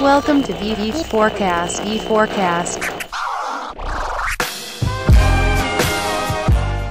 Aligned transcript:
Welcome 0.00 0.40
to 0.44 0.54
VV 0.54 1.04
Forecast. 1.10 1.82
E 1.86 1.98
Forecast. 1.98 2.80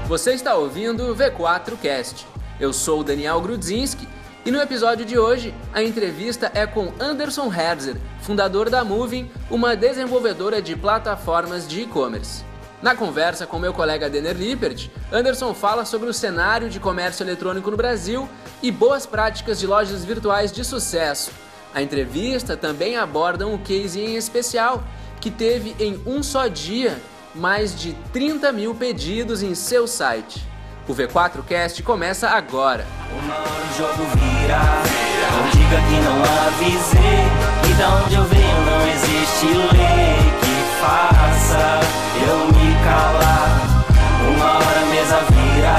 Você 0.07 0.33
está 0.33 0.53
ouvindo 0.53 1.11
o 1.11 1.15
V4Cast. 1.15 2.27
Eu 2.59 2.71
sou 2.71 2.99
o 2.99 3.03
Daniel 3.03 3.41
Grudzinski 3.41 4.07
e 4.45 4.51
no 4.51 4.61
episódio 4.61 5.07
de 5.07 5.17
hoje 5.17 5.55
a 5.73 5.81
entrevista 5.81 6.51
é 6.53 6.67
com 6.67 6.93
Anderson 6.99 7.51
Herzer, 7.51 7.97
fundador 8.21 8.69
da 8.69 8.83
Moving, 8.83 9.31
uma 9.49 9.75
desenvolvedora 9.75 10.61
de 10.61 10.75
plataformas 10.75 11.67
de 11.67 11.81
e-commerce. 11.81 12.45
Na 12.79 12.95
conversa 12.95 13.47
com 13.47 13.57
meu 13.57 13.73
colega 13.73 14.07
Denner 14.07 14.37
Lippert, 14.37 14.87
Anderson 15.11 15.55
fala 15.55 15.83
sobre 15.83 16.09
o 16.09 16.13
cenário 16.13 16.69
de 16.69 16.79
comércio 16.79 17.23
eletrônico 17.23 17.71
no 17.71 17.77
Brasil 17.77 18.29
e 18.61 18.69
boas 18.69 19.07
práticas 19.07 19.59
de 19.59 19.65
lojas 19.65 20.05
virtuais 20.05 20.51
de 20.51 20.63
sucesso. 20.63 21.48
A 21.73 21.81
entrevista 21.81 22.57
também 22.57 22.97
aborda 22.97 23.45
um 23.45 23.57
case 23.57 23.99
em 23.99 24.15
especial 24.15 24.83
que 25.21 25.29
teve 25.29 25.75
em 25.79 26.01
um 26.05 26.23
só 26.23 26.47
dia 26.47 26.99
mais 27.35 27.79
de 27.79 27.93
30 28.11 28.51
mil 28.51 28.73
pedidos 28.73 29.43
em 29.43 29.53
seu 29.53 29.87
site. 29.87 30.43
O 30.87 30.95
V4Cast 30.95 31.83
começa 31.83 32.27
agora. 32.29 32.87
Uma 33.21 33.35
hora 33.35 33.49
o 33.49 33.77
jogo 33.77 34.03
vira, 34.15 34.59
não 35.31 35.49
diga 35.51 35.77
que 35.87 36.01
não 36.01 36.23
avisei. 36.47 37.69
E 37.69 37.73
da 37.75 38.03
onde 38.03 38.15
eu 38.15 38.23
venho 38.23 38.61
não 38.65 38.87
existe 38.87 39.45
lei 39.45 40.33
que 40.41 40.81
faça 40.81 41.79
eu 42.27 42.47
me 42.47 42.73
calar. 42.83 43.85
Uma 44.35 44.53
hora 44.57 44.79
a 44.79 44.85
mesa 44.85 45.17
vira, 45.29 45.75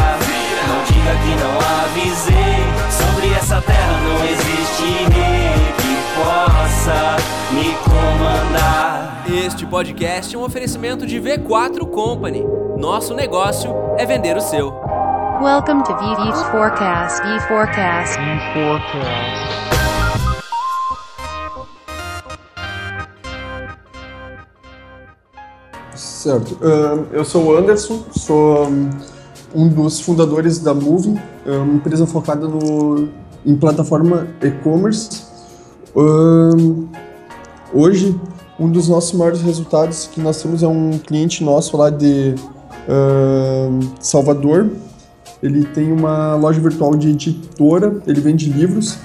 não 0.68 0.84
diga 0.84 1.12
que 1.24 1.34
não 1.42 1.58
avisei. 1.82 2.60
Sobre 2.90 3.32
essa 3.34 3.60
terra 3.60 4.00
não 4.02 4.24
existe 4.24 4.84
rei 5.12 5.69
possa 6.20 7.16
me 7.50 7.74
comandar. 7.82 9.24
Este 9.26 9.64
podcast 9.64 10.34
é 10.34 10.38
um 10.38 10.42
oferecimento 10.42 11.06
de 11.06 11.18
V4 11.18 11.88
Company. 11.88 12.44
Nosso 12.76 13.14
negócio 13.14 13.70
é 13.96 14.04
vender 14.04 14.36
o 14.36 14.40
seu. 14.40 14.70
Welcome 15.42 15.82
to 15.84 15.94
VV 15.94 16.32
Forecast. 16.50 17.22
E 17.26 17.40
Forecast. 17.48 18.18
Certo. 25.94 26.58
Ahn, 26.62 27.06
eu 27.12 27.24
sou 27.24 27.46
o 27.46 27.56
Anderson, 27.56 28.04
sou 28.10 28.68
um 29.54 29.68
dos 29.68 30.00
fundadores 30.02 30.58
da 30.58 30.74
Moving, 30.74 31.18
uma 31.46 31.74
empresa 31.74 32.06
focada 32.06 32.46
no, 32.46 33.08
em 33.46 33.56
plataforma 33.56 34.28
e-commerce. 34.42 35.29
Ahn, 35.96 36.86
hoje, 37.72 38.18
um 38.58 38.70
dos 38.70 38.88
nossos 38.88 39.12
maiores 39.12 39.40
resultados 39.40 40.06
que 40.06 40.20
nós 40.20 40.40
temos 40.42 40.62
é 40.62 40.68
um 40.68 40.98
cliente 40.98 41.42
nosso 41.42 41.76
lá 41.76 41.90
de 41.90 42.34
Salvador. 44.00 44.70
Ele 45.42 45.64
tem 45.64 45.90
uma 45.90 46.34
loja 46.34 46.60
virtual 46.60 46.94
de 46.94 47.10
editora, 47.10 48.02
ele 48.06 48.20
vende 48.20 48.50
livros 48.50 48.98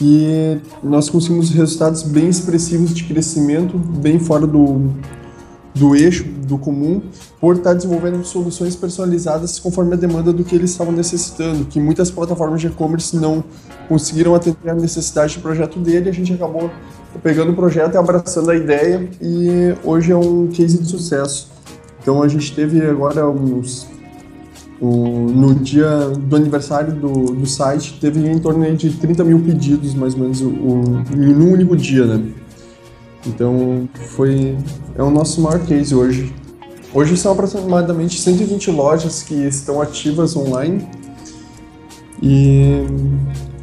e 0.00 0.58
nós 0.82 1.08
conseguimos 1.08 1.50
resultados 1.50 2.02
bem 2.02 2.28
expressivos 2.28 2.92
de 2.94 3.04
crescimento, 3.04 3.78
bem 3.78 4.18
fora 4.18 4.46
do, 4.46 4.90
do 5.78 5.94
eixo, 5.94 6.24
do 6.46 6.58
comum, 6.58 7.00
por 7.40 7.56
estar 7.56 7.74
desenvolvendo 7.74 8.24
soluções 8.24 8.74
personalizadas 8.74 9.58
conforme 9.58 9.94
a 9.94 9.96
demanda 9.96 10.32
do 10.32 10.42
que 10.44 10.54
eles 10.54 10.70
estavam 10.70 10.92
necessitando, 10.92 11.64
que 11.66 11.80
muitas 11.80 12.10
plataformas 12.10 12.60
de 12.60 12.66
e-commerce 12.66 13.16
não 13.16 13.44
conseguiram 13.88 14.34
atender 14.34 14.70
a 14.70 14.74
necessidade 14.74 15.36
do 15.36 15.42
projeto 15.42 15.78
dele, 15.78 16.08
a 16.08 16.12
gente 16.12 16.32
acabou 16.32 16.70
pegando 17.22 17.52
o 17.52 17.54
projeto 17.54 17.94
e 17.94 17.96
abraçando 17.96 18.50
a 18.50 18.56
ideia 18.56 19.08
e 19.20 19.74
hoje 19.84 20.12
é 20.12 20.16
um 20.16 20.46
case 20.48 20.78
de 20.78 20.86
sucesso. 20.88 21.50
Então 22.02 22.22
a 22.22 22.28
gente 22.28 22.54
teve 22.54 22.80
agora 22.82 23.28
uns 23.28 23.86
o- 24.80 25.26
no 25.34 25.54
dia 25.54 25.88
do 26.10 26.36
aniversário 26.36 26.92
do, 26.94 27.34
do 27.34 27.46
site, 27.46 27.98
teve 28.00 28.26
em 28.28 28.38
torno 28.38 28.64
de 28.76 28.90
30 28.90 29.24
mil 29.24 29.40
pedidos, 29.40 29.92
mais 29.94 30.14
ou 30.14 30.20
menos, 30.20 30.40
o, 30.40 30.46
em 31.16 31.34
um 31.34 31.52
único 31.52 31.76
dia, 31.76 32.04
né? 32.06 32.22
Então, 33.26 33.88
foi 34.16 34.56
é 34.96 35.02
o 35.02 35.10
nosso 35.10 35.40
maior 35.40 35.60
case 35.64 35.94
hoje. 35.94 36.34
Hoje 36.94 37.16
são 37.16 37.32
aproximadamente 37.32 38.18
120 38.20 38.70
lojas 38.70 39.22
que 39.22 39.34
estão 39.34 39.80
ativas 39.80 40.34
online 40.34 40.88
e 42.22 42.86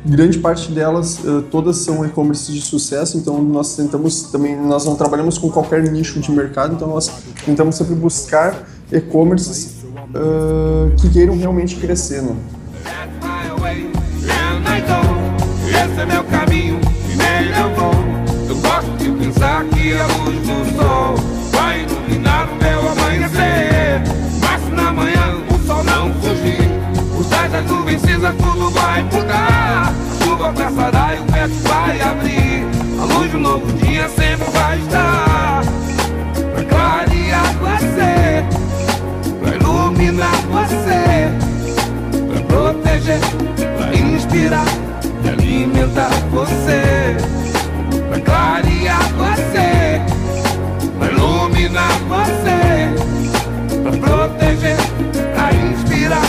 grande 0.05 0.37
parte 0.37 0.71
delas, 0.71 1.19
eh, 1.25 1.43
todas 1.49 1.77
são 1.77 2.05
e-commerce 2.05 2.51
de 2.51 2.61
sucesso, 2.61 3.17
então 3.17 3.41
nós 3.41 3.75
tentamos 3.75 4.23
também, 4.23 4.55
nós 4.55 4.85
não 4.85 4.95
trabalhamos 4.95 5.37
com 5.37 5.49
qualquer 5.49 5.81
nicho 5.91 6.19
de 6.19 6.31
mercado, 6.31 6.75
então 6.75 6.87
nós 6.87 7.09
tentamos 7.43 7.75
sempre 7.75 7.95
buscar 7.95 8.67
e-commerces 8.91 9.83
eh, 10.13 10.95
que 11.01 11.09
queiram 11.09 11.35
realmente 11.35 11.75
crescer, 11.77 12.21
né? 12.21 12.35
Esse 15.67 16.01
é 16.01 16.05
meu 16.05 16.23
caminho 16.25 16.79
e 17.09 17.75
vou. 17.79 18.04
Pensar 19.35 19.65
que 19.65 19.93
a 19.93 20.07
luz 20.23 20.47
do 20.47 20.77
sol 20.77 21.15
vai 21.51 21.81
iluminar 21.81 22.47
o 22.49 22.55
meu 22.55 22.89
amanhecer. 22.89 24.01
Mas 24.41 24.61
se 24.63 24.71
na 24.71 24.93
manhã 24.93 25.35
o 25.49 25.67
sol 25.67 25.83
não 25.83 26.13
fugir, 26.21 26.71
os 27.19 27.27
tais 27.27 27.51
das 27.51 27.65
nuvens 27.65 28.01
cinzas 28.01 28.33
tudo 28.37 28.69
vai 28.69 29.03
mudar. 29.03 29.91
A 29.91 30.23
chuva 30.23 30.53
passará 30.53 31.15
e 31.15 31.19
o 31.19 31.25
vento 31.25 31.67
vai 31.67 32.01
abrir. 32.01 32.65
A 33.01 33.13
luz 33.13 33.29
do 33.29 33.37
novo 33.39 33.73
dia 33.73 34.07
sempre 34.07 34.49
vai 34.51 34.79
estar. 34.79 35.63
Pra 36.53 36.63
clarear 36.63 37.53
você, 37.59 38.45
pra 39.41 39.55
iluminar 39.57 40.35
você 40.47 41.27
pra 42.31 42.41
proteger, 42.43 43.19
pra 43.75 43.93
inspirar 43.93 44.65
e 45.25 45.27
alimentar 45.27 46.09
você, 46.31 47.17
pra 48.09 48.19
clarear 48.21 48.74
proteger, 54.29 54.75
pra 55.33 55.53
inspirar 55.53 56.25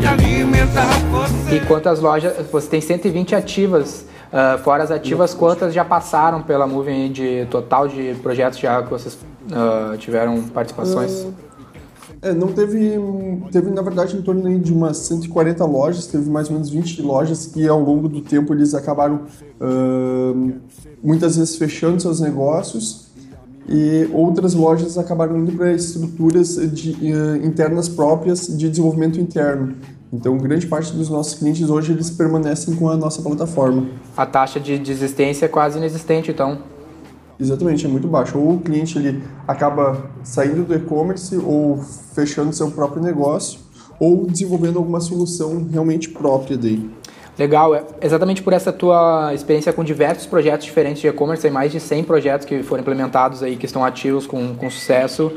e 0.00 0.06
alimentar 0.06 0.86
você. 1.10 1.56
E 1.56 1.60
quantas 1.66 2.00
lojas, 2.00 2.34
você 2.50 2.68
tem 2.68 2.80
120 2.80 3.34
ativas, 3.34 4.04
ah, 4.32 4.58
fora 4.62 4.82
as 4.82 4.90
ativas, 4.90 5.32
quantas 5.34 5.72
já 5.72 5.84
passaram 5.84 6.42
pela 6.42 6.66
Moving 6.66 7.10
de 7.10 7.46
total 7.50 7.88
de 7.88 8.14
projetos 8.22 8.58
já 8.58 8.82
que 8.82 8.90
vocês 8.90 9.18
ah, 9.52 9.96
tiveram 9.98 10.42
participações? 10.42 11.26
É, 12.20 12.34
não 12.34 12.48
teve, 12.48 12.98
teve 13.52 13.70
na 13.70 13.80
verdade 13.80 14.16
em 14.16 14.22
torno 14.22 14.58
de 14.58 14.72
umas 14.72 14.96
140 14.98 15.64
lojas, 15.64 16.08
teve 16.08 16.28
mais 16.28 16.48
ou 16.48 16.54
menos 16.54 16.68
20 16.68 17.00
lojas 17.00 17.46
que 17.46 17.66
ao 17.68 17.80
longo 17.80 18.08
do 18.08 18.20
tempo 18.20 18.52
eles 18.52 18.74
acabaram 18.74 19.22
ahn, 19.60 20.54
muitas 21.00 21.36
vezes 21.36 21.56
fechando 21.56 22.02
seus 22.02 22.18
negócios 22.18 23.07
e 23.68 24.08
outras 24.12 24.54
lojas 24.54 24.96
acabaram 24.96 25.36
indo 25.38 25.52
para 25.52 25.72
estruturas 25.72 26.56
de, 26.72 27.12
eh, 27.12 27.44
internas 27.44 27.88
próprias 27.88 28.46
de 28.46 28.68
desenvolvimento 28.68 29.20
interno. 29.20 29.74
Então, 30.10 30.38
grande 30.38 30.66
parte 30.66 30.92
dos 30.92 31.10
nossos 31.10 31.34
clientes 31.34 31.68
hoje 31.68 31.92
eles 31.92 32.10
permanecem 32.10 32.74
com 32.74 32.88
a 32.88 32.96
nossa 32.96 33.20
plataforma. 33.20 33.86
A 34.16 34.24
taxa 34.24 34.58
de 34.58 34.78
desistência 34.78 35.44
é 35.44 35.48
quase 35.48 35.76
inexistente, 35.76 36.30
então. 36.30 36.58
Exatamente, 37.38 37.84
é 37.84 37.88
muito 37.88 38.08
baixo. 38.08 38.38
Ou 38.38 38.54
o 38.54 38.60
cliente 38.60 38.98
ele 38.98 39.22
acaba 39.46 40.10
saindo 40.24 40.64
do 40.64 40.74
e-commerce 40.74 41.36
ou 41.36 41.78
fechando 42.14 42.52
seu 42.54 42.70
próprio 42.70 43.02
negócio 43.02 43.60
ou 44.00 44.26
desenvolvendo 44.26 44.78
alguma 44.78 45.00
solução 45.00 45.66
realmente 45.70 46.08
própria 46.08 46.56
dele. 46.56 46.90
Legal, 47.38 47.72
é 47.72 47.84
exatamente 48.02 48.42
por 48.42 48.52
essa 48.52 48.72
tua 48.72 49.32
experiência 49.32 49.72
com 49.72 49.84
diversos 49.84 50.26
projetos 50.26 50.66
diferentes 50.66 51.00
de 51.00 51.06
e-commerce, 51.06 51.40
tem 51.40 51.50
mais 51.52 51.70
de 51.70 51.78
100 51.78 52.02
projetos 52.02 52.44
que 52.44 52.64
foram 52.64 52.80
implementados 52.80 53.44
aí, 53.44 53.56
que 53.56 53.64
estão 53.64 53.84
ativos 53.84 54.26
com, 54.26 54.56
com 54.56 54.68
sucesso, 54.68 55.32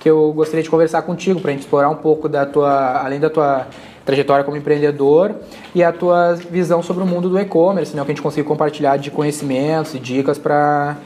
que 0.00 0.08
eu 0.08 0.32
gostaria 0.32 0.62
de 0.62 0.70
conversar 0.70 1.02
contigo 1.02 1.40
para 1.40 1.50
a 1.50 1.52
gente 1.52 1.64
explorar 1.64 1.90
um 1.90 1.96
pouco 1.96 2.26
da 2.26 2.46
tua, 2.46 3.02
além 3.04 3.20
da 3.20 3.28
tua 3.28 3.66
trajetória 4.02 4.44
como 4.44 4.56
empreendedor 4.56 5.34
e 5.74 5.84
a 5.84 5.92
tua 5.92 6.34
visão 6.34 6.82
sobre 6.82 7.04
o 7.04 7.06
mundo 7.06 7.28
do 7.28 7.38
e-commerce, 7.38 7.94
né, 7.94 8.00
o 8.00 8.04
que 8.06 8.12
a 8.12 8.14
gente 8.14 8.22
consiga 8.22 8.48
compartilhar 8.48 8.96
de 8.96 9.10
conhecimentos 9.10 9.94
e 9.94 9.98
dicas 9.98 10.38
para 10.38 10.96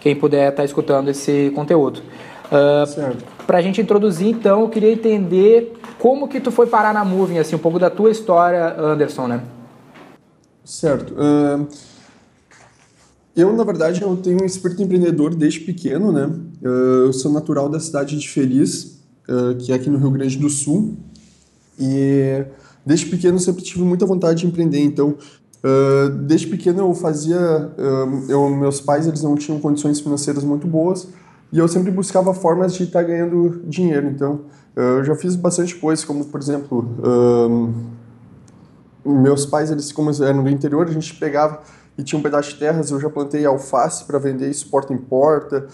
quem 0.00 0.14
puder 0.14 0.50
estar 0.50 0.64
escutando 0.64 1.08
esse 1.08 1.50
conteúdo. 1.52 2.00
Uh, 2.46 2.86
Certo. 2.86 3.24
Pra 3.44 3.60
gente 3.60 3.80
introduzir, 3.80 4.28
então, 4.28 4.60
eu 4.60 4.68
queria 4.68 4.92
entender 4.92 5.72
como 5.98 6.28
que 6.28 6.40
tu 6.40 6.52
foi 6.52 6.66
parar 6.66 6.94
na 6.94 7.04
Moving, 7.04 7.38
assim, 7.38 7.56
um 7.56 7.60
pouco 7.60 7.78
da 7.78 7.90
tua 7.90 8.10
história, 8.10 8.74
Anderson, 8.78 9.26
né? 9.26 9.40
Certo. 10.66 11.14
Ahn, 11.16 11.66
eu, 13.36 13.54
na 13.54 13.64
verdade, 13.64 14.02
eu 14.02 14.16
tenho 14.16 14.42
um 14.42 14.44
espírito 14.44 14.82
empreendedor 14.82 15.34
desde 15.34 15.60
pequeno, 15.60 16.10
né? 16.10 16.28
Ah, 16.64 17.04
eu 17.06 17.12
sou 17.12 17.32
natural 17.32 17.68
da 17.68 17.78
cidade 17.78 18.18
de 18.18 18.28
Feliz, 18.28 18.98
ah, 19.28 19.54
que 19.58 19.72
é 19.72 19.76
aqui 19.76 19.88
no 19.88 19.98
Rio 19.98 20.10
Grande 20.10 20.36
do 20.36 20.50
Sul. 20.50 20.96
E 21.78 22.44
desde 22.84 23.06
pequeno 23.06 23.38
sempre 23.38 23.62
tive 23.62 23.84
muita 23.84 24.04
vontade 24.04 24.40
de 24.40 24.46
empreender, 24.46 24.80
então 24.80 25.16
Uh, 25.64 26.10
desde 26.10 26.46
pequeno 26.46 26.80
eu 26.80 26.94
fazia, 26.94 27.38
uh, 27.38 28.30
eu, 28.30 28.48
meus 28.50 28.80
pais 28.80 29.06
eles 29.08 29.22
não 29.22 29.34
tinham 29.34 29.58
condições 29.58 29.98
financeiras 29.98 30.44
muito 30.44 30.64
boas 30.64 31.08
e 31.52 31.58
eu 31.58 31.66
sempre 31.66 31.90
buscava 31.90 32.32
formas 32.32 32.74
de 32.74 32.84
estar 32.84 33.02
ganhando 33.02 33.62
dinheiro. 33.66 34.06
Então 34.06 34.42
uh, 34.76 34.98
eu 34.98 35.04
já 35.04 35.16
fiz 35.16 35.34
bastante 35.34 35.74
coisas, 35.74 36.04
como 36.04 36.24
por 36.26 36.38
exemplo, 36.38 36.86
meus 39.06 39.46
pais 39.46 39.70
eles 39.70 39.92
como 39.92 40.10
eram 40.24 40.42
do 40.42 40.50
interior, 40.50 40.88
a 40.88 40.92
gente 40.92 41.14
pegava 41.14 41.60
e 41.98 42.02
tinha 42.02 42.18
um 42.18 42.22
pedaço 42.22 42.50
de 42.50 42.56
terras, 42.56 42.90
eu 42.90 43.00
já 43.00 43.08
plantei 43.08 43.46
alface 43.46 44.04
para 44.04 44.18
vender 44.18 44.50
isso 44.50 44.68
porta 44.68 44.92
em 44.92 44.98
porta, 44.98 45.66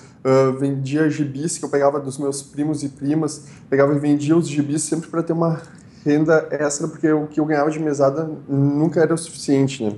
vendia 0.59 1.11
gibis 1.11 1.59
que 1.59 1.65
eu 1.65 1.69
pegava 1.69 1.99
dos 1.99 2.17
meus 2.17 2.43
primos 2.43 2.85
e 2.85 2.89
primas, 2.89 3.47
pegava 3.69 3.93
e 3.95 3.99
vendia 3.99 4.37
os 4.37 4.47
gibis 4.49 4.83
sempre 4.83 5.09
para 5.09 5.23
ter 5.23 5.33
uma 5.33 5.61
renda 6.05 6.47
extra, 6.51 6.87
porque 6.87 7.11
o 7.11 7.27
que 7.27 7.41
eu 7.41 7.45
ganhava 7.45 7.71
de 7.71 7.81
mesada 7.81 8.31
nunca 8.49 9.01
era 9.01 9.15
o 9.15 9.19
suficiente, 9.19 9.85
né? 9.85 9.95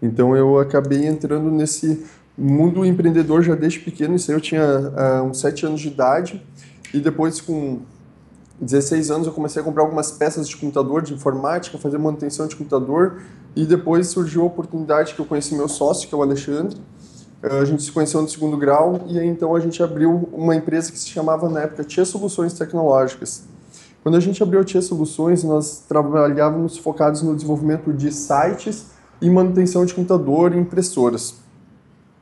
Então 0.00 0.36
eu 0.36 0.58
acabei 0.58 1.06
entrando 1.06 1.50
nesse 1.50 2.04
mundo 2.36 2.84
empreendedor 2.84 3.42
já 3.42 3.54
desde 3.54 3.80
pequeno, 3.80 4.16
isso 4.16 4.30
aí 4.30 4.36
eu 4.36 4.40
tinha 4.40 4.64
uh, 4.64 5.22
uns 5.22 5.40
7 5.40 5.66
anos 5.66 5.80
de 5.80 5.88
idade, 5.88 6.42
e 6.92 6.98
depois 6.98 7.40
com 7.40 7.80
16 8.62 9.10
anos 9.10 9.26
eu 9.26 9.32
comecei 9.32 9.60
a 9.60 9.64
comprar 9.64 9.82
algumas 9.82 10.12
peças 10.12 10.48
de 10.48 10.56
computador, 10.56 11.02
de 11.02 11.12
informática, 11.12 11.76
fazer 11.76 11.98
manutenção 11.98 12.46
de 12.46 12.54
computador, 12.54 13.20
e 13.56 13.66
depois 13.66 14.06
surgiu 14.06 14.42
a 14.42 14.44
oportunidade 14.44 15.14
que 15.14 15.20
eu 15.20 15.24
conheci 15.24 15.54
meu 15.54 15.68
sócio, 15.68 16.08
que 16.08 16.14
é 16.14 16.18
o 16.18 16.22
Alexandre, 16.22 16.76
uh, 17.42 17.56
a 17.60 17.64
gente 17.64 17.82
se 17.82 17.90
conheceu 17.90 18.22
no 18.22 18.28
segundo 18.28 18.56
grau, 18.56 19.00
e 19.08 19.18
aí 19.18 19.26
então 19.26 19.54
a 19.56 19.60
gente 19.60 19.82
abriu 19.82 20.28
uma 20.32 20.54
empresa 20.54 20.92
que 20.92 20.98
se 20.98 21.08
chamava 21.08 21.48
na 21.48 21.62
época 21.62 21.82
Tia 21.82 22.04
Soluções 22.04 22.52
Tecnológicas, 22.52 23.42
quando 24.02 24.16
a 24.16 24.20
gente 24.20 24.42
abriu 24.42 24.60
a 24.60 24.64
Tia 24.64 24.82
Soluções, 24.82 25.44
nós 25.44 25.84
trabalhávamos 25.88 26.76
focados 26.76 27.22
no 27.22 27.34
desenvolvimento 27.34 27.92
de 27.92 28.12
sites 28.12 28.86
e 29.20 29.30
manutenção 29.30 29.84
de 29.84 29.94
computador 29.94 30.54
e 30.54 30.58
impressoras, 30.58 31.36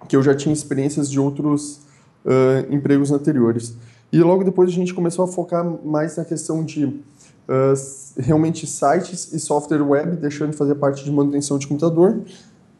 que 0.06 0.14
eu 0.14 0.22
já 0.22 0.34
tinha 0.34 0.52
experiências 0.52 1.10
de 1.10 1.18
outros 1.18 1.80
uh, 2.24 2.70
empregos 2.70 3.10
anteriores. 3.10 3.74
E 4.12 4.20
logo 4.20 4.42
depois 4.44 4.68
a 4.68 4.72
gente 4.72 4.92
começou 4.92 5.24
a 5.24 5.28
focar 5.28 5.64
mais 5.84 6.16
na 6.16 6.24
questão 6.24 6.64
de 6.64 6.84
uh, 6.84 7.74
realmente 8.18 8.66
sites 8.66 9.32
e 9.32 9.38
software 9.38 9.82
web, 9.82 10.16
deixando 10.16 10.50
de 10.50 10.56
fazer 10.56 10.74
parte 10.74 11.04
de 11.04 11.10
manutenção 11.10 11.58
de 11.58 11.66
computador. 11.66 12.22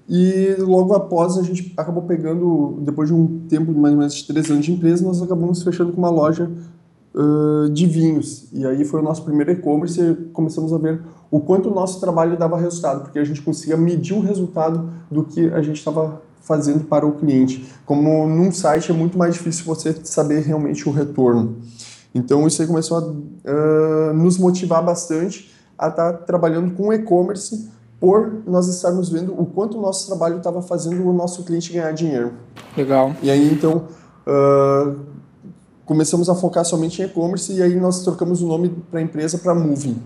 E 0.09 0.57
logo 0.59 0.93
após 0.93 1.39
a 1.39 1.43
gente 1.43 1.73
acabou 1.77 2.03
pegando, 2.03 2.79
depois 2.81 3.09
de 3.09 3.15
um 3.15 3.47
tempo 3.49 3.73
de 3.73 3.79
mais 3.79 3.93
ou 3.95 3.99
menos 4.01 4.23
três 4.23 4.51
anos 4.51 4.65
de 4.65 4.73
empresa, 4.73 5.05
nós 5.05 5.23
acabamos 5.23 5.63
fechando 5.63 5.93
com 5.93 5.99
uma 5.99 6.11
loja 6.11 6.51
uh, 7.15 7.71
de 7.71 7.87
vinhos. 7.87 8.49
E 8.53 8.67
aí 8.67 8.85
foi 8.85 9.01
o 9.01 9.03
nosso 9.05 9.23
primeiro 9.23 9.53
e-commerce 9.53 10.01
e 10.01 10.15
começamos 10.33 10.73
a 10.73 10.79
ver 10.79 11.01
o 11.31 11.39
quanto 11.39 11.71
o 11.71 11.75
nosso 11.75 12.01
trabalho 12.01 12.37
dava 12.37 12.59
resultado, 12.59 13.03
porque 13.03 13.21
a 13.21 13.25
gente 13.25 13.41
conseguia 13.41 13.77
medir 13.77 14.15
o 14.15 14.21
resultado 14.21 14.91
do 15.09 15.23
que 15.23 15.49
a 15.51 15.63
gente 15.63 15.77
estava 15.77 16.21
fazendo 16.51 16.85
para 16.85 17.07
o 17.07 17.13
cliente. 17.13 17.65
Como 17.87 18.27
num 18.27 18.51
site 18.51 18.91
é 18.91 18.95
muito 18.95 19.17
mais 19.17 19.35
difícil 19.35 19.65
você 19.65 19.97
saber 20.03 20.41
realmente 20.41 20.89
o 20.89 20.91
retorno. 20.93 21.59
Então 22.13 22.45
isso 22.45 22.61
aí 22.61 22.67
começou 22.67 22.99
a 22.99 23.03
uh, 23.03 24.13
nos 24.13 24.37
motivar 24.37 24.85
bastante 24.85 25.55
a 25.79 25.87
estar 25.87 26.13
tá 26.13 26.19
trabalhando 26.19 26.75
com 26.75 26.93
e-commerce 26.93 27.71
por 28.01 28.43
nós 28.49 28.67
estarmos 28.67 29.09
vendo 29.09 29.33
o 29.41 29.47
quanto 29.47 29.79
o 29.79 29.81
nosso 29.81 30.09
trabalho 30.09 30.39
estava 30.39 30.61
fazendo 30.61 31.09
o 31.09 31.13
nosso 31.13 31.45
cliente 31.45 31.73
ganhar 31.73 31.93
dinheiro. 31.93 32.33
Legal. 32.77 33.15
E 33.23 33.31
aí 33.31 33.53
então 33.53 33.85
uh, 34.27 34.97
começamos 35.85 36.29
a 36.29 36.35
focar 36.35 36.65
somente 36.65 37.01
em 37.01 37.05
e-commerce 37.05 37.53
e 37.53 37.63
aí 37.63 37.79
nós 37.79 38.03
trocamos 38.03 38.43
o 38.43 38.47
nome 38.49 38.71
para 38.91 38.99
a 38.99 39.03
empresa 39.03 39.39
para 39.39 39.55
Moving. 39.55 40.03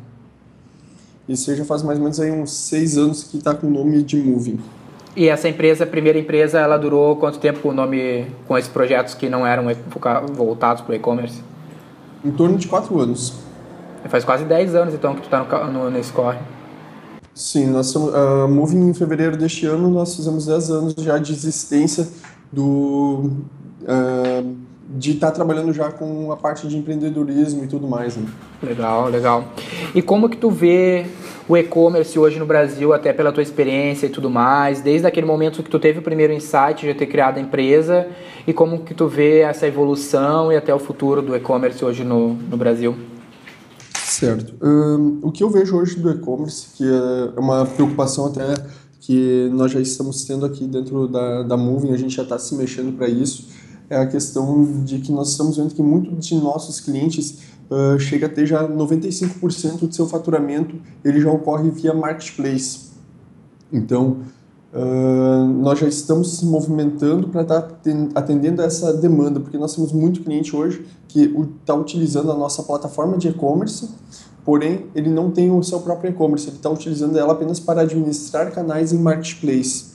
Isso 1.26 1.54
já 1.56 1.64
faz 1.64 1.82
mais 1.82 1.98
ou 1.98 2.02
menos 2.02 2.20
aí 2.20 2.30
uns 2.30 2.52
seis 2.52 2.98
anos 2.98 3.24
que 3.24 3.38
está 3.38 3.54
com 3.54 3.66
o 3.66 3.70
nome 3.70 4.02
de 4.02 4.18
Moving. 4.18 4.60
E 5.16 5.28
essa 5.28 5.48
empresa, 5.48 5.84
a 5.84 5.86
primeira 5.86 6.18
empresa, 6.18 6.58
ela 6.58 6.76
durou 6.76 7.16
quanto 7.16 7.38
tempo 7.38 7.60
com 7.60 7.68
o 7.68 7.72
nome, 7.72 8.26
com 8.48 8.58
esses 8.58 8.70
projetos 8.70 9.14
que 9.14 9.28
não 9.28 9.46
eram 9.46 9.64
voltados 10.32 10.82
para 10.82 10.92
o 10.92 10.94
e-commerce? 10.94 11.40
Em 12.24 12.32
torno 12.32 12.58
de 12.58 12.66
quatro 12.66 12.98
anos. 12.98 13.34
Faz 14.08 14.24
quase 14.24 14.44
dez 14.44 14.74
anos 14.74 14.92
então 14.92 15.14
que 15.14 15.22
tu 15.22 15.24
está 15.24 15.38
no, 15.40 15.72
no, 15.72 15.90
nesse 15.90 16.12
corre. 16.12 16.38
Sim, 17.32 17.66
nós 17.66 17.86
somos, 17.88 18.12
uh, 18.12 18.48
Moving 18.48 18.90
em 18.90 18.94
fevereiro 18.94 19.36
deste 19.36 19.66
ano 19.66 19.90
nós 19.90 20.14
fizemos 20.14 20.46
10 20.46 20.70
anos 20.70 20.94
já 20.98 21.18
de 21.18 21.32
existência 21.32 22.06
do 22.52 23.30
uh, 23.82 24.56
de 24.88 25.12
estar 25.12 25.28
tá 25.28 25.32
trabalhando 25.32 25.72
já 25.72 25.90
com 25.90 26.30
a 26.30 26.36
parte 26.36 26.68
de 26.68 26.76
empreendedorismo 26.76 27.64
e 27.64 27.66
tudo 27.66 27.86
mais. 27.86 28.16
Né? 28.16 28.26
Legal, 28.62 29.08
legal. 29.08 29.44
E 29.94 30.02
como 30.02 30.28
que 30.28 30.36
tu 30.36 30.50
vê 30.50 31.06
o 31.48 31.56
e-commerce 31.56 32.18
hoje 32.18 32.38
no 32.38 32.46
Brasil, 32.46 32.92
até 32.92 33.12
pela 33.12 33.30
tua 33.30 33.42
experiência 33.42 34.06
e 34.06 34.08
tudo 34.08 34.30
mais, 34.30 34.80
desde 34.80 35.06
aquele 35.06 35.26
momento 35.26 35.62
que 35.62 35.70
tu 35.70 35.78
teve 35.78 35.98
o 35.98 36.02
primeiro 36.02 36.32
insight 36.32 36.86
de 36.86 36.94
ter 36.94 37.06
criado 37.06 37.36
a 37.36 37.40
empresa, 37.40 38.06
e 38.46 38.52
como 38.52 38.80
que 38.80 38.94
tu 38.94 39.06
vê 39.06 39.40
essa 39.40 39.66
evolução 39.66 40.50
e 40.50 40.56
até 40.56 40.74
o 40.74 40.78
futuro 40.78 41.20
do 41.20 41.36
e-commerce 41.36 41.84
hoje 41.84 42.02
no, 42.02 42.34
no 42.34 42.56
Brasil? 42.56 42.96
Certo. 43.92 44.54
Um, 44.62 45.18
o 45.22 45.32
que 45.32 45.42
eu 45.42 45.50
vejo 45.50 45.76
hoje 45.76 45.96
do 45.96 46.10
e-commerce, 46.10 46.68
que 46.76 46.84
é 46.84 47.38
uma 47.38 47.66
preocupação 47.66 48.26
até 48.26 48.54
que 49.00 49.50
nós 49.52 49.70
já 49.70 49.80
estamos 49.80 50.24
tendo 50.24 50.46
aqui 50.46 50.66
dentro 50.66 51.06
da, 51.06 51.42
da 51.42 51.56
Moving, 51.58 51.92
a 51.92 51.96
gente 51.96 52.16
já 52.16 52.22
está 52.22 52.38
se 52.38 52.54
mexendo 52.54 52.96
para 52.96 53.06
isso, 53.06 53.48
é 53.88 53.96
a 53.96 54.06
questão 54.06 54.82
de 54.84 54.98
que 54.98 55.12
nós 55.12 55.30
estamos 55.30 55.56
vendo 55.56 55.74
que 55.74 55.82
muito 55.82 56.10
de 56.14 56.34
nossos 56.36 56.80
clientes 56.80 57.38
uh, 57.70 57.98
chega 57.98 58.26
a 58.26 58.28
ter 58.28 58.46
já 58.46 58.66
95% 58.66 59.86
do 59.86 59.94
seu 59.94 60.06
faturamento, 60.06 60.76
ele 61.04 61.20
já 61.20 61.30
ocorre 61.30 61.70
via 61.70 61.92
marketplace. 61.92 62.90
Então, 63.72 64.18
uh, 64.72 65.46
nós 65.46 65.78
já 65.78 65.88
estamos 65.88 66.38
se 66.38 66.46
movimentando 66.46 67.28
para 67.28 67.42
estar 67.42 67.62
tá 67.62 67.90
atendendo 68.14 68.62
essa 68.62 68.92
demanda, 68.94 69.40
porque 69.40 69.58
nós 69.58 69.74
temos 69.74 69.92
muito 69.92 70.22
cliente 70.22 70.54
hoje 70.54 70.86
que 71.08 71.32
está 71.60 71.74
utilizando 71.74 72.30
a 72.32 72.36
nossa 72.36 72.62
plataforma 72.62 73.16
de 73.16 73.28
e-commerce, 73.28 73.88
porém 74.44 74.86
ele 74.94 75.10
não 75.10 75.30
tem 75.30 75.50
o 75.50 75.62
seu 75.62 75.80
próprio 75.80 76.10
e-commerce, 76.10 76.48
ele 76.48 76.56
está 76.56 76.70
utilizando 76.70 77.18
ela 77.18 77.32
apenas 77.32 77.60
para 77.60 77.82
administrar 77.82 78.50
canais 78.52 78.92
em 78.92 78.98
marketplace. 78.98 79.93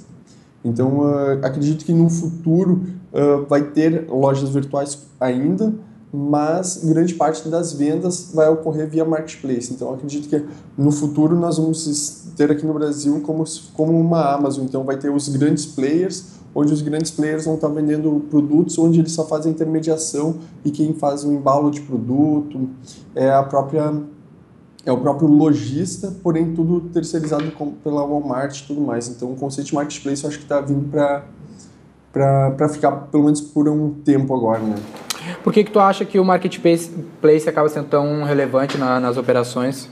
Então, 0.64 1.00
uh, 1.00 1.44
acredito 1.44 1.86
que 1.86 1.94
no 1.94 2.10
futuro 2.10 2.84
uh, 3.14 3.46
vai 3.48 3.64
ter 3.64 4.08
lojas 4.10 4.50
virtuais 4.50 5.08
ainda, 5.20 5.74
mas 6.12 6.82
grande 6.84 7.14
parte 7.14 7.48
das 7.48 7.74
vendas 7.74 8.32
vai 8.34 8.50
ocorrer 8.50 8.90
via 8.90 9.06
marketplace. 9.06 9.72
Então, 9.72 9.94
acredito 9.94 10.28
que 10.28 10.44
no 10.78 10.92
futuro 10.92 11.36
nós 11.36 11.58
vamos 11.58 12.26
ter 12.36 12.52
aqui 12.52 12.66
no 12.66 12.74
Brasil 12.74 13.22
como, 13.22 13.44
como 13.74 13.98
uma 14.00 14.34
Amazon. 14.34 14.66
Então, 14.66 14.84
vai 14.84 14.98
ter 14.98 15.10
os 15.10 15.30
grandes 15.30 15.66
players, 15.66 16.40
onde 16.54 16.74
os 16.74 16.82
grandes 16.82 17.12
players 17.12 17.46
vão 17.46 17.56
estar 17.56 17.70
vendendo 17.70 18.26
produtos 18.30 18.78
onde 18.80 19.00
eles 19.00 19.12
só 19.12 19.24
fazem 19.26 19.52
intermediação 19.52 20.38
e 20.66 20.72
quem 20.72 20.94
faz 20.94 21.24
o 21.24 21.32
embalo 21.32 21.70
de 21.70 21.82
produto 21.82 22.68
é 23.14 23.30
a 23.32 23.44
própria 23.44 23.94
é 24.86 24.92
o 24.92 24.98
próprio 24.98 25.28
lojista, 25.28 26.14
porém 26.24 26.54
tudo 26.54 26.82
terceirizado 26.90 27.52
com, 27.52 27.72
pela 27.72 28.06
Walmart 28.06 28.60
e 28.60 28.68
tudo 28.68 28.82
mais. 28.82 29.08
Então 29.08 29.32
o 29.32 29.36
conceito 29.36 29.68
de 29.68 29.76
marketplace 29.76 30.24
eu 30.24 30.30
acho 30.30 30.38
que 30.38 30.46
está 30.46 30.62
vindo 30.62 30.90
para 30.92 32.70
ficar 32.70 32.92
pelo 32.92 33.26
menos 33.26 33.42
por 33.42 33.68
um 33.68 33.94
tempo 33.94 34.36
agora, 34.36 34.62
né? 34.62 34.76
Por 35.44 35.54
que, 35.54 35.64
que 35.64 35.72
tu 35.72 35.80
acha 35.80 36.06
que 36.06 36.20
o 36.20 36.26
marketplace 36.26 36.90
acaba 37.48 37.68
sendo 37.70 37.88
tão 37.88 38.24
relevante 38.24 38.78
na, 38.78 39.00
nas 39.00 39.18
operações? 39.18 39.90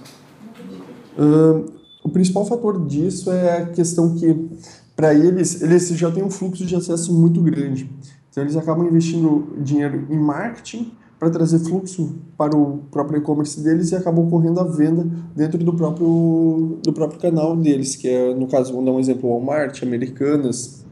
Uh, 1.18 1.66
o 2.04 2.10
principal 2.10 2.46
fator 2.46 2.86
disso 2.86 3.32
é 3.32 3.58
a 3.58 3.66
questão 3.66 4.16
que, 4.16 4.50
para 4.96 5.14
eles, 5.14 5.62
eles 5.62 5.90
já 5.90 6.10
têm 6.10 6.24
um 6.24 6.30
fluxo 6.30 6.66
de 6.66 6.76
acesso 6.76 7.14
muito 7.14 7.42
grande. 7.42 7.90
Então, 8.30 8.44
eles 8.44 8.56
acabam 8.56 8.88
investindo 8.88 9.54
dinheiro 9.58 10.08
em 10.10 10.18
marketing, 10.18 10.92
para 11.20 11.30
trazer 11.30 11.60
fluxo 11.60 12.16
para 12.38 12.56
o 12.56 12.80
próprio 12.92 13.20
e-commerce 13.20 13.60
deles 13.60 13.92
e 13.92 13.96
acabam 13.96 14.28
ocorrendo 14.28 14.60
a 14.60 14.64
venda 14.64 15.08
dentro 15.36 15.58
do 15.58 15.74
próprio, 15.74 16.80
do 16.84 16.94
próprio 16.94 17.20
canal 17.20 17.56
deles, 17.56 17.96
que 17.96 18.08
é, 18.08 18.34
no 18.36 18.48
caso, 18.48 18.72
vamos 18.72 18.86
dar 18.86 18.92
um 18.92 19.00
exemplo, 19.00 19.30
Walmart, 19.30 19.82
Americanas. 19.82 20.86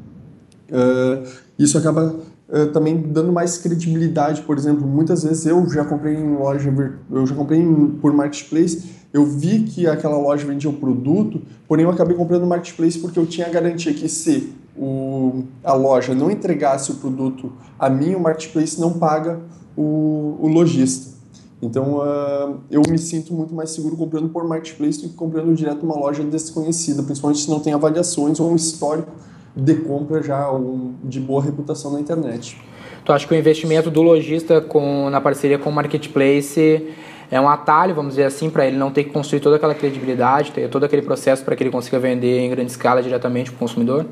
Uh, 0.67 1.27
isso 1.59 1.77
acaba 1.77 2.15
uh, 2.49 2.65
também 2.73 2.99
dando 2.99 3.31
mais 3.31 3.59
credibilidade, 3.59 4.41
por 4.41 4.57
exemplo, 4.57 4.87
muitas 4.87 5.23
vezes 5.23 5.45
eu 5.45 5.69
já 5.69 5.85
comprei 5.85 6.15
em 6.15 6.35
loja, 6.35 6.73
eu 7.11 7.27
já 7.27 7.35
comprei 7.35 7.63
por 8.01 8.11
marketplace, 8.11 8.83
eu 9.13 9.23
vi 9.25 9.63
que 9.63 9.85
aquela 9.85 10.17
loja 10.17 10.45
vendia 10.45 10.69
um 10.69 10.75
produto, 10.75 11.39
porém 11.67 11.85
eu 11.85 11.91
acabei 11.91 12.17
comprando 12.17 12.41
no 12.41 12.47
marketplace 12.47 12.97
porque 12.97 13.19
eu 13.19 13.27
tinha 13.27 13.45
a 13.45 13.49
garantia 13.49 13.93
que 13.93 14.09
se 14.09 14.53
o, 14.75 15.43
a 15.63 15.73
loja 15.73 16.15
não 16.15 16.31
entregasse 16.31 16.91
o 16.91 16.95
produto 16.95 17.53
a 17.77 17.89
mim, 17.89 18.15
o 18.15 18.19
marketplace 18.19 18.81
não 18.81 18.93
paga 18.93 19.39
o, 19.75 20.37
o 20.39 20.47
lojista. 20.47 21.15
Então, 21.61 21.97
uh, 21.97 22.59
eu 22.69 22.81
me 22.87 22.97
sinto 22.97 23.33
muito 23.33 23.53
mais 23.53 23.71
seguro 23.71 23.95
comprando 23.95 24.29
por 24.29 24.47
marketplace 24.47 25.01
do 25.01 25.09
que 25.09 25.15
comprando 25.15 25.53
direto 25.55 25.83
uma 25.83 25.95
loja 25.95 26.23
desconhecida, 26.23 27.01
principalmente 27.01 27.41
se 27.41 27.49
não 27.49 27.59
tem 27.59 27.73
avaliações 27.73 28.39
ou 28.39 28.51
um 28.51 28.55
histórico 28.55 29.11
de 29.55 29.73
compra 29.75 30.21
já 30.21 30.51
um, 30.51 30.93
de 31.03 31.19
boa 31.19 31.41
reputação 31.41 31.91
na 31.91 31.99
internet. 31.99 32.61
Tu 33.05 33.11
acha 33.11 33.25
que 33.25 33.33
o 33.33 33.37
investimento 33.37 33.89
do 33.89 34.01
lojista 34.01 34.59
com, 34.59 35.09
na 35.09 35.21
parceria 35.21 35.57
com 35.57 35.69
o 35.69 35.73
marketplace 35.73 36.87
é 37.31 37.39
um 37.39 37.47
atalho, 37.47 37.95
vamos 37.95 38.13
dizer 38.13 38.25
assim, 38.25 38.49
para 38.49 38.67
ele 38.67 38.77
não 38.77 38.91
ter 38.91 39.05
que 39.05 39.11
construir 39.11 39.39
toda 39.39 39.55
aquela 39.55 39.73
credibilidade, 39.73 40.51
ter 40.51 40.69
todo 40.69 40.83
aquele 40.83 41.01
processo 41.01 41.43
para 41.43 41.55
que 41.55 41.63
ele 41.63 41.71
consiga 41.71 41.99
vender 41.99 42.39
em 42.39 42.49
grande 42.49 42.71
escala 42.71 43.01
diretamente 43.01 43.51
para 43.51 43.55
o 43.55 43.59
consumidor? 43.59 44.05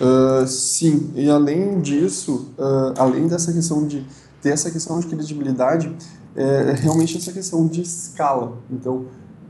Uh, 0.00 0.46
sim, 0.46 1.12
e 1.14 1.30
além 1.30 1.80
disso, 1.80 2.52
uh, 2.58 2.94
além 2.98 3.28
dessa 3.28 3.52
questão 3.52 3.86
de 3.86 4.04
ter 4.44 4.50
essa 4.50 4.70
questão 4.70 5.00
de 5.00 5.06
credibilidade, 5.06 5.96
é 6.36 6.72
realmente 6.76 7.16
essa 7.16 7.32
questão 7.32 7.66
de 7.66 7.80
escala. 7.80 8.58
Então, 8.70 9.06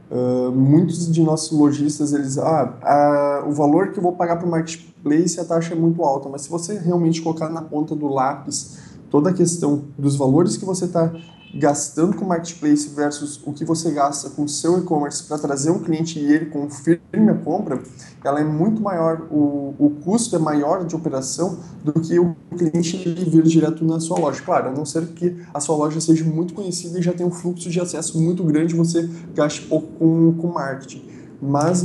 uh, 0.09 0.53
muitos 0.53 1.13
de 1.13 1.21
nossos 1.21 1.51
lojistas, 1.59 2.13
eles, 2.13 2.39
ah, 2.39 3.45
o 3.45 3.51
valor 3.51 3.91
que 3.91 3.99
eu 3.99 4.03
vou 4.03 4.13
pagar 4.13 4.37
para 4.37 4.47
o 4.47 4.51
marketplace, 4.51 5.41
a 5.41 5.45
taxa 5.45 5.75
é 5.75 5.77
muito 5.77 6.01
alta, 6.05 6.29
mas 6.29 6.43
se 6.43 6.49
você 6.49 6.79
realmente 6.79 7.21
colocar 7.21 7.49
na 7.49 7.61
ponta 7.61 7.97
do 7.97 8.07
lápis 8.07 8.79
toda 9.11 9.31
a 9.31 9.33
questão 9.33 9.83
dos 9.99 10.15
valores 10.15 10.57
que 10.57 10.65
você 10.65 10.85
está 10.85 11.13
gastando 11.57 12.17
com 12.17 12.25
marketplace 12.25 12.89
versus 12.89 13.41
o 13.47 13.53
que 13.53 13.65
você 13.65 13.91
gasta 13.91 14.29
com 14.31 14.47
seu 14.49 14.79
e-commerce 14.79 15.23
para 15.23 15.39
trazer 15.39 15.71
um 15.71 15.79
cliente 15.79 16.19
e 16.19 16.33
ele 16.33 16.47
confirme 16.47 17.31
a 17.31 17.35
compra, 17.35 17.81
ela 18.25 18.41
é 18.41 18.45
muito 18.45 18.83
maior, 18.83 19.29
o, 19.31 19.75
o 19.79 19.91
custo 20.03 20.35
é 20.35 20.39
maior 20.39 20.85
de 20.85 20.97
operação 20.97 21.59
do 21.85 21.93
que 21.93 22.19
o 22.19 22.35
cliente 22.57 22.97
vir 23.29 23.43
direto 23.45 23.85
na 23.85 24.01
sua 24.01 24.19
loja. 24.19 24.43
Claro, 24.43 24.69
a 24.69 24.73
não 24.73 24.85
ser 24.85 25.07
que 25.09 25.37
a 25.53 25.61
sua 25.61 25.77
loja 25.77 26.01
seja 26.01 26.25
muito 26.25 26.55
conhecida 26.55 26.99
e 26.99 27.03
já 27.03 27.13
tenha 27.13 27.29
um 27.29 27.33
fluxo 27.33 27.71
de 27.71 27.81
acesso 27.81 28.21
muito 28.21 28.43
grande, 28.43 28.75
você 28.75 29.09
gaste 29.35 29.63
pouco 29.63 29.87
com, 29.99 30.35
com 30.35 30.49
marketing. 30.49 31.05
Mas 31.41 31.85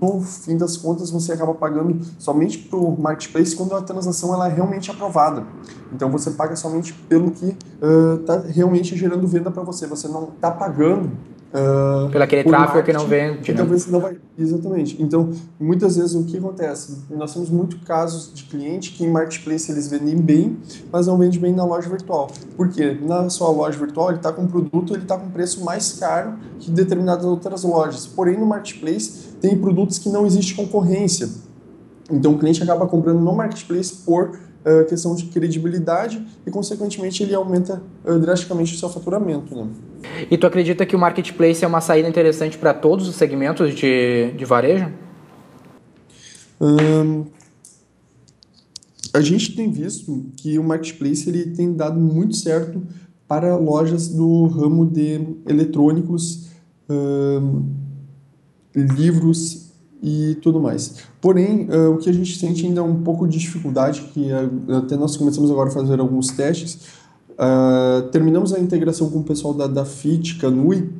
no 0.00 0.20
fim 0.20 0.56
das 0.56 0.76
contas 0.76 1.10
você 1.10 1.32
acaba 1.32 1.54
pagando 1.54 2.00
somente 2.18 2.58
para 2.58 2.78
o 2.78 3.00
marketplace 3.00 3.54
quando 3.54 3.74
a 3.76 3.82
transação 3.82 4.32
ela 4.34 4.48
é 4.48 4.52
realmente 4.52 4.90
aprovada. 4.90 5.44
Então 5.92 6.10
você 6.10 6.30
paga 6.30 6.56
somente 6.56 6.92
pelo 6.92 7.30
que 7.30 7.56
está 8.20 8.36
uh, 8.36 8.44
realmente 8.48 8.96
gerando 8.96 9.26
venda 9.26 9.50
para 9.50 9.62
você. 9.62 9.86
Você 9.86 10.08
não 10.08 10.30
está 10.34 10.50
pagando 10.50 11.10
Uh, 11.50 12.08
Pelo 12.10 12.22
aquele 12.22 12.44
tráfego 12.44 12.84
que 12.84 12.92
não 12.92 13.06
vende. 13.08 13.38
Que 13.38 13.50
né? 13.50 13.58
talvez 13.58 13.86
não 13.88 13.98
vai. 13.98 14.16
Exatamente. 14.38 15.02
Então, 15.02 15.30
muitas 15.58 15.96
vezes 15.96 16.14
o 16.14 16.24
que 16.24 16.38
acontece? 16.38 16.98
Nós 17.10 17.34
temos 17.34 17.50
muitos 17.50 17.82
casos 17.82 18.32
de 18.32 18.44
cliente 18.44 18.92
que 18.92 19.04
em 19.04 19.10
marketplace 19.10 19.70
eles 19.70 19.88
vendem 19.88 20.16
bem, 20.16 20.58
mas 20.92 21.08
não 21.08 21.18
vendem 21.18 21.40
bem 21.40 21.52
na 21.52 21.64
loja 21.64 21.88
virtual. 21.88 22.30
Por 22.56 22.68
quê? 22.68 22.96
Na 23.02 23.28
sua 23.28 23.50
loja 23.50 23.76
virtual 23.76 24.10
ele 24.10 24.18
está 24.18 24.32
com 24.32 24.42
um 24.42 24.46
produto, 24.46 24.94
ele 24.94 25.02
está 25.02 25.18
com 25.18 25.28
preço 25.30 25.64
mais 25.64 25.94
caro 25.98 26.34
que 26.60 26.70
determinadas 26.70 27.24
outras 27.24 27.64
lojas. 27.64 28.06
Porém, 28.06 28.38
no 28.38 28.46
marketplace 28.46 29.29
tem 29.40 29.56
produtos 29.56 29.98
que 29.98 30.08
não 30.08 30.26
existe 30.26 30.54
concorrência. 30.54 31.28
Então, 32.10 32.32
o 32.32 32.38
cliente 32.38 32.62
acaba 32.62 32.86
comprando 32.86 33.20
no 33.20 33.34
marketplace 33.34 33.94
por 34.04 34.30
uh, 34.30 34.84
questão 34.88 35.14
de 35.14 35.26
credibilidade 35.26 36.24
e, 36.46 36.50
consequentemente, 36.50 37.22
ele 37.22 37.34
aumenta 37.34 37.82
uh, 38.04 38.18
drasticamente 38.18 38.74
o 38.74 38.78
seu 38.78 38.88
faturamento. 38.88 39.54
Né? 39.54 39.68
E 40.30 40.36
tu 40.36 40.46
acredita 40.46 40.84
que 40.84 40.96
o 40.96 40.98
marketplace 40.98 41.64
é 41.64 41.68
uma 41.68 41.80
saída 41.80 42.08
interessante 42.08 42.58
para 42.58 42.74
todos 42.74 43.08
os 43.08 43.14
segmentos 43.14 43.74
de, 43.74 44.32
de 44.36 44.44
varejo? 44.44 44.90
Um, 46.60 47.24
a 49.14 49.20
gente 49.20 49.56
tem 49.56 49.70
visto 49.70 50.26
que 50.36 50.58
o 50.58 50.64
marketplace 50.64 51.28
ele 51.28 51.46
tem 51.46 51.72
dado 51.72 51.98
muito 51.98 52.36
certo 52.36 52.82
para 53.26 53.56
lojas 53.56 54.08
do 54.08 54.46
ramo 54.46 54.84
de 54.84 55.20
eletrônicos, 55.46 56.48
um, 56.88 57.64
livros 58.74 59.70
e 60.02 60.36
tudo 60.42 60.60
mais. 60.60 60.96
Porém, 61.20 61.68
uh, 61.70 61.90
o 61.90 61.98
que 61.98 62.08
a 62.08 62.12
gente 62.12 62.38
sente 62.38 62.66
ainda 62.66 62.80
é 62.80 62.84
um 62.84 63.02
pouco 63.02 63.26
de 63.28 63.38
dificuldade, 63.38 64.00
que 64.12 64.30
uh, 64.32 64.76
até 64.76 64.96
nós 64.96 65.16
começamos 65.16 65.50
agora 65.50 65.68
a 65.68 65.72
fazer 65.72 66.00
alguns 66.00 66.28
testes. 66.28 66.78
Uh, 67.32 68.08
terminamos 68.10 68.52
a 68.52 68.58
integração 68.58 69.10
com 69.10 69.18
o 69.18 69.24
pessoal 69.24 69.54
da, 69.54 69.66
da 69.66 69.84
FIT, 69.84 70.36
Canui, 70.36 70.90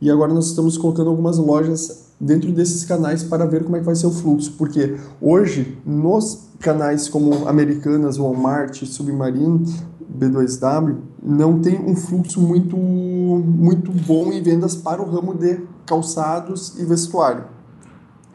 e 0.00 0.10
agora 0.10 0.32
nós 0.32 0.46
estamos 0.46 0.76
colocando 0.78 1.10
algumas 1.10 1.36
lojas 1.38 2.10
dentro 2.20 2.52
desses 2.52 2.84
canais 2.84 3.22
para 3.22 3.46
ver 3.46 3.64
como 3.64 3.76
é 3.76 3.80
que 3.80 3.86
vai 3.86 3.94
ser 3.94 4.06
o 4.06 4.10
fluxo, 4.10 4.52
porque 4.58 4.96
hoje 5.20 5.78
nos 5.86 6.48
canais 6.58 7.08
como 7.08 7.48
Americanas, 7.48 8.18
Walmart, 8.18 8.84
Submarino, 8.84 9.64
B2W, 10.18 10.96
não 11.22 11.60
tem 11.60 11.78
um 11.80 11.94
fluxo 11.94 12.40
muito, 12.40 12.76
muito 12.76 13.90
bom 13.90 14.32
em 14.32 14.42
vendas 14.42 14.76
para 14.76 15.00
o 15.00 15.10
ramo 15.10 15.34
de 15.34 15.60
calçados 15.86 16.78
e 16.78 16.84
vestuário. 16.84 17.44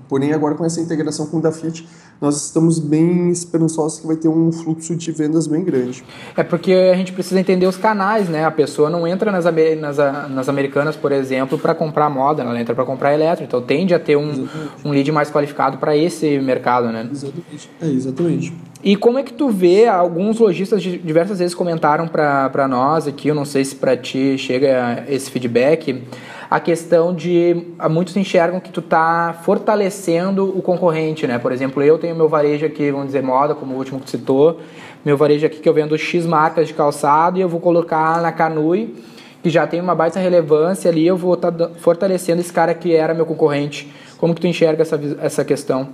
Porém, 0.07 0.33
agora 0.33 0.55
com 0.55 0.65
essa 0.65 0.79
integração 0.79 1.25
com 1.25 1.37
o 1.37 1.41
Dafit, 1.41 1.87
nós 2.21 2.45
estamos 2.45 2.79
bem 2.79 3.29
esperançosos 3.29 3.99
que 3.99 4.07
vai 4.07 4.15
ter 4.15 4.29
um 4.29 4.51
fluxo 4.51 4.95
de 4.95 5.11
vendas 5.11 5.47
bem 5.47 5.63
grande. 5.63 6.03
É 6.35 6.43
porque 6.43 6.71
a 6.73 6.95
gente 6.95 7.11
precisa 7.11 7.39
entender 7.39 7.65
os 7.65 7.77
canais, 7.77 8.29
né? 8.29 8.45
A 8.45 8.51
pessoa 8.51 8.89
não 8.89 9.05
entra 9.07 9.31
nas, 9.31 9.45
nas, 9.45 9.97
nas 10.29 10.49
americanas, 10.49 10.95
por 10.95 11.11
exemplo, 11.11 11.57
para 11.57 11.75
comprar 11.75 12.09
moda, 12.09 12.43
ela 12.43 12.59
entra 12.59 12.73
para 12.73 12.85
comprar 12.85 13.13
elétrico. 13.13 13.43
Então 13.43 13.61
tende 13.61 13.93
a 13.93 13.99
ter 13.99 14.15
um, 14.15 14.47
um 14.83 14.91
lead 14.91 15.11
mais 15.11 15.29
qualificado 15.29 15.77
para 15.77 15.95
esse 15.95 16.39
mercado, 16.39 16.87
né? 16.87 17.07
Exatamente. 17.11 17.69
É, 17.81 17.87
exatamente. 17.87 18.53
E 18.83 18.95
como 18.95 19.17
é 19.17 19.23
que 19.23 19.33
tu 19.33 19.49
vê, 19.49 19.87
alguns 19.87 20.39
lojistas 20.39 20.81
diversas 20.81 21.39
vezes 21.39 21.55
comentaram 21.55 22.07
para 22.07 22.67
nós 22.67 23.07
aqui, 23.07 23.27
eu 23.27 23.35
não 23.35 23.43
sei 23.43 23.65
se 23.65 23.75
para 23.75 23.97
ti 23.97 24.37
chega 24.37 25.03
esse 25.09 25.31
feedback, 25.31 26.03
a 26.49 26.59
questão 26.59 27.13
de 27.13 27.65
muitos 27.89 28.15
enxergam 28.15 28.59
que 28.59 28.69
tu 28.69 28.81
tá 28.81 29.39
fortalecendo 29.43 30.57
o 30.57 30.61
concorrente, 30.61 31.25
né? 31.25 31.39
Por 31.39 31.51
exemplo, 31.51 31.81
eu 31.81 31.97
tenho 31.97 32.15
meu 32.15 32.29
varejo 32.29 32.65
aqui, 32.65 32.91
vamos 32.91 33.07
dizer 33.07 33.23
moda, 33.23 33.55
como 33.55 33.73
o 33.73 33.77
último 33.77 33.99
que 33.99 34.05
tu 34.05 34.11
citou, 34.11 34.59
meu 35.03 35.17
varejo 35.17 35.45
aqui 35.45 35.59
que 35.59 35.67
eu 35.67 35.73
vendo 35.73 35.97
X 35.97 36.25
marcas 36.25 36.67
de 36.67 36.73
calçado 36.73 37.37
e 37.37 37.41
eu 37.41 37.49
vou 37.49 37.59
colocar 37.59 38.21
na 38.21 38.31
Canui, 38.31 38.95
que 39.41 39.49
já 39.49 39.67
tem 39.67 39.79
uma 39.79 39.93
baita 39.93 40.19
relevância 40.19 40.89
ali, 40.89 41.05
eu 41.05 41.17
vou 41.17 41.35
estar 41.35 41.51
tá 41.51 41.69
fortalecendo 41.77 42.41
esse 42.41 42.51
cara 42.51 42.73
que 42.73 42.95
era 42.95 43.13
meu 43.13 43.25
concorrente. 43.25 43.91
Como 44.17 44.33
que 44.33 44.41
tu 44.41 44.47
enxerga 44.47 44.81
essa, 44.81 44.99
essa 45.21 45.45
questão? 45.45 45.89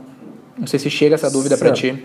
Não 0.58 0.68
sei 0.68 0.80
se 0.80 0.90
chega 0.90 1.16
essa 1.16 1.30
dúvida 1.30 1.58
para 1.58 1.72
ti. 1.72 2.02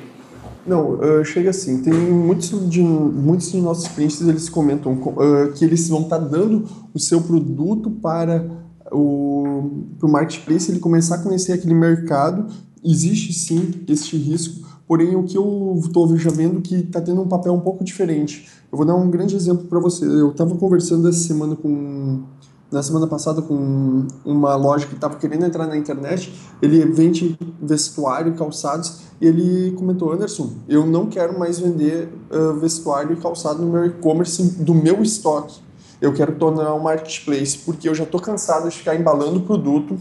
Não, 0.66 0.94
uh, 0.94 1.24
chega 1.24 1.50
assim. 1.50 1.80
Tem 1.80 1.92
muitos 1.92 2.68
de 2.68 2.82
muitos 2.82 3.52
dos 3.52 3.62
nossos 3.62 3.88
clientes 3.88 4.20
eles 4.20 4.48
comentam 4.48 4.94
uh, 4.94 5.52
que 5.54 5.64
eles 5.64 5.88
vão 5.88 6.02
estar 6.02 6.18
tá 6.18 6.24
dando 6.24 6.64
o 6.92 6.98
seu 6.98 7.20
produto 7.20 7.90
para 7.90 8.44
o 8.90 9.70
pro 9.98 10.08
marketplace 10.08 10.70
ele 10.70 10.80
começar 10.80 11.16
a 11.16 11.18
conhecer 11.18 11.52
aquele 11.52 11.74
mercado. 11.74 12.46
Existe 12.84 13.32
sim 13.32 13.72
este 13.88 14.16
risco, 14.16 14.66
porém 14.86 15.16
o 15.16 15.24
que 15.24 15.36
eu 15.36 15.80
estou 15.84 16.06
vendo 16.06 16.60
que 16.60 16.76
está 16.76 17.00
tendo 17.00 17.20
um 17.22 17.28
papel 17.28 17.52
um 17.52 17.60
pouco 17.60 17.84
diferente. 17.84 18.48
Eu 18.70 18.76
vou 18.76 18.86
dar 18.86 18.94
um 18.94 19.08
grande 19.10 19.36
exemplo 19.36 19.66
para 19.66 19.78
você. 19.78 20.04
Eu 20.04 20.30
estava 20.30 20.54
conversando 20.56 21.08
essa 21.08 21.18
semana 21.18 21.54
com 21.54 22.22
na 22.70 22.82
semana 22.82 23.06
passada 23.06 23.40
com 23.40 24.06
uma 24.24 24.56
loja 24.56 24.86
que 24.86 24.94
estava 24.94 25.16
querendo 25.16 25.44
entrar 25.44 25.66
na 25.66 25.76
internet. 25.76 26.32
Ele 26.60 26.84
vende 26.86 27.38
vestuário, 27.62 28.34
calçados 28.34 29.05
ele 29.20 29.72
comentou: 29.72 30.12
Anderson, 30.12 30.52
eu 30.68 30.86
não 30.86 31.06
quero 31.06 31.38
mais 31.38 31.58
vender 31.58 32.08
uh, 32.30 32.54
vestuário 32.54 33.12
e 33.12 33.16
calçado 33.16 33.62
no 33.62 33.72
meu 33.72 33.86
e-commerce 33.86 34.42
do 34.62 34.74
meu 34.74 35.02
estoque. 35.02 35.60
Eu 36.00 36.12
quero 36.12 36.34
tornar 36.34 36.74
um 36.74 36.80
marketplace 36.80 37.58
porque 37.58 37.88
eu 37.88 37.94
já 37.94 38.04
estou 38.04 38.20
cansado 38.20 38.68
de 38.68 38.76
ficar 38.76 38.94
embalando 38.94 39.40
produto 39.40 39.98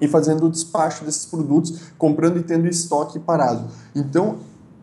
e 0.00 0.06
fazendo 0.06 0.46
o 0.46 0.50
despacho 0.50 1.04
desses 1.04 1.26
produtos, 1.26 1.90
comprando 1.96 2.38
e 2.38 2.42
tendo 2.42 2.68
estoque 2.68 3.18
parado. 3.18 3.68
Então, 3.94 4.36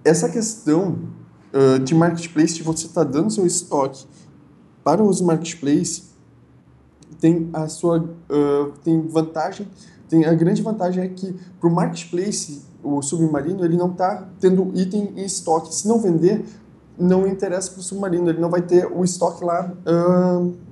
essa 0.04 0.28
questão 0.28 0.98
uh, 1.54 1.80
de 1.80 1.94
marketplace, 1.94 2.56
de 2.56 2.64
você 2.64 2.88
estar 2.88 3.06
tá 3.06 3.12
dando 3.12 3.32
seu 3.32 3.46
estoque 3.46 4.06
para 4.84 5.04
os 5.04 5.22
marketplaces, 5.22 6.16
tem 7.20 7.50
a 7.54 7.68
sua 7.68 8.00
uh, 8.00 8.72
tem 8.84 9.02
vantagem, 9.08 9.68
tem 10.10 10.26
a 10.26 10.34
grande 10.34 10.62
vantagem 10.62 11.04
é 11.04 11.08
que 11.08 11.36
para 11.60 11.70
o 11.70 11.74
marketplace 11.74 12.62
o 12.86 13.02
submarino 13.02 13.66
ele 13.66 13.76
não 13.76 13.92
está 13.92 14.28
tendo 14.40 14.72
item 14.76 15.14
em 15.16 15.26
estoque. 15.26 15.74
Se 15.74 15.88
não 15.88 16.00
vender, 16.00 16.46
não 16.98 17.28
interessa 17.28 17.72
para 17.72 17.80
o 17.80 17.84
submarino, 17.84 18.30
ele 18.30 18.40
não 18.40 18.50
vai 18.50 18.62
ter 18.62 18.86
o 18.86 19.04
estoque 19.04 19.44
lá 19.44 19.74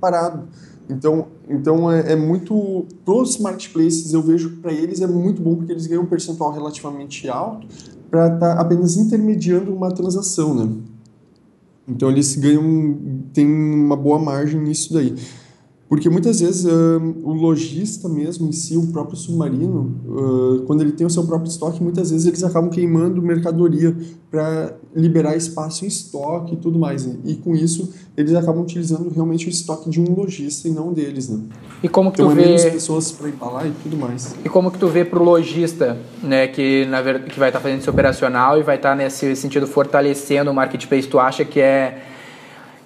parado. 0.00 0.48
Então, 0.88 1.26
então 1.48 1.90
é, 1.90 2.12
é 2.12 2.16
muito 2.16 2.86
para 3.04 3.14
os 3.14 3.38
marketplaces 3.38 4.12
eu 4.12 4.22
vejo 4.22 4.58
para 4.58 4.70
eles 4.70 5.00
é 5.00 5.06
muito 5.06 5.40
bom 5.40 5.56
porque 5.56 5.72
eles 5.72 5.86
ganham 5.86 6.02
um 6.02 6.06
percentual 6.06 6.52
relativamente 6.52 7.26
alto 7.26 7.66
para 8.10 8.26
estar 8.26 8.56
tá 8.56 8.60
apenas 8.60 8.96
intermediando 8.96 9.74
uma 9.74 9.90
transação, 9.90 10.54
né? 10.54 10.70
Então 11.88 12.10
eles 12.10 12.36
ganham 12.36 12.98
tem 13.32 13.46
uma 13.46 13.96
boa 13.96 14.18
margem 14.18 14.60
nisso 14.60 14.92
daí. 14.92 15.14
Porque 15.88 16.08
muitas 16.08 16.40
vezes 16.40 16.64
uh, 16.64 17.14
o 17.22 17.32
lojista 17.32 18.08
mesmo 18.08 18.48
em 18.48 18.52
si, 18.52 18.76
o 18.76 18.86
próprio 18.86 19.16
submarino, 19.16 19.94
uh, 20.06 20.62
quando 20.66 20.80
ele 20.80 20.92
tem 20.92 21.06
o 21.06 21.10
seu 21.10 21.24
próprio 21.24 21.48
estoque, 21.48 21.82
muitas 21.82 22.10
vezes 22.10 22.26
eles 22.26 22.42
acabam 22.42 22.70
queimando 22.70 23.20
mercadoria 23.20 23.94
para 24.30 24.74
liberar 24.96 25.36
espaço 25.36 25.84
em 25.84 25.88
estoque 25.88 26.54
e 26.54 26.56
tudo 26.56 26.78
mais. 26.78 27.04
Né? 27.04 27.16
E 27.24 27.34
com 27.34 27.54
isso, 27.54 27.92
eles 28.16 28.34
acabam 28.34 28.62
utilizando 28.62 29.10
realmente 29.10 29.46
o 29.46 29.50
estoque 29.50 29.90
de 29.90 30.00
um 30.00 30.14
lojista 30.14 30.68
e 30.68 30.70
não 30.70 30.90
deles. 30.90 31.28
Né? 31.28 31.40
E 31.82 31.88
como 31.88 32.10
que 32.10 32.22
então, 32.22 32.34
tu 32.34 32.40
é 32.40 32.42
vê... 32.42 32.48
menos 32.48 32.64
pessoas 32.64 33.12
para 33.12 33.28
embalar 33.28 33.66
e 33.66 33.72
tudo 33.82 33.96
mais. 33.96 34.34
E 34.42 34.48
como 34.48 34.70
que 34.70 34.78
tu 34.78 34.88
vê 34.88 35.04
para 35.04 35.18
o 35.18 35.22
lojista, 35.22 35.98
né, 36.22 36.48
que, 36.48 36.86
na 36.86 37.02
ver... 37.02 37.24
que 37.24 37.38
vai 37.38 37.50
estar 37.50 37.58
tá 37.58 37.62
fazendo 37.62 37.80
esse 37.80 37.90
operacional 37.90 38.58
e 38.58 38.62
vai 38.62 38.76
estar 38.76 38.90
tá 38.90 38.96
nesse 38.96 39.36
sentido 39.36 39.66
fortalecendo 39.66 40.50
o 40.50 40.54
marketplace, 40.54 41.06
tu 41.06 41.18
acha 41.18 41.44
que 41.44 41.60
é 41.60 42.13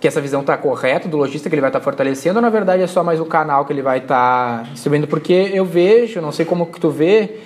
que 0.00 0.06
essa 0.06 0.20
visão 0.20 0.40
está 0.40 0.56
correta 0.56 1.08
do 1.08 1.16
lojista 1.16 1.48
que 1.48 1.54
ele 1.54 1.60
vai 1.60 1.70
estar 1.70 1.80
tá 1.80 1.84
fortalecendo 1.84 2.38
ou 2.38 2.42
na 2.42 2.50
verdade 2.50 2.82
é 2.82 2.86
só 2.86 3.02
mais 3.02 3.20
um 3.20 3.24
canal 3.24 3.64
que 3.64 3.72
ele 3.72 3.82
vai 3.82 3.98
estar 3.98 4.64
tá 4.64 4.70
distribuindo? 4.72 5.06
Porque 5.06 5.50
eu 5.52 5.64
vejo, 5.64 6.20
não 6.20 6.32
sei 6.32 6.46
como 6.46 6.66
que 6.66 6.80
tu 6.80 6.90
vê, 6.90 7.38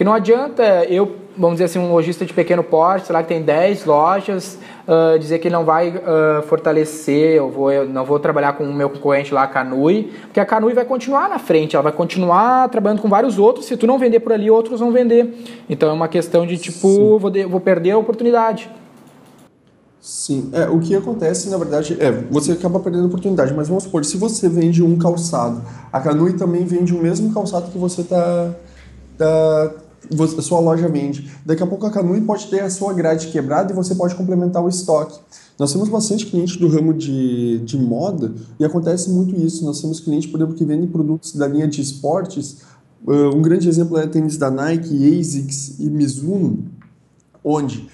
que 0.00 0.02
não 0.02 0.14
adianta 0.14 0.62
eu, 0.88 1.16
vamos 1.36 1.56
dizer 1.56 1.64
assim, 1.64 1.78
um 1.78 1.92
lojista 1.92 2.24
de 2.24 2.32
pequeno 2.32 2.64
porte, 2.64 3.06
sei 3.06 3.12
lá, 3.12 3.22
que 3.22 3.28
tem 3.28 3.42
10 3.42 3.84
lojas, 3.84 4.58
uh, 4.88 5.18
dizer 5.18 5.38
que 5.38 5.48
ele 5.48 5.54
não 5.54 5.64
vai 5.64 5.90
uh, 5.90 6.42
fortalecer, 6.48 7.36
eu, 7.36 7.50
vou, 7.50 7.70
eu 7.70 7.86
não 7.86 8.04
vou 8.04 8.18
trabalhar 8.18 8.54
com 8.54 8.64
o 8.64 8.72
meu 8.72 8.88
concorrente 8.88 9.32
lá, 9.34 9.42
a 9.42 9.46
Canui, 9.46 10.10
porque 10.22 10.40
a 10.40 10.46
Canui 10.46 10.72
vai 10.72 10.86
continuar 10.86 11.28
na 11.28 11.38
frente, 11.38 11.76
ela 11.76 11.82
vai 11.82 11.92
continuar 11.92 12.68
trabalhando 12.70 13.02
com 13.02 13.08
vários 13.08 13.38
outros, 13.38 13.66
se 13.66 13.76
tu 13.76 13.86
não 13.86 13.98
vender 13.98 14.20
por 14.20 14.32
ali, 14.32 14.50
outros 14.50 14.80
vão 14.80 14.90
vender. 14.90 15.34
Então 15.68 15.90
é 15.90 15.92
uma 15.92 16.08
questão 16.08 16.46
de 16.46 16.56
tipo, 16.56 17.18
vou, 17.18 17.30
de, 17.30 17.44
vou 17.44 17.60
perder 17.60 17.90
a 17.90 17.98
oportunidade. 17.98 18.70
Sim, 20.00 20.48
é, 20.52 20.66
o 20.66 20.80
que 20.80 20.96
acontece, 20.96 21.50
na 21.50 21.58
verdade, 21.58 21.94
é, 22.00 22.10
você 22.30 22.52
acaba 22.52 22.80
perdendo 22.80 23.06
oportunidade, 23.06 23.52
mas 23.52 23.68
vamos 23.68 23.84
supor, 23.84 24.02
se 24.02 24.16
você 24.16 24.48
vende 24.48 24.82
um 24.82 24.96
calçado, 24.96 25.60
a 25.92 26.00
Canui 26.00 26.32
também 26.32 26.64
vende 26.64 26.94
o 26.94 27.02
mesmo 27.02 27.34
calçado 27.34 27.70
que 27.70 27.76
você 27.76 28.00
está 28.00 28.54
tá, 29.18 29.74
a 30.38 30.42
sua 30.42 30.58
loja 30.58 30.88
vende. 30.88 31.30
Daqui 31.44 31.62
a 31.62 31.66
pouco 31.66 31.84
a 31.84 31.90
Canui 31.90 32.22
pode 32.22 32.46
ter 32.46 32.60
a 32.60 32.70
sua 32.70 32.94
grade 32.94 33.28
quebrada 33.28 33.72
e 33.72 33.76
você 33.76 33.94
pode 33.94 34.14
complementar 34.14 34.64
o 34.64 34.68
estoque. 34.68 35.20
Nós 35.58 35.70
temos 35.70 35.90
bastante 35.90 36.24
clientes 36.24 36.56
do 36.56 36.68
ramo 36.68 36.94
de, 36.94 37.58
de 37.58 37.76
moda 37.76 38.32
e 38.58 38.64
acontece 38.64 39.10
muito 39.10 39.36
isso. 39.36 39.62
Nós 39.66 39.82
temos 39.82 40.00
clientes, 40.00 40.30
por 40.30 40.38
exemplo, 40.38 40.54
que 40.54 40.64
vendem 40.64 40.88
produtos 40.88 41.34
da 41.34 41.46
linha 41.46 41.68
de 41.68 41.82
esportes. 41.82 42.62
Uh, 43.06 43.36
um 43.36 43.42
grande 43.42 43.68
exemplo 43.68 43.98
é 43.98 44.06
tênis 44.06 44.38
da 44.38 44.50
Nike, 44.50 45.20
ASICS 45.20 45.78
e 45.78 45.90
Mizuno, 45.90 46.64
onde 47.44 47.88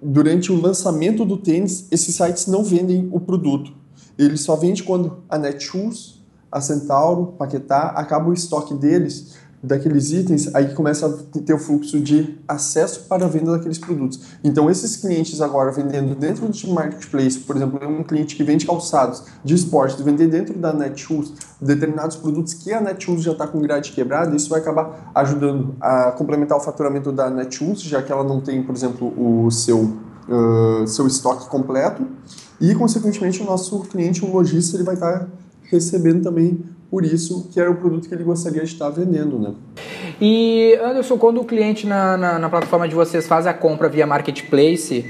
durante 0.00 0.52
o 0.52 0.60
lançamento 0.60 1.24
do 1.24 1.36
tênis, 1.36 1.88
esses 1.90 2.14
sites 2.14 2.46
não 2.46 2.62
vendem 2.62 3.08
o 3.12 3.18
produto. 3.18 3.72
Eles 4.18 4.40
só 4.40 4.56
vendem 4.56 4.84
quando 4.84 5.18
a 5.28 5.36
Netshoes, 5.36 6.22
a 6.50 6.60
Centauro, 6.60 7.34
Paquetá, 7.38 7.88
acaba 7.88 8.30
o 8.30 8.32
estoque 8.32 8.72
deles 8.74 9.34
daqueles 9.66 10.12
itens, 10.12 10.54
aí 10.54 10.74
começa 10.74 11.06
a 11.06 11.40
ter 11.40 11.52
o 11.52 11.58
fluxo 11.58 12.00
de 12.00 12.38
acesso 12.46 13.06
para 13.08 13.24
a 13.24 13.28
venda 13.28 13.52
daqueles 13.52 13.78
produtos. 13.78 14.20
Então, 14.42 14.70
esses 14.70 14.96
clientes 14.96 15.40
agora 15.40 15.72
vendendo 15.72 16.14
dentro 16.14 16.48
do 16.48 16.68
marketplace, 16.72 17.38
por 17.38 17.56
exemplo, 17.56 17.78
um 17.86 18.02
cliente 18.02 18.36
que 18.36 18.44
vende 18.44 18.66
calçados 18.66 19.24
de 19.44 19.54
esporte, 19.54 20.02
vender 20.02 20.28
dentro 20.28 20.58
da 20.58 20.72
Netshoes 20.72 21.32
determinados 21.60 22.16
produtos 22.16 22.54
que 22.54 22.72
a 22.72 22.80
Netshoes 22.80 23.22
já 23.22 23.32
está 23.32 23.46
com 23.46 23.60
grade 23.60 23.92
quebrada, 23.92 24.34
isso 24.36 24.48
vai 24.48 24.60
acabar 24.60 25.10
ajudando 25.14 25.74
a 25.80 26.12
complementar 26.12 26.56
o 26.56 26.60
faturamento 26.60 27.10
da 27.10 27.28
Netshoes, 27.28 27.82
já 27.82 28.02
que 28.02 28.12
ela 28.12 28.24
não 28.24 28.40
tem, 28.40 28.62
por 28.62 28.74
exemplo, 28.74 29.12
o 29.16 29.50
seu, 29.50 29.80
uh, 29.80 30.86
seu 30.86 31.06
estoque 31.06 31.48
completo. 31.48 32.06
E, 32.60 32.74
consequentemente, 32.74 33.42
o 33.42 33.44
nosso 33.44 33.80
cliente, 33.80 34.24
o 34.24 34.32
lojista, 34.32 34.76
ele 34.76 34.84
vai 34.84 34.94
estar 34.94 35.20
tá 35.20 35.26
recebendo 35.70 36.22
também 36.22 36.64
por 36.96 37.04
isso 37.04 37.50
que 37.52 37.60
era 37.60 37.70
o 37.70 37.74
produto 37.74 38.08
que 38.08 38.14
ele 38.14 38.24
gostaria 38.24 38.64
de 38.64 38.72
estar 38.72 38.88
vendendo, 38.88 39.38
né? 39.38 39.52
E 40.18 40.78
Anderson, 40.82 41.18
quando 41.18 41.42
o 41.42 41.44
cliente 41.44 41.86
na, 41.86 42.16
na, 42.16 42.38
na 42.38 42.48
plataforma 42.48 42.88
de 42.88 42.94
vocês 42.94 43.26
faz 43.26 43.46
a 43.46 43.52
compra 43.52 43.86
via 43.86 44.06
marketplace, 44.06 45.04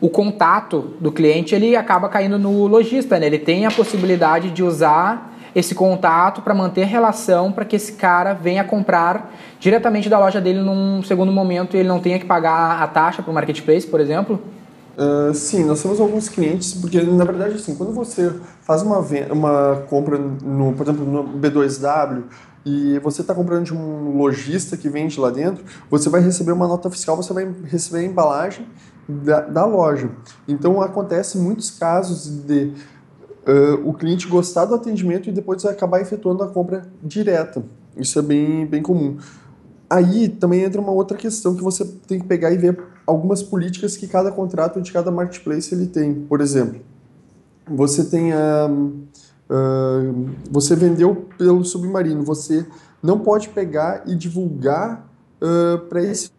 o 0.00 0.08
contato 0.08 0.94
do 0.98 1.12
cliente 1.12 1.54
ele 1.54 1.76
acaba 1.76 2.08
caindo 2.08 2.38
no 2.38 2.66
lojista, 2.66 3.18
né? 3.18 3.26
Ele 3.26 3.38
tem 3.38 3.66
a 3.66 3.70
possibilidade 3.70 4.50
de 4.50 4.62
usar 4.62 5.36
esse 5.54 5.74
contato 5.74 6.40
para 6.40 6.54
manter 6.54 6.86
relação 6.86 7.52
para 7.52 7.66
que 7.66 7.76
esse 7.76 7.92
cara 7.92 8.32
venha 8.32 8.64
comprar 8.64 9.30
diretamente 9.60 10.08
da 10.08 10.18
loja 10.18 10.40
dele 10.40 10.60
num 10.60 11.02
segundo 11.02 11.30
momento 11.30 11.76
e 11.76 11.80
ele 11.80 11.88
não 11.88 12.00
tenha 12.00 12.18
que 12.18 12.24
pagar 12.24 12.82
a 12.82 12.86
taxa 12.86 13.22
para 13.22 13.30
o 13.30 13.34
marketplace, 13.34 13.86
por 13.86 14.00
exemplo? 14.00 14.40
Uh, 14.96 15.34
sim, 15.34 15.62
nós 15.64 15.82
temos 15.82 16.00
alguns 16.00 16.26
clientes, 16.26 16.72
porque 16.72 17.02
na 17.02 17.24
verdade, 17.24 17.56
assim, 17.56 17.74
quando 17.74 17.92
você 17.92 18.32
faz 18.62 18.80
uma, 18.80 18.98
uma 19.30 19.84
compra, 19.90 20.16
no, 20.16 20.72
por 20.72 20.84
exemplo, 20.84 21.04
no 21.04 21.38
B2W, 21.38 22.24
e 22.64 22.98
você 23.00 23.20
está 23.20 23.34
comprando 23.34 23.66
de 23.66 23.74
um 23.74 24.16
lojista 24.16 24.76
que 24.76 24.88
vende 24.88 25.20
lá 25.20 25.30
dentro, 25.30 25.64
você 25.90 26.08
vai 26.08 26.20
receber 26.20 26.52
uma 26.52 26.66
nota 26.66 26.90
fiscal, 26.90 27.14
você 27.14 27.32
vai 27.32 27.46
receber 27.64 27.98
a 27.98 28.04
embalagem 28.04 28.66
da, 29.06 29.40
da 29.42 29.64
loja. 29.66 30.10
Então, 30.48 30.80
acontece 30.80 31.36
muitos 31.36 31.70
casos 31.70 32.26
de 32.26 32.72
uh, 33.46 33.88
o 33.88 33.92
cliente 33.92 34.26
gostar 34.26 34.64
do 34.64 34.74
atendimento 34.74 35.28
e 35.28 35.32
depois 35.32 35.64
acabar 35.64 36.00
efetuando 36.00 36.42
a 36.42 36.48
compra 36.48 36.88
direta. 37.02 37.62
Isso 37.96 38.18
é 38.18 38.22
bem, 38.22 38.66
bem 38.66 38.82
comum. 38.82 39.18
Aí 39.88 40.28
também 40.28 40.64
entra 40.64 40.80
uma 40.80 40.90
outra 40.90 41.16
questão 41.16 41.54
que 41.54 41.62
você 41.62 41.84
tem 41.84 42.18
que 42.18 42.26
pegar 42.26 42.50
e 42.50 42.56
ver 42.56 42.95
algumas 43.06 43.42
políticas 43.42 43.96
que 43.96 44.06
cada 44.06 44.32
contrato 44.32 44.80
de 44.80 44.92
cada 44.92 45.10
marketplace 45.10 45.74
ele 45.74 45.86
tem. 45.86 46.14
Por 46.14 46.40
exemplo, 46.40 46.80
você 47.68 48.04
tem 48.04 48.32
a 48.32 48.68
uh, 48.68 50.30
você 50.50 50.74
vendeu 50.74 51.26
pelo 51.38 51.64
submarino, 51.64 52.22
você 52.22 52.66
não 53.02 53.20
pode 53.20 53.48
pegar 53.50 54.02
e 54.06 54.14
divulgar 54.14 55.08
uh, 55.40 55.78
para 55.86 56.02
esse 56.02 56.30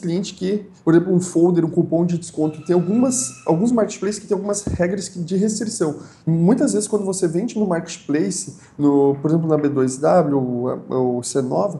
cliente 0.00 0.34
que, 0.34 0.66
por 0.84 0.92
exemplo, 0.92 1.14
um 1.14 1.20
folder, 1.20 1.64
um 1.64 1.70
cupom 1.70 2.04
de 2.04 2.18
desconto, 2.18 2.64
tem 2.64 2.74
algumas 2.74 3.30
alguns 3.46 3.70
marketplaces 3.70 4.18
que 4.18 4.26
tem 4.26 4.34
algumas 4.34 4.64
regras 4.64 5.08
de 5.08 5.36
restrição. 5.36 6.00
Muitas 6.26 6.72
vezes 6.72 6.88
quando 6.88 7.04
você 7.04 7.28
vende 7.28 7.56
no 7.58 7.66
marketplace, 7.66 8.56
no, 8.76 9.16
por 9.22 9.30
exemplo, 9.30 9.48
na 9.48 9.56
B2W 9.56 10.34
ou, 10.34 10.96
ou 10.96 11.20
C9, 11.20 11.78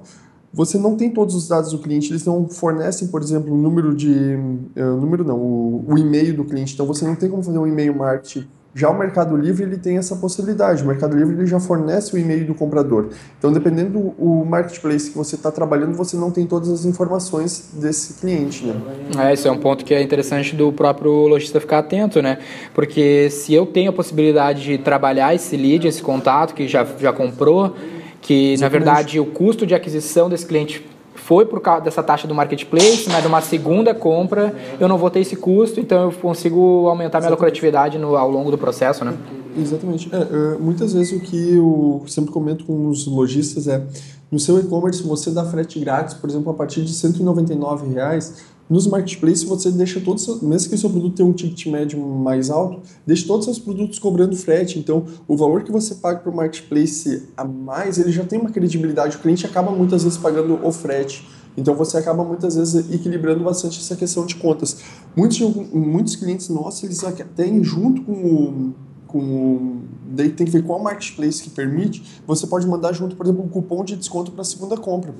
você 0.54 0.78
não 0.78 0.96
tem 0.96 1.10
todos 1.10 1.34
os 1.34 1.48
dados 1.48 1.72
do 1.72 1.78
cliente, 1.78 2.12
eles 2.12 2.24
não 2.24 2.48
fornecem, 2.48 3.08
por 3.08 3.20
exemplo, 3.20 3.52
o 3.52 3.56
número 3.56 3.94
de. 3.94 4.38
Uh, 4.76 4.96
número 5.00 5.24
não, 5.24 5.36
o, 5.36 5.84
o 5.88 5.98
e-mail 5.98 6.34
do 6.36 6.44
cliente. 6.44 6.74
Então 6.74 6.86
você 6.86 7.04
não 7.04 7.16
tem 7.16 7.28
como 7.28 7.42
fazer 7.42 7.58
um 7.58 7.66
e-mail 7.66 7.94
marketing. 7.94 8.46
Já 8.74 8.90
o 8.90 8.98
Mercado 8.98 9.36
Livre 9.36 9.62
ele 9.62 9.78
tem 9.78 9.98
essa 9.98 10.16
possibilidade. 10.16 10.82
O 10.82 10.86
Mercado 10.86 11.16
Livre 11.16 11.36
ele 11.36 11.46
já 11.46 11.60
fornece 11.60 12.14
o 12.14 12.18
e-mail 12.18 12.44
do 12.44 12.54
comprador. 12.54 13.10
Então, 13.38 13.52
dependendo 13.52 14.14
do 14.18 14.44
marketplace 14.44 15.10
que 15.10 15.16
você 15.16 15.36
está 15.36 15.52
trabalhando, 15.52 15.94
você 15.94 16.16
não 16.16 16.32
tem 16.32 16.44
todas 16.44 16.68
as 16.70 16.84
informações 16.84 17.70
desse 17.74 18.14
cliente, 18.14 18.66
né? 18.66 18.74
É, 19.16 19.32
esse 19.32 19.46
é 19.46 19.50
um 19.50 19.58
ponto 19.58 19.84
que 19.84 19.94
é 19.94 20.02
interessante 20.02 20.56
do 20.56 20.72
próprio 20.72 21.28
lojista 21.28 21.60
ficar 21.60 21.78
atento, 21.78 22.20
né? 22.20 22.38
Porque 22.74 23.30
se 23.30 23.54
eu 23.54 23.64
tenho 23.64 23.90
a 23.90 23.92
possibilidade 23.92 24.64
de 24.64 24.78
trabalhar 24.78 25.32
esse 25.32 25.56
lead, 25.56 25.86
esse 25.86 26.02
contato 26.02 26.52
que 26.52 26.66
já, 26.66 26.84
já 26.98 27.12
comprou, 27.12 27.76
que 28.24 28.56
na 28.58 28.68
verdade 28.68 29.20
o 29.20 29.26
custo 29.26 29.66
de 29.66 29.74
aquisição 29.74 30.30
desse 30.30 30.46
cliente 30.46 30.84
foi 31.14 31.44
por 31.44 31.60
causa 31.60 31.84
dessa 31.84 32.02
taxa 32.02 32.26
do 32.26 32.34
marketplace, 32.34 33.08
mas 33.08 33.22
numa 33.22 33.40
segunda 33.40 33.94
compra 33.94 34.54
eu 34.80 34.88
não 34.88 34.96
vou 34.96 35.10
ter 35.10 35.20
esse 35.20 35.36
custo, 35.36 35.78
então 35.78 36.04
eu 36.04 36.12
consigo 36.12 36.88
aumentar 36.88 37.20
minha 37.20 37.30
lucratividade 37.30 37.98
no, 37.98 38.16
ao 38.16 38.30
longo 38.30 38.50
do 38.50 38.56
processo, 38.58 39.04
né? 39.04 39.14
Exatamente. 39.56 40.10
É, 40.12 40.16
é, 40.16 40.58
muitas 40.58 40.94
vezes 40.94 41.12
o 41.12 41.20
que 41.20 41.54
eu 41.54 42.02
sempre 42.06 42.32
comento 42.32 42.64
com 42.64 42.88
os 42.88 43.06
lojistas 43.06 43.68
é 43.68 43.82
no 44.30 44.38
seu 44.38 44.58
e-commerce 44.58 45.02
você 45.02 45.30
dá 45.30 45.44
frete 45.44 45.78
grátis, 45.78 46.14
por 46.14 46.28
exemplo, 46.28 46.50
a 46.50 46.54
partir 46.54 46.82
de 46.82 46.92
199 46.92 47.92
reais, 47.92 48.42
nos 48.68 48.86
marketplaces 48.86 49.44
você 49.44 49.70
deixa 49.70 50.00
todos, 50.00 50.40
mesmo 50.42 50.68
que 50.70 50.74
o 50.74 50.78
seu 50.78 50.88
produto 50.88 51.16
tenha 51.16 51.28
um 51.28 51.32
ticket 51.32 51.66
médio 51.66 52.00
mais 52.00 52.50
alto, 52.50 52.80
deixa 53.06 53.26
todos 53.26 53.46
os 53.46 53.54
seus 53.54 53.64
produtos 53.64 53.98
cobrando 53.98 54.34
frete. 54.36 54.78
Então, 54.78 55.04
o 55.28 55.36
valor 55.36 55.62
que 55.62 55.70
você 55.70 55.96
paga 55.96 56.20
para 56.20 56.30
o 56.30 56.34
marketplace 56.34 57.28
a 57.36 57.44
mais, 57.44 57.98
ele 57.98 58.10
já 58.10 58.24
tem 58.24 58.40
uma 58.40 58.50
credibilidade. 58.50 59.16
O 59.16 59.20
cliente 59.20 59.44
acaba 59.44 59.70
muitas 59.70 60.02
vezes 60.02 60.18
pagando 60.18 60.58
o 60.64 60.72
frete. 60.72 61.26
Então, 61.56 61.74
você 61.74 61.98
acaba 61.98 62.24
muitas 62.24 62.56
vezes 62.56 62.90
equilibrando 62.90 63.44
bastante 63.44 63.78
essa 63.78 63.94
questão 63.94 64.26
de 64.26 64.34
contas. 64.36 64.78
Muitos, 65.14 65.38
muitos 65.72 66.16
clientes 66.16 66.48
nossos, 66.48 66.82
eles 66.82 67.00
têm 67.36 67.62
junto 67.62 68.02
com 68.02 68.12
o, 68.12 68.74
com 69.06 69.82
daí 70.06 70.30
tem 70.30 70.46
que 70.46 70.52
ver 70.52 70.64
qual 70.64 70.82
marketplace 70.82 71.42
que 71.42 71.50
permite, 71.50 72.02
você 72.26 72.46
pode 72.46 72.66
mandar 72.66 72.92
junto, 72.92 73.14
por 73.14 73.26
exemplo, 73.26 73.44
um 73.44 73.48
cupom 73.48 73.84
de 73.84 73.96
desconto 73.96 74.32
para 74.32 74.42
a 74.42 74.44
segunda 74.44 74.76
compra. 74.76 75.14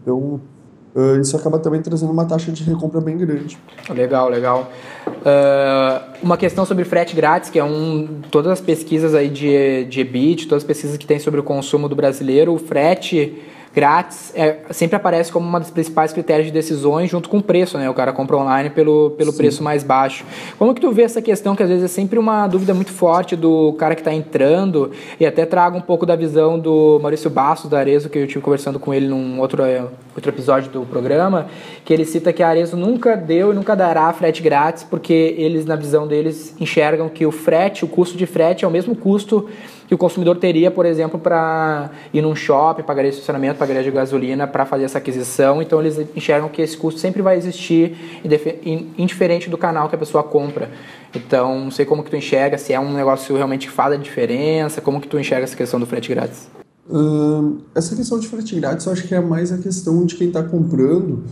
Então, 0.00 0.40
uh, 0.94 1.20
isso 1.20 1.36
acaba 1.36 1.58
também 1.58 1.80
trazendo 1.82 2.12
uma 2.12 2.24
taxa 2.24 2.52
de 2.52 2.62
recompra 2.64 3.00
bem 3.00 3.16
grande. 3.16 3.58
Legal, 3.90 4.28
legal. 4.28 4.70
Uh, 5.06 6.14
uma 6.22 6.36
questão 6.36 6.64
sobre 6.64 6.84
frete 6.84 7.14
grátis, 7.14 7.50
que 7.50 7.58
é 7.58 7.64
um. 7.64 8.20
Todas 8.30 8.52
as 8.52 8.60
pesquisas 8.60 9.14
aí 9.14 9.28
de, 9.28 9.84
de 9.84 10.00
EBIT, 10.00 10.46
todas 10.48 10.62
as 10.62 10.66
pesquisas 10.66 10.96
que 10.96 11.06
tem 11.06 11.18
sobre 11.18 11.40
o 11.40 11.42
consumo 11.42 11.88
do 11.88 11.96
brasileiro, 11.96 12.52
o 12.52 12.58
frete 12.58 13.42
grátis 13.74 14.32
é, 14.36 14.58
sempre 14.70 14.96
aparece 14.96 15.32
como 15.32 15.46
uma 15.46 15.58
das 15.58 15.70
principais 15.70 16.12
critérios 16.12 16.46
de 16.46 16.52
decisões 16.52 17.10
junto 17.10 17.28
com 17.28 17.38
o 17.38 17.42
preço, 17.42 17.76
né? 17.76 17.90
O 17.90 17.94
cara 17.94 18.12
compra 18.12 18.36
online 18.36 18.70
pelo, 18.70 19.10
pelo 19.10 19.32
preço 19.32 19.62
mais 19.62 19.82
baixo. 19.82 20.24
Como 20.58 20.72
que 20.72 20.80
tu 20.80 20.92
vê 20.92 21.02
essa 21.02 21.20
questão 21.20 21.56
que 21.56 21.62
às 21.62 21.68
vezes 21.68 21.84
é 21.84 21.88
sempre 21.88 22.18
uma 22.18 22.46
dúvida 22.46 22.72
muito 22.72 22.92
forte 22.92 23.34
do 23.34 23.72
cara 23.74 23.94
que 23.94 24.00
está 24.00 24.12
entrando 24.12 24.92
e 25.18 25.26
até 25.26 25.44
trago 25.44 25.76
um 25.76 25.80
pouco 25.80 26.06
da 26.06 26.14
visão 26.14 26.58
do 26.58 27.00
Maurício 27.02 27.28
Bastos 27.28 27.68
da 27.68 27.78
Arezo, 27.78 28.08
que 28.08 28.18
eu 28.18 28.26
tive 28.28 28.40
conversando 28.40 28.78
com 28.78 28.94
ele 28.94 29.08
num 29.08 29.40
outro, 29.40 29.62
outro 30.14 30.30
episódio 30.30 30.70
do 30.70 30.86
programa, 30.86 31.48
que 31.84 31.92
ele 31.92 32.04
cita 32.04 32.32
que 32.32 32.42
a 32.42 32.48
Arezo 32.48 32.76
nunca 32.76 33.16
deu 33.16 33.52
e 33.52 33.54
nunca 33.54 33.74
dará 33.74 34.12
frete 34.12 34.40
grátis 34.40 34.84
porque 34.84 35.34
eles, 35.36 35.66
na 35.66 35.74
visão 35.74 36.06
deles, 36.06 36.54
enxergam 36.60 37.08
que 37.08 37.26
o 37.26 37.32
frete, 37.32 37.84
o 37.84 37.88
custo 37.88 38.16
de 38.16 38.26
frete 38.26 38.64
é 38.64 38.68
o 38.68 38.70
mesmo 38.70 38.94
custo 38.94 39.48
que 39.94 39.96
o 39.96 39.98
consumidor 39.98 40.36
teria, 40.36 40.70
por 40.72 40.84
exemplo, 40.84 41.20
para 41.20 41.90
ir 42.12 42.20
num 42.20 42.34
shopping, 42.34 42.82
pagaria 42.82 43.10
estacionamento, 43.10 43.58
pagaria 43.58 43.82
de 43.82 43.90
gasolina 43.92 44.44
para 44.46 44.66
fazer 44.66 44.84
essa 44.84 44.98
aquisição. 44.98 45.62
Então 45.62 45.80
eles 45.80 45.98
enxergam 46.16 46.48
que 46.48 46.60
esse 46.60 46.76
custo 46.76 46.98
sempre 46.98 47.22
vai 47.22 47.36
existir, 47.36 47.96
indiferente 48.98 49.48
do 49.48 49.56
canal 49.56 49.88
que 49.88 49.94
a 49.94 49.98
pessoa 49.98 50.24
compra. 50.24 50.68
Então, 51.14 51.60
não 51.60 51.70
sei 51.70 51.86
como 51.86 52.02
que 52.02 52.10
tu 52.10 52.16
enxerga, 52.16 52.58
se 52.58 52.72
é 52.72 52.80
um 52.80 52.92
negócio 52.92 53.36
realmente 53.36 53.68
que 53.68 53.72
faz 53.72 53.92
a 53.92 53.96
diferença, 53.96 54.80
como 54.80 55.00
que 55.00 55.06
tu 55.06 55.16
enxerga 55.16 55.44
essa 55.44 55.56
questão 55.56 55.78
do 55.78 55.86
frete 55.86 56.12
grátis? 56.12 56.48
Essa 57.74 57.94
questão 57.94 58.18
de 58.18 58.26
frete 58.26 58.56
grátis 58.56 58.84
eu 58.86 58.92
acho 58.92 59.06
que 59.06 59.14
é 59.14 59.20
mais 59.20 59.52
a 59.52 59.58
questão 59.58 60.04
de 60.04 60.16
quem 60.16 60.26
está 60.26 60.42
comprando 60.42 61.22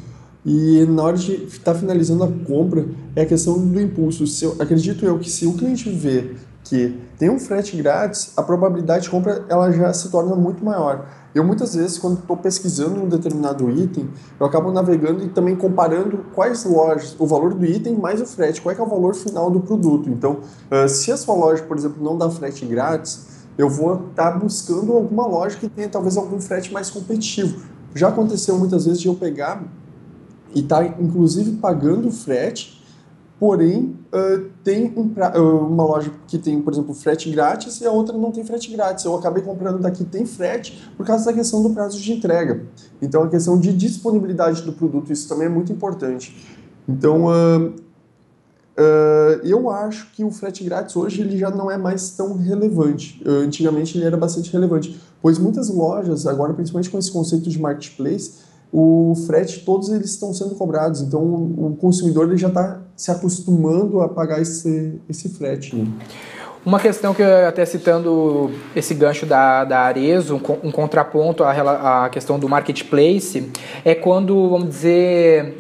e 0.44 0.84
na 0.86 1.02
hora 1.04 1.16
de 1.16 1.44
estar 1.44 1.72
tá 1.72 1.78
finalizando 1.78 2.24
a 2.24 2.28
compra 2.46 2.84
é 3.14 3.22
a 3.22 3.26
questão 3.26 3.58
do 3.58 3.80
impulso. 3.80 4.26
Se 4.26 4.44
eu, 4.44 4.56
acredito 4.58 5.04
eu 5.04 5.18
que 5.18 5.30
se 5.30 5.46
o 5.46 5.54
cliente 5.54 5.88
vê 5.90 6.34
que 6.64 6.98
tem 7.18 7.30
um 7.30 7.38
frete 7.38 7.76
grátis, 7.76 8.32
a 8.36 8.42
probabilidade 8.42 9.04
de 9.04 9.10
compra 9.10 9.44
ela 9.48 9.70
já 9.70 9.92
se 9.92 10.10
torna 10.10 10.34
muito 10.34 10.64
maior. 10.64 11.06
Eu 11.34 11.44
muitas 11.44 11.74
vezes, 11.74 11.96
quando 11.96 12.18
estou 12.18 12.36
pesquisando 12.36 13.02
um 13.02 13.08
determinado 13.08 13.70
item, 13.70 14.08
eu 14.38 14.44
acabo 14.44 14.70
navegando 14.70 15.24
e 15.24 15.28
também 15.28 15.56
comparando 15.56 16.18
quais 16.34 16.64
lojas, 16.64 17.16
o 17.18 17.26
valor 17.26 17.54
do 17.54 17.64
item 17.64 17.96
mais 17.96 18.20
o 18.20 18.26
frete, 18.26 18.60
qual 18.60 18.74
é, 18.74 18.78
é 18.78 18.82
o 18.82 18.86
valor 18.86 19.14
final 19.14 19.50
do 19.50 19.60
produto. 19.60 20.10
Então, 20.10 20.40
uh, 20.70 20.88
se 20.88 21.10
a 21.10 21.16
sua 21.16 21.34
loja, 21.34 21.62
por 21.62 21.76
exemplo, 21.76 22.02
não 22.02 22.18
dá 22.18 22.28
frete 22.28 22.66
grátis, 22.66 23.26
eu 23.56 23.68
vou 23.68 23.94
estar 24.10 24.32
tá 24.32 24.38
buscando 24.38 24.92
alguma 24.92 25.26
loja 25.26 25.56
que 25.56 25.68
tenha 25.68 25.88
talvez 25.88 26.16
algum 26.16 26.40
frete 26.40 26.72
mais 26.72 26.90
competitivo. 26.90 27.62
Já 27.94 28.08
aconteceu 28.08 28.58
muitas 28.58 28.84
vezes 28.84 29.00
de 29.00 29.08
eu 29.08 29.14
pegar 29.14 29.62
e 30.54 30.60
estar, 30.60 30.84
tá, 30.84 30.96
inclusive, 31.00 31.52
pagando 31.52 32.10
frete 32.10 32.82
porém 33.42 33.96
uh, 34.14 34.50
tem 34.62 34.92
um 34.96 35.02
uh, 35.02 35.66
uma 35.66 35.84
loja 35.84 36.12
que 36.28 36.38
tem, 36.38 36.62
por 36.62 36.72
exemplo, 36.72 36.94
frete 36.94 37.28
grátis 37.28 37.80
e 37.80 37.84
a 37.84 37.90
outra 37.90 38.16
não 38.16 38.30
tem 38.30 38.44
frete 38.44 38.70
grátis. 38.70 39.04
Eu 39.04 39.16
acabei 39.16 39.42
comprando 39.42 39.80
daqui 39.80 40.04
tem 40.04 40.24
frete 40.24 40.88
por 40.96 41.04
causa 41.04 41.24
da 41.24 41.32
questão 41.32 41.60
do 41.60 41.70
prazo 41.70 41.98
de 41.98 42.12
entrega. 42.12 42.64
Então 43.02 43.24
a 43.24 43.28
questão 43.28 43.58
de 43.58 43.72
disponibilidade 43.72 44.62
do 44.62 44.72
produto, 44.72 45.12
isso 45.12 45.28
também 45.28 45.46
é 45.46 45.50
muito 45.50 45.72
importante. 45.72 46.36
Então 46.88 47.24
uh, 47.26 47.74
eu 49.42 49.68
acho 49.70 50.12
que 50.12 50.22
o 50.22 50.30
frete 50.30 50.62
grátis 50.62 50.94
hoje 50.94 51.22
ele 51.22 51.36
já 51.36 51.50
não 51.50 51.68
é 51.68 51.76
mais 51.76 52.10
tão 52.10 52.36
relevante. 52.36 53.20
antigamente 53.26 53.98
ele 53.98 54.04
era 54.04 54.16
bastante 54.16 54.52
relevante, 54.52 55.00
pois 55.20 55.36
muitas 55.36 55.68
lojas, 55.68 56.28
agora 56.28 56.54
principalmente 56.54 56.90
com 56.90 56.98
esse 56.98 57.10
conceito 57.10 57.50
de 57.50 57.60
marketplace, 57.60 58.51
o 58.72 59.14
frete, 59.26 59.60
todos 59.64 59.90
eles 59.90 60.10
estão 60.10 60.32
sendo 60.32 60.54
cobrados. 60.54 61.02
Então, 61.02 61.20
o 61.22 61.76
consumidor 61.78 62.28
ele 62.28 62.38
já 62.38 62.48
está 62.48 62.80
se 62.96 63.10
acostumando 63.10 64.00
a 64.00 64.08
pagar 64.08 64.40
esse, 64.40 64.98
esse 65.08 65.28
frete. 65.28 65.76
Né? 65.76 65.86
Uma 66.64 66.80
questão 66.80 67.12
que, 67.12 67.22
até 67.22 67.66
citando 67.66 68.50
esse 68.74 68.94
gancho 68.94 69.26
da, 69.26 69.64
da 69.64 69.80
Arezo, 69.80 70.36
um, 70.36 70.68
um 70.68 70.70
contraponto 70.70 71.44
à, 71.44 72.04
à 72.04 72.08
questão 72.08 72.38
do 72.38 72.48
marketplace, 72.48 73.52
é 73.84 73.94
quando, 73.94 74.48
vamos 74.48 74.68
dizer, 74.68 75.58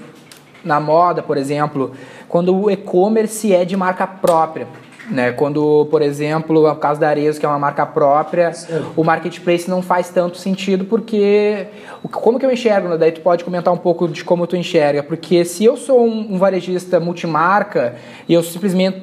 na 0.64 0.80
moda, 0.80 1.22
por 1.22 1.36
exemplo, 1.36 1.92
quando 2.28 2.56
o 2.56 2.70
e-commerce 2.70 3.52
é 3.52 3.64
de 3.64 3.76
marca 3.76 4.06
própria. 4.06 4.66
Né? 5.10 5.32
Quando, 5.32 5.86
por 5.90 6.00
exemplo, 6.00 6.70
o 6.70 6.76
caso 6.76 7.00
da 7.00 7.08
Arezzo, 7.08 7.40
que 7.40 7.46
é 7.46 7.48
uma 7.48 7.58
marca 7.58 7.84
própria, 7.84 8.52
o 8.96 9.02
marketplace 9.02 9.68
não 9.68 9.82
faz 9.82 10.10
tanto 10.10 10.38
sentido 10.38 10.84
porque 10.84 11.66
como 12.10 12.38
que 12.38 12.46
eu 12.46 12.52
enxergo? 12.52 12.88
Né? 12.88 12.96
Daí 12.96 13.12
tu 13.12 13.20
pode 13.20 13.44
comentar 13.44 13.72
um 13.72 13.76
pouco 13.76 14.08
de 14.08 14.24
como 14.24 14.46
tu 14.46 14.56
enxerga, 14.56 15.02
porque 15.02 15.44
se 15.44 15.64
eu 15.64 15.76
sou 15.76 16.06
um, 16.06 16.34
um 16.34 16.38
varejista 16.38 17.00
multimarca 17.00 17.96
e 18.28 18.34
eu 18.34 18.42
simplesmente, 18.42 19.02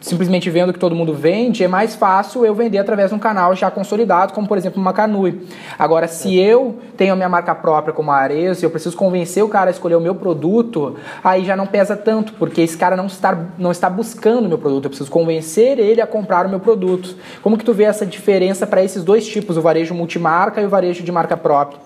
simplesmente 0.00 0.50
vendo 0.50 0.72
que 0.72 0.78
todo 0.78 0.94
mundo 0.94 1.14
vende, 1.14 1.64
é 1.64 1.68
mais 1.68 1.94
fácil 1.94 2.44
eu 2.44 2.54
vender 2.54 2.78
através 2.78 3.10
de 3.10 3.14
um 3.14 3.18
canal 3.18 3.54
já 3.54 3.70
consolidado, 3.70 4.32
como 4.32 4.46
por 4.46 4.58
exemplo 4.58 4.80
uma 4.80 4.92
Canui. 4.92 5.46
Agora, 5.78 6.06
se 6.08 6.36
eu 6.38 6.78
tenho 6.96 7.12
a 7.12 7.16
minha 7.16 7.28
marca 7.28 7.54
própria 7.54 7.92
como 7.92 8.10
a 8.10 8.16
Arezzo 8.16 8.64
e 8.64 8.66
eu 8.66 8.70
preciso 8.70 8.96
convencer 8.96 9.42
o 9.42 9.48
cara 9.48 9.70
a 9.70 9.72
escolher 9.72 9.96
o 9.96 10.00
meu 10.00 10.14
produto, 10.14 10.96
aí 11.24 11.44
já 11.44 11.56
não 11.56 11.66
pesa 11.66 11.96
tanto, 11.96 12.34
porque 12.34 12.60
esse 12.60 12.76
cara 12.76 12.96
não 12.96 13.06
está, 13.06 13.46
não 13.58 13.70
está 13.70 13.88
buscando 13.88 14.46
o 14.46 14.48
meu 14.48 14.58
produto, 14.58 14.84
eu 14.84 14.90
preciso 14.90 15.10
convencer 15.10 15.37
convencer 15.38 15.78
ele 15.78 16.00
a 16.00 16.06
comprar 16.06 16.46
o 16.46 16.48
meu 16.48 16.60
produto. 16.60 17.14
Como 17.42 17.56
que 17.56 17.64
tu 17.64 17.72
vê 17.72 17.84
essa 17.84 18.04
diferença 18.04 18.66
para 18.66 18.82
esses 18.82 19.04
dois 19.04 19.26
tipos, 19.26 19.56
o 19.56 19.62
varejo 19.62 19.94
multimarca 19.94 20.60
e 20.60 20.66
o 20.66 20.68
varejo 20.68 21.04
de 21.04 21.12
marca 21.12 21.36
própria? 21.36 21.80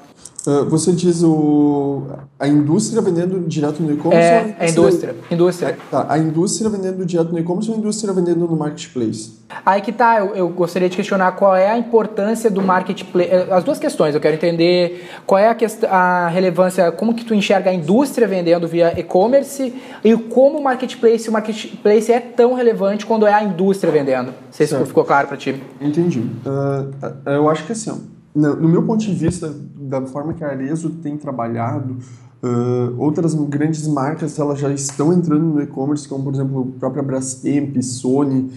Uh, 0.46 0.68
você 0.68 0.92
diz 0.92 1.22
o, 1.22 2.02
a 2.38 2.48
indústria 2.48 3.00
vendendo 3.00 3.38
direto 3.46 3.80
no 3.80 3.92
e-commerce? 3.92 4.26
É, 4.26 4.56
a 4.58 4.68
indústria. 4.68 5.14
indústria. 5.30 5.68
É, 5.68 5.76
tá, 5.88 6.06
a 6.08 6.18
indústria 6.18 6.68
vendendo 6.68 7.06
direto 7.06 7.30
no 7.30 7.38
e-commerce 7.38 7.70
ou 7.70 7.76
a 7.76 7.78
indústria 7.78 8.12
vendendo 8.12 8.40
no 8.48 8.56
marketplace? 8.56 9.38
Aí 9.64 9.80
que 9.80 9.92
tá, 9.92 10.18
eu, 10.18 10.34
eu, 10.34 10.48
gostaria 10.48 10.88
de 10.88 10.96
questionar 10.96 11.32
qual 11.32 11.54
é 11.54 11.70
a 11.70 11.78
importância 11.78 12.50
do 12.50 12.60
marketplace. 12.60 13.30
Eh, 13.30 13.46
as 13.50 13.62
duas 13.62 13.78
questões, 13.78 14.14
eu 14.14 14.20
quero 14.20 14.34
entender 14.34 15.08
qual 15.24 15.38
é 15.38 15.48
a, 15.48 15.54
quest 15.54 15.84
a 15.84 16.26
relevância, 16.28 16.90
como 16.90 17.14
que 17.14 17.24
tu 17.24 17.34
enxerga 17.34 17.70
a 17.70 17.74
indústria 17.74 18.26
vendendo 18.26 18.66
via 18.66 18.98
e-commerce 18.98 19.74
e 20.02 20.16
como 20.16 20.58
o 20.58 20.64
marketplace, 20.64 21.28
o 21.28 21.32
marketplace 21.32 22.10
é 22.10 22.18
tão 22.18 22.54
relevante 22.54 23.06
quando 23.06 23.26
é 23.26 23.32
a 23.32 23.44
indústria 23.44 23.92
vendendo. 23.92 24.26
Não 24.26 24.34
sei 24.50 24.66
se 24.66 24.84
ficou 24.86 25.04
claro 25.04 25.28
para 25.28 25.36
ti. 25.36 25.62
Entendi. 25.80 26.18
Uh, 26.18 27.30
eu 27.30 27.48
acho 27.48 27.64
que 27.64 27.72
assim, 27.72 27.90
no 28.34 28.68
meu 28.68 28.82
ponto 28.82 29.00
de 29.00 29.12
vista, 29.12 29.54
da 29.76 30.02
forma 30.06 30.32
que 30.32 30.42
a 30.42 30.48
Arezo 30.48 30.90
tem 30.90 31.16
trabalhado, 31.16 31.98
uh, 32.42 32.94
outras 32.98 33.34
grandes 33.34 33.86
marcas 33.86 34.38
elas 34.38 34.58
já 34.58 34.72
estão 34.72 35.12
entrando 35.12 35.44
no 35.44 35.62
e-commerce, 35.62 36.08
como 36.08 36.24
por 36.24 36.34
exemplo 36.34 36.72
a 36.76 36.80
própria 36.80 37.02
Brastemp, 37.02 37.80
Sony. 37.82 38.50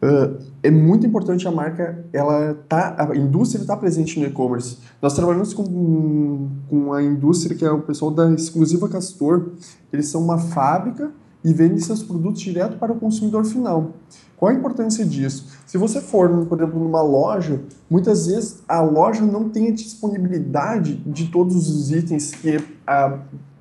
Uh, 0.00 0.38
é 0.62 0.70
muito 0.70 1.06
importante 1.06 1.46
a 1.46 1.50
marca, 1.50 2.04
ela 2.12 2.54
tá, 2.68 2.96
a 2.98 3.16
indústria 3.16 3.60
está 3.60 3.76
presente 3.76 4.18
no 4.18 4.26
e-commerce. 4.26 4.78
Nós 5.02 5.14
trabalhamos 5.14 5.52
com, 5.52 6.48
com 6.68 6.92
a 6.92 7.02
indústria 7.02 7.56
que 7.56 7.64
é 7.64 7.70
o 7.70 7.82
pessoal 7.82 8.10
da 8.10 8.30
Exclusiva 8.32 8.88
Castor. 8.88 9.50
Eles 9.92 10.08
são 10.08 10.22
uma 10.22 10.38
fábrica 10.38 11.10
e 11.44 11.52
vendem 11.52 11.78
seus 11.78 12.02
produtos 12.02 12.40
direto 12.40 12.78
para 12.78 12.92
o 12.92 12.96
consumidor 12.96 13.44
final. 13.44 13.92
Qual 14.36 14.50
a 14.50 14.54
importância 14.54 15.04
disso? 15.04 15.46
Se 15.66 15.76
você 15.76 16.00
for, 16.00 16.46
por 16.46 16.58
exemplo, 16.58 16.78
numa 16.78 17.02
loja, 17.02 17.60
muitas 17.90 18.26
vezes 18.26 18.62
a 18.68 18.80
loja 18.80 19.22
não 19.22 19.48
tem 19.48 19.68
a 19.68 19.72
disponibilidade 19.72 20.96
de 21.06 21.26
todos 21.26 21.68
os 21.68 21.90
itens 21.90 22.32
que, 22.32 22.58
a, 22.86 23.18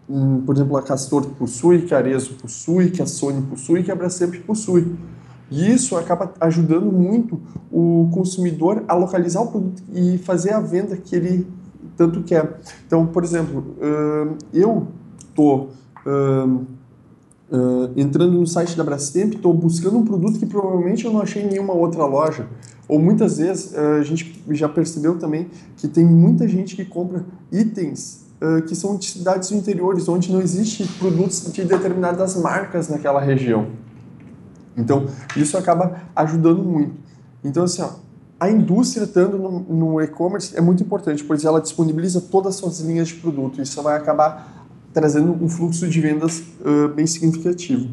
um, 0.07 0.41
por 0.41 0.55
exemplo, 0.55 0.77
a 0.77 0.83
Castor 0.83 1.25
possui, 1.31 1.81
que 1.81 1.93
a 1.93 1.97
Arezzo 1.97 2.35
possui, 2.35 2.91
que 2.91 3.01
a 3.01 3.07
Sony 3.07 3.41
possui, 3.41 3.83
que 3.83 3.91
a 3.91 3.95
Brastemp 3.95 4.35
possui. 4.45 4.95
E 5.49 5.71
isso 5.71 5.95
acaba 5.95 6.33
ajudando 6.39 6.91
muito 6.91 7.39
o 7.71 8.09
consumidor 8.13 8.83
a 8.87 8.93
localizar 8.93 9.41
o 9.41 9.47
produto 9.47 9.81
e 9.93 10.17
fazer 10.19 10.53
a 10.53 10.59
venda 10.59 10.97
que 10.97 11.15
ele 11.15 11.47
tanto 11.95 12.21
quer. 12.21 12.59
Então, 12.85 13.07
por 13.07 13.23
exemplo, 13.23 13.75
eu 14.53 14.87
estou 15.27 15.71
Uh, 17.49 17.91
entrando 17.95 18.33
no 18.33 18.45
site 18.45 18.75
da 18.75 18.83
Brastemp, 18.83 19.35
estou 19.35 19.53
buscando 19.53 19.97
um 19.97 20.03
produto 20.03 20.37
que 20.37 20.45
provavelmente 20.45 21.05
eu 21.05 21.13
não 21.13 21.21
achei 21.21 21.43
em 21.43 21.47
nenhuma 21.47 21.73
outra 21.73 22.05
loja. 22.05 22.47
Ou 22.89 22.99
muitas 22.99 23.37
vezes 23.37 23.71
uh, 23.71 23.99
a 23.99 24.03
gente 24.03 24.41
já 24.51 24.67
percebeu 24.67 25.17
também 25.17 25.47
que 25.77 25.87
tem 25.87 26.05
muita 26.05 26.47
gente 26.47 26.75
que 26.75 26.83
compra 26.83 27.25
itens 27.51 28.25
uh, 28.41 28.61
que 28.63 28.75
são 28.75 28.97
de 28.97 29.05
cidades 29.05 29.51
interiores, 29.51 30.09
onde 30.09 30.31
não 30.31 30.41
existe 30.41 30.85
produtos 30.99 31.51
de 31.51 31.63
determinadas 31.63 32.35
marcas 32.35 32.89
naquela 32.89 33.21
região. 33.21 33.67
Então, 34.75 35.07
isso 35.35 35.57
acaba 35.57 36.01
ajudando 36.15 36.63
muito. 36.63 36.95
Então, 37.43 37.63
assim, 37.63 37.81
ó, 37.81 37.89
a 38.39 38.49
indústria 38.49 39.05
estando 39.05 39.37
no, 39.37 39.59
no 39.61 40.01
e-commerce 40.01 40.55
é 40.55 40.61
muito 40.61 40.83
importante, 40.83 41.23
pois 41.23 41.43
ela 41.43 41.59
disponibiliza 41.59 42.21
todas 42.21 42.53
as 42.53 42.59
suas 42.59 42.79
linhas 42.81 43.07
de 43.07 43.15
produto. 43.15 43.61
Isso 43.61 43.81
vai 43.81 43.97
acabar 43.97 44.56
trazendo 44.97 45.31
um 45.31 45.47
fluxo 45.47 45.87
de 45.87 46.01
vendas 46.01 46.39
uh, 46.39 46.87
bem 46.95 47.05
significativo. 47.05 47.87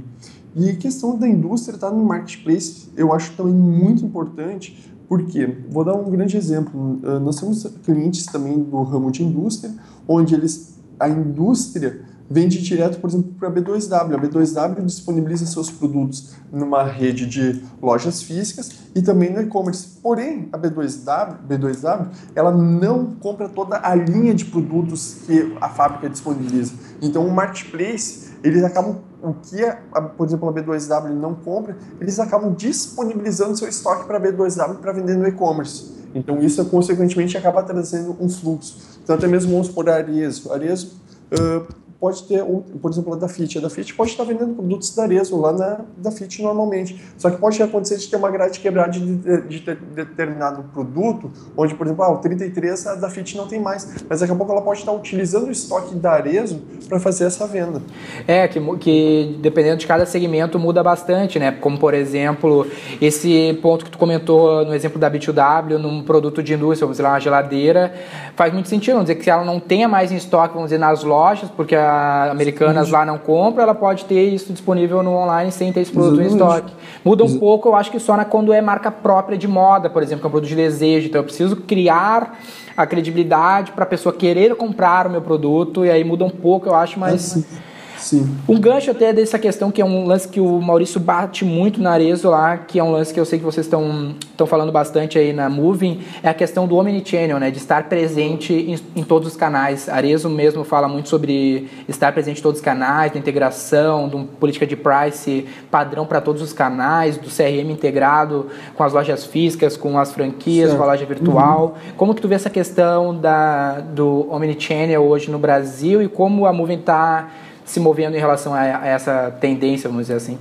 E 0.56 0.70
a 0.70 0.74
questão 0.74 1.18
da 1.18 1.28
indústria 1.28 1.74
estar 1.74 1.90
tá 1.90 1.94
no 1.94 2.02
marketplace, 2.02 2.88
eu 2.96 3.12
acho 3.12 3.32
também 3.32 3.52
muito 3.52 4.02
importante, 4.02 4.90
porque, 5.06 5.58
vou 5.68 5.84
dar 5.84 5.94
um 5.94 6.10
grande 6.10 6.38
exemplo, 6.38 6.98
uh, 7.02 7.20
nós 7.20 7.38
temos 7.38 7.62
clientes 7.84 8.24
também 8.24 8.58
do 8.58 8.82
ramo 8.84 9.10
de 9.10 9.22
indústria, 9.22 9.70
onde 10.08 10.34
eles, 10.34 10.78
a 10.98 11.06
indústria 11.06 12.00
vende 12.28 12.62
direto, 12.62 12.98
por 13.00 13.10
exemplo, 13.10 13.32
para 13.38 13.48
a 13.48 13.52
B2W. 13.52 14.14
A 14.14 14.18
B2W 14.18 14.84
disponibiliza 14.84 15.46
seus 15.46 15.70
produtos 15.70 16.32
numa 16.50 16.82
rede 16.84 17.26
de 17.26 17.62
lojas 17.82 18.22
físicas 18.22 18.72
e 18.94 19.02
também 19.02 19.32
no 19.32 19.40
e-commerce. 19.40 19.98
Porém, 20.02 20.48
a 20.52 20.58
B2W, 20.58 21.36
B2W, 21.48 22.08
ela 22.34 22.50
não 22.50 23.14
compra 23.20 23.48
toda 23.48 23.80
a 23.82 23.94
linha 23.94 24.34
de 24.34 24.46
produtos 24.46 25.18
que 25.26 25.54
a 25.60 25.68
fábrica 25.68 26.08
disponibiliza. 26.08 26.72
Então, 27.04 27.26
o 27.26 27.30
marketplace, 27.30 28.30
eles 28.42 28.64
acabam 28.64 28.98
o 29.22 29.34
que, 29.34 29.64
a, 29.64 30.02
por 30.02 30.26
exemplo, 30.26 30.48
a 30.48 30.52
B2W 30.52 31.10
não 31.10 31.34
compra, 31.34 31.76
eles 32.00 32.18
acabam 32.18 32.52
disponibilizando 32.52 33.56
seu 33.56 33.68
estoque 33.68 34.06
para 34.06 34.18
a 34.18 34.20
B2W 34.20 34.76
para 34.76 34.92
vender 34.92 35.16
no 35.16 35.26
e-commerce. 35.26 35.92
Então, 36.14 36.40
isso, 36.40 36.64
consequentemente, 36.66 37.36
acaba 37.36 37.62
trazendo 37.62 38.16
um 38.20 38.28
fluxo. 38.28 38.98
Então, 39.02 39.16
até 39.16 39.26
mesmo 39.26 39.52
vamos 39.52 39.68
por 39.68 39.88
Arezzo. 39.88 40.52
Arezzo 40.52 41.00
uh, 41.32 41.66
pode 42.04 42.22
ter, 42.24 42.44
por 42.44 42.90
exemplo, 42.90 43.14
a 43.14 43.16
da 43.16 43.28
Fit. 43.28 43.56
A 43.56 43.62
da 43.62 43.70
Fit 43.70 43.94
pode 43.94 44.10
estar 44.10 44.24
vendendo 44.24 44.52
produtos 44.52 44.94
da 44.94 45.04
Arezzo 45.04 45.40
lá 45.40 45.52
na 45.54 45.80
da 45.96 46.10
Fit 46.10 46.42
normalmente. 46.42 47.02
Só 47.16 47.30
que 47.30 47.38
pode 47.38 47.62
acontecer 47.62 47.96
de 47.96 48.06
ter 48.08 48.16
uma 48.16 48.30
grade 48.30 48.60
quebrada 48.60 48.90
de, 48.90 49.00
de, 49.00 49.40
de, 49.48 49.60
de 49.60 49.74
determinado 49.94 50.64
produto, 50.64 51.32
onde, 51.56 51.74
por 51.74 51.86
exemplo, 51.86 52.04
ah, 52.04 52.10
o 52.10 52.18
33 52.18 52.88
a 52.88 52.94
da 52.96 53.08
Fit 53.08 53.34
não 53.38 53.48
tem 53.48 53.58
mais. 53.58 54.04
Mas 54.06 54.20
daqui 54.20 54.30
a 54.30 54.36
pouco 54.36 54.52
ela 54.52 54.60
pode 54.60 54.80
estar 54.80 54.92
utilizando 54.92 55.46
o 55.46 55.50
estoque 55.50 55.94
da 55.94 56.12
Arezzo 56.12 56.60
para 56.90 57.00
fazer 57.00 57.24
essa 57.24 57.46
venda. 57.46 57.80
É, 58.28 58.46
que, 58.48 58.60
que 58.76 59.38
dependendo 59.40 59.78
de 59.78 59.86
cada 59.86 60.04
segmento 60.04 60.58
muda 60.58 60.82
bastante, 60.82 61.38
né? 61.38 61.52
Como, 61.52 61.78
por 61.78 61.94
exemplo, 61.94 62.66
esse 63.00 63.58
ponto 63.62 63.82
que 63.82 63.90
tu 63.90 63.96
comentou 63.96 64.62
no 64.66 64.74
exemplo 64.74 64.98
da 64.98 65.10
B2W, 65.10 65.78
num 65.78 66.02
produto 66.02 66.42
de 66.42 66.52
indústria, 66.52 66.84
vamos 66.84 66.98
dizer 66.98 67.08
uma 67.08 67.18
geladeira, 67.18 67.94
faz 68.36 68.52
muito 68.52 68.68
sentido. 68.68 68.96
Vamos 68.96 69.06
dizer 69.06 69.14
que 69.14 69.24
se 69.24 69.30
ela 69.30 69.42
não 69.42 69.58
tenha 69.58 69.88
mais 69.88 70.12
em 70.12 70.16
estoque, 70.16 70.52
vamos 70.52 70.66
dizer, 70.66 70.78
nas 70.78 71.02
lojas, 71.02 71.48
porque 71.48 71.74
a 71.74 71.93
Americanas 72.30 72.90
lá 72.90 73.04
não 73.04 73.18
compra, 73.18 73.62
ela 73.62 73.74
pode 73.74 74.04
ter 74.04 74.22
isso 74.28 74.52
disponível 74.52 75.02
no 75.02 75.12
online 75.12 75.50
sem 75.50 75.72
ter 75.72 75.80
esse 75.80 75.92
produto 75.92 76.20
Exatamente. 76.20 76.42
em 76.42 76.66
estoque. 76.66 76.74
Muda 77.04 77.24
um 77.24 77.38
pouco, 77.38 77.68
eu 77.68 77.74
acho 77.74 77.90
que 77.90 77.98
só 77.98 78.16
na, 78.16 78.24
quando 78.24 78.52
é 78.52 78.60
marca 78.60 78.90
própria 78.90 79.36
de 79.36 79.48
moda, 79.48 79.90
por 79.90 80.02
exemplo, 80.02 80.20
que 80.20 80.26
é 80.26 80.28
um 80.28 80.30
produto 80.30 80.48
de 80.48 80.56
desejo. 80.56 81.08
Então 81.08 81.20
eu 81.20 81.24
preciso 81.24 81.56
criar 81.56 82.38
a 82.76 82.86
credibilidade 82.86 83.72
para 83.72 83.84
a 83.84 83.86
pessoa 83.86 84.14
querer 84.14 84.54
comprar 84.56 85.06
o 85.06 85.10
meu 85.10 85.22
produto 85.22 85.84
e 85.84 85.90
aí 85.90 86.04
muda 86.04 86.24
um 86.24 86.30
pouco, 86.30 86.68
eu 86.68 86.74
acho, 86.74 86.98
mas. 86.98 87.36
É 87.36 87.73
Sim. 87.96 88.36
Um 88.48 88.58
gancho 88.58 88.90
até 88.90 89.12
dessa 89.12 89.38
questão, 89.38 89.70
que 89.70 89.80
é 89.80 89.84
um 89.84 90.06
lance 90.06 90.28
que 90.28 90.40
o 90.40 90.60
Maurício 90.60 91.00
bate 91.00 91.44
muito 91.44 91.80
na 91.80 91.92
Arezo 91.92 92.30
lá, 92.30 92.56
que 92.56 92.78
é 92.78 92.84
um 92.84 92.90
lance 92.90 93.12
que 93.12 93.20
eu 93.20 93.24
sei 93.24 93.38
que 93.38 93.44
vocês 93.44 93.66
estão 93.66 94.46
falando 94.46 94.70
bastante 94.72 95.18
aí 95.18 95.32
na 95.32 95.48
Moving, 95.48 96.00
é 96.22 96.28
a 96.28 96.34
questão 96.34 96.66
do 96.66 96.76
Omnichannel, 96.76 97.38
né? 97.38 97.50
De 97.50 97.58
estar 97.58 97.88
presente 97.88 98.52
em, 98.52 98.76
em 99.00 99.02
todos 99.02 99.28
os 99.28 99.36
canais. 99.36 99.88
A 99.88 99.94
Arezo 99.94 100.28
mesmo 100.28 100.64
fala 100.64 100.88
muito 100.88 101.08
sobre 101.08 101.68
estar 101.88 102.12
presente 102.12 102.40
em 102.40 102.42
todos 102.42 102.60
os 102.60 102.64
canais, 102.64 103.12
da 103.12 103.18
integração, 103.18 104.08
de 104.08 104.16
uma 104.16 104.24
política 104.24 104.66
de 104.66 104.76
price 104.76 105.46
padrão 105.70 106.06
para 106.06 106.20
todos 106.20 106.42
os 106.42 106.52
canais, 106.52 107.16
do 107.16 107.28
CRM 107.28 107.70
integrado 107.70 108.46
com 108.74 108.82
as 108.82 108.92
lojas 108.92 109.24
físicas, 109.24 109.76
com 109.76 109.98
as 109.98 110.12
franquias, 110.12 110.68
certo. 110.68 110.78
com 110.78 110.84
a 110.84 110.86
loja 110.92 111.06
virtual. 111.06 111.62
Uhum. 111.62 111.92
Como 111.96 112.14
que 112.14 112.20
tu 112.20 112.28
vê 112.28 112.34
essa 112.34 112.50
questão 112.50 113.16
da, 113.16 113.80
do 113.80 114.28
Omnichannel 114.30 115.02
hoje 115.02 115.30
no 115.30 115.38
Brasil 115.38 116.02
e 116.02 116.08
como 116.08 116.46
a 116.46 116.52
Moving 116.52 116.80
está 116.80 117.28
se 117.64 117.80
movendo 117.80 118.16
em 118.16 118.20
relação 118.20 118.52
a, 118.54 118.64
essa 118.64 119.30
tendência, 119.40 119.88
vamos 119.88 120.06
dizer 120.06 120.16
assim? 120.16 120.38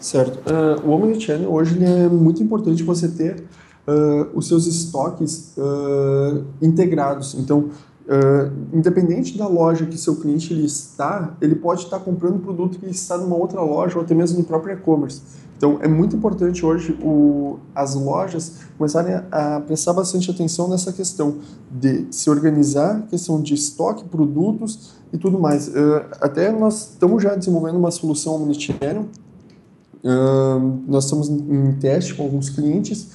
Certo. 0.00 0.38
Uh, 0.48 0.86
o 0.86 0.90
Omnichannel 0.92 1.50
hoje 1.50 1.82
é 1.82 2.08
muito 2.08 2.42
importante 2.42 2.82
você 2.82 3.08
ter 3.08 3.44
uh, 3.86 4.28
os 4.32 4.46
seus 4.46 4.66
estoques 4.66 5.54
uh, 5.56 6.44
integrados. 6.62 7.34
Então, 7.34 7.70
independente 8.72 9.36
da 9.36 9.46
loja 9.46 9.84
que 9.84 9.98
seu 9.98 10.16
cliente 10.16 10.50
ele 10.54 10.64
está, 10.64 11.36
ele 11.42 11.54
pode 11.54 11.82
estar 11.82 11.98
comprando 11.98 12.36
um 12.36 12.38
produto 12.38 12.78
que 12.78 12.86
está 12.86 13.18
numa 13.18 13.36
outra 13.36 13.60
loja 13.60 13.98
ou 13.98 14.02
até 14.02 14.14
mesmo 14.14 14.38
no 14.38 14.44
próprio 14.44 14.72
e-commerce. 14.72 15.20
Então, 15.58 15.80
é 15.82 15.88
muito 15.88 16.14
importante 16.14 16.64
hoje 16.64 16.96
o, 17.02 17.58
as 17.74 17.96
lojas 17.96 18.60
começarem 18.78 19.12
a, 19.12 19.56
a, 19.56 19.60
prestar 19.60 19.92
bastante 19.92 20.30
atenção 20.30 20.68
nessa 20.68 20.92
questão 20.92 21.38
de 21.68 22.06
se 22.12 22.30
organizar, 22.30 23.02
questão 23.08 23.42
de 23.42 23.54
estoque, 23.54 24.04
produtos 24.04 24.94
e 25.12 25.18
tudo 25.18 25.36
mais. 25.36 25.66
Uh, 25.66 26.04
até 26.20 26.52
nós 26.52 26.92
estamos 26.92 27.20
já 27.20 27.34
desenvolvendo 27.34 27.76
uma 27.76 27.90
solução 27.90 28.36
omnichannel. 28.36 29.06
Uh, 30.04 30.80
nós 30.86 31.04
estamos 31.04 31.28
em 31.28 31.72
teste 31.80 32.14
com 32.14 32.22
alguns 32.22 32.48
clientes. 32.48 33.08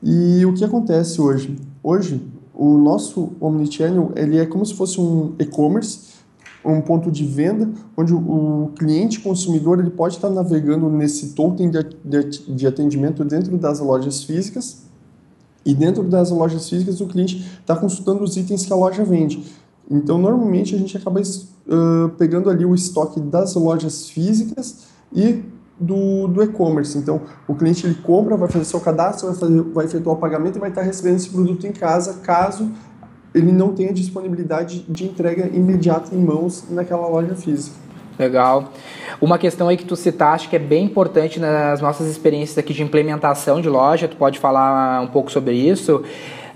E 0.00 0.46
o 0.46 0.54
que 0.54 0.64
acontece 0.64 1.20
hoje? 1.20 1.58
Hoje, 1.82 2.24
o 2.54 2.78
nosso 2.78 3.32
omnichannel 3.40 4.12
ele 4.14 4.38
é 4.38 4.46
como 4.46 4.64
se 4.64 4.74
fosse 4.74 5.00
um 5.00 5.34
e-commerce 5.36 6.07
um 6.64 6.80
ponto 6.80 7.10
de 7.10 7.24
venda 7.24 7.70
onde 7.96 8.12
o 8.12 8.70
cliente 8.76 9.20
consumidor 9.20 9.78
ele 9.78 9.90
pode 9.90 10.16
estar 10.16 10.30
navegando 10.30 10.88
nesse 10.90 11.30
token 11.34 11.70
de 12.48 12.66
atendimento 12.66 13.24
dentro 13.24 13.56
das 13.56 13.80
lojas 13.80 14.24
físicas 14.24 14.82
e 15.64 15.74
dentro 15.74 16.02
das 16.02 16.30
lojas 16.30 16.68
físicas 16.68 17.00
o 17.00 17.06
cliente 17.06 17.46
está 17.60 17.76
consultando 17.76 18.24
os 18.24 18.36
itens 18.36 18.64
que 18.64 18.72
a 18.72 18.76
loja 18.76 19.04
vende. 19.04 19.44
Então, 19.90 20.18
normalmente 20.18 20.74
a 20.74 20.78
gente 20.78 20.96
acaba 20.96 21.20
uh, 21.20 22.08
pegando 22.16 22.50
ali 22.50 22.64
o 22.64 22.74
estoque 22.74 23.20
das 23.20 23.54
lojas 23.54 24.08
físicas 24.08 24.86
e 25.14 25.42
do, 25.80 26.26
do 26.26 26.42
e-commerce. 26.42 26.98
Então, 26.98 27.22
o 27.46 27.54
cliente 27.54 27.86
ele 27.86 27.94
compra, 27.94 28.36
vai 28.36 28.48
fazer 28.48 28.64
seu 28.64 28.80
cadastro, 28.80 29.28
vai, 29.28 29.36
fazer, 29.36 29.62
vai 29.62 29.84
efetuar 29.86 30.16
o 30.16 30.18
pagamento 30.18 30.56
e 30.56 30.58
vai 30.58 30.70
estar 30.70 30.82
recebendo 30.82 31.16
esse 31.16 31.30
produto 31.30 31.66
em 31.66 31.72
casa, 31.72 32.14
caso 32.22 32.70
ele 33.34 33.52
não 33.52 33.74
tem 33.74 33.88
a 33.88 33.92
disponibilidade 33.92 34.84
de 34.88 35.04
entrega 35.04 35.46
imediata 35.46 36.14
em 36.14 36.18
mãos 36.18 36.64
naquela 36.70 37.06
loja 37.06 37.34
física. 37.34 37.76
Legal. 38.18 38.72
Uma 39.20 39.38
questão 39.38 39.68
aí 39.68 39.76
que 39.76 39.84
tu 39.84 39.94
citaste 39.94 40.48
que 40.48 40.56
é 40.56 40.58
bem 40.58 40.84
importante 40.84 41.38
nas 41.38 41.80
nossas 41.80 42.08
experiências 42.08 42.58
aqui 42.58 42.74
de 42.74 42.82
implementação 42.82 43.60
de 43.60 43.68
loja, 43.68 44.08
tu 44.08 44.16
pode 44.16 44.40
falar 44.40 45.00
um 45.00 45.06
pouco 45.06 45.30
sobre 45.30 45.54
isso, 45.54 46.02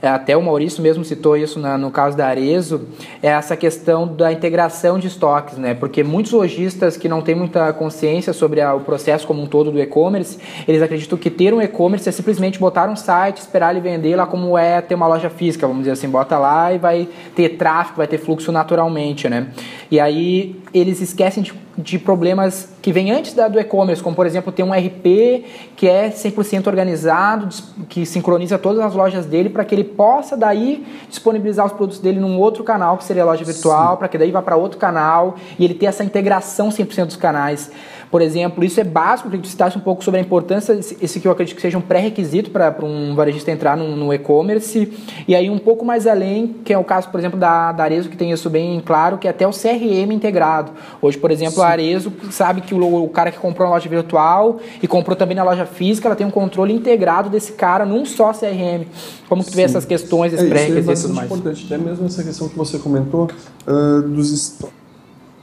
até 0.08 0.36
o 0.36 0.42
Maurício 0.42 0.82
mesmo 0.82 1.04
citou 1.04 1.36
isso 1.36 1.60
na, 1.60 1.78
no 1.78 1.90
caso 1.90 2.16
da 2.16 2.26
Arezo, 2.26 2.88
é 3.22 3.28
essa 3.28 3.56
questão 3.56 4.06
da 4.06 4.32
integração 4.32 4.98
de 4.98 5.06
estoques, 5.06 5.56
né? 5.56 5.74
Porque 5.74 6.02
muitos 6.02 6.32
lojistas 6.32 6.96
que 6.96 7.08
não 7.08 7.22
têm 7.22 7.34
muita 7.34 7.72
consciência 7.72 8.32
sobre 8.32 8.60
a, 8.60 8.74
o 8.74 8.80
processo 8.80 9.26
como 9.26 9.42
um 9.42 9.46
todo 9.46 9.70
do 9.70 9.80
e-commerce, 9.80 10.38
eles 10.66 10.82
acreditam 10.82 11.16
que 11.16 11.30
ter 11.30 11.54
um 11.54 11.62
e-commerce 11.62 12.08
é 12.08 12.12
simplesmente 12.12 12.58
botar 12.58 12.88
um 12.88 12.96
site, 12.96 13.38
esperar 13.38 13.70
ele 13.70 13.80
vender 13.80 14.16
lá 14.16 14.26
como 14.26 14.58
é 14.58 14.80
ter 14.80 14.94
uma 14.94 15.06
loja 15.06 15.30
física, 15.30 15.66
vamos 15.66 15.82
dizer 15.82 15.92
assim, 15.92 16.08
bota 16.08 16.38
lá 16.38 16.72
e 16.72 16.78
vai 16.78 17.08
ter 17.36 17.50
tráfego, 17.50 17.98
vai 17.98 18.06
ter 18.06 18.18
fluxo 18.18 18.50
naturalmente, 18.50 19.28
né? 19.28 19.48
E 19.90 20.00
aí 20.00 20.60
eles 20.74 21.00
esquecem 21.00 21.42
de 21.42 21.52
de 21.76 21.98
problemas 21.98 22.68
que 22.82 22.92
vêm 22.92 23.10
antes 23.10 23.32
da, 23.32 23.48
do 23.48 23.58
e-commerce, 23.58 24.02
como 24.02 24.14
por 24.14 24.26
exemplo 24.26 24.52
ter 24.52 24.62
um 24.62 24.72
RP 24.72 25.44
que 25.76 25.88
é 25.88 26.10
100% 26.10 26.66
organizado, 26.66 27.48
que 27.88 28.04
sincroniza 28.04 28.58
todas 28.58 28.80
as 28.80 28.94
lojas 28.94 29.24
dele 29.24 29.48
para 29.48 29.64
que 29.64 29.74
ele 29.74 29.84
possa 29.92 30.36
daí 30.36 30.86
disponibilizar 31.08 31.66
os 31.66 31.72
produtos 31.72 31.98
dele 32.00 32.20
num 32.20 32.38
outro 32.38 32.64
canal, 32.64 32.96
que 32.96 33.04
seria 33.04 33.22
a 33.22 33.26
loja 33.26 33.44
virtual, 33.44 33.96
para 33.96 34.08
que 34.08 34.18
daí 34.18 34.30
vá 34.30 34.42
para 34.42 34.56
outro 34.56 34.78
canal 34.78 35.36
e 35.58 35.64
ele 35.64 35.74
ter 35.74 35.86
essa 35.86 36.04
integração 36.04 36.68
100% 36.68 37.06
dos 37.06 37.16
canais. 37.16 37.70
Por 38.12 38.20
exemplo, 38.20 38.62
isso 38.62 38.78
é 38.78 38.84
básico, 38.84 39.30
que 39.30 39.38
tu 39.38 39.48
citasse 39.48 39.78
um 39.78 39.80
pouco 39.80 40.04
sobre 40.04 40.20
a 40.20 40.22
importância, 40.22 40.78
esse 41.00 41.18
que 41.18 41.26
eu 41.26 41.32
acredito 41.32 41.56
que 41.56 41.62
seja 41.62 41.78
um 41.78 41.80
pré-requisito 41.80 42.50
para 42.50 42.84
um 42.84 43.14
varejista 43.14 43.50
entrar 43.50 43.74
no, 43.74 43.96
no 43.96 44.12
e-commerce. 44.12 44.92
E 45.26 45.34
aí 45.34 45.48
um 45.48 45.56
pouco 45.56 45.82
mais 45.82 46.06
além, 46.06 46.56
que 46.62 46.74
é 46.74 46.76
o 46.76 46.84
caso, 46.84 47.08
por 47.08 47.18
exemplo, 47.18 47.40
da, 47.40 47.72
da 47.72 47.84
Arezo, 47.84 48.10
que 48.10 48.16
tem 48.16 48.30
isso 48.30 48.50
bem 48.50 48.82
claro, 48.84 49.16
que 49.16 49.26
é 49.26 49.30
até 49.30 49.48
o 49.48 49.50
CRM 49.50 50.12
integrado. 50.12 50.72
Hoje, 51.00 51.16
por 51.16 51.30
exemplo, 51.30 51.54
Sim. 51.54 51.62
a 51.62 51.66
Arezo 51.68 52.12
sabe 52.30 52.60
que 52.60 52.74
o, 52.74 53.02
o 53.02 53.08
cara 53.08 53.30
que 53.30 53.38
comprou 53.38 53.66
na 53.66 53.76
loja 53.76 53.88
virtual 53.88 54.60
e 54.82 54.86
comprou 54.86 55.16
também 55.16 55.34
na 55.34 55.42
loja 55.42 55.64
física, 55.64 56.06
ela 56.06 56.14
tem 56.14 56.26
um 56.26 56.30
controle 56.30 56.74
integrado 56.74 57.30
desse 57.30 57.52
cara 57.52 57.86
num 57.86 58.04
só 58.04 58.34
CRM. 58.34 58.84
Como 59.26 59.42
que 59.42 59.50
tu 59.50 59.56
vê 59.56 59.62
essas 59.62 59.86
questões, 59.86 60.34
esses 60.34 60.44
é, 60.44 60.50
pré-requisitos 60.50 61.00
e 61.00 61.02
tudo 61.04 61.14
mais? 61.14 61.30
É 61.30 61.34
importante, 61.34 61.64
até 61.64 61.78
mesmo 61.82 62.04
essa 62.04 62.22
questão 62.22 62.46
que 62.46 62.58
você 62.58 62.78
comentou 62.78 63.30
uh, 63.66 64.02
dos 64.02 64.30
estoques 64.30 64.81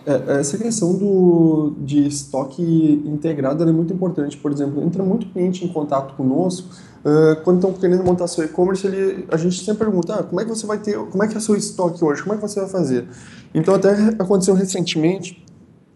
é, 0.09 0.39
essa 0.39 0.57
questão 0.57 0.97
do, 0.97 1.75
de 1.77 2.07
estoque 2.07 2.63
integrado 3.05 3.63
é 3.63 3.71
muito 3.71 3.93
importante. 3.93 4.35
Por 4.35 4.51
exemplo, 4.51 4.81
entra 4.81 5.03
muito 5.03 5.27
cliente 5.27 5.63
em 5.63 5.67
contato 5.67 6.15
conosco 6.15 6.67
uh, 7.05 7.39
quando 7.43 7.57
estão 7.57 7.71
querendo 7.73 8.03
montar 8.03 8.27
seu 8.27 8.43
e-commerce. 8.43 8.87
A 9.31 9.37
gente 9.37 9.63
sempre 9.63 9.85
pergunta: 9.85 10.15
ah, 10.15 10.23
como 10.23 10.41
é 10.41 10.45
que 10.45 10.49
você 10.49 10.65
vai 10.65 10.79
ter, 10.79 10.97
como 10.97 11.23
é 11.23 11.27
que 11.27 11.37
é 11.37 11.39
seu 11.39 11.55
estoque 11.55 12.03
hoje? 12.03 12.23
Como 12.23 12.33
é 12.33 12.37
que 12.37 12.41
você 12.41 12.59
vai 12.59 12.69
fazer? 12.69 13.07
Então, 13.53 13.75
até 13.75 13.91
aconteceu 14.17 14.55
recentemente, 14.55 15.45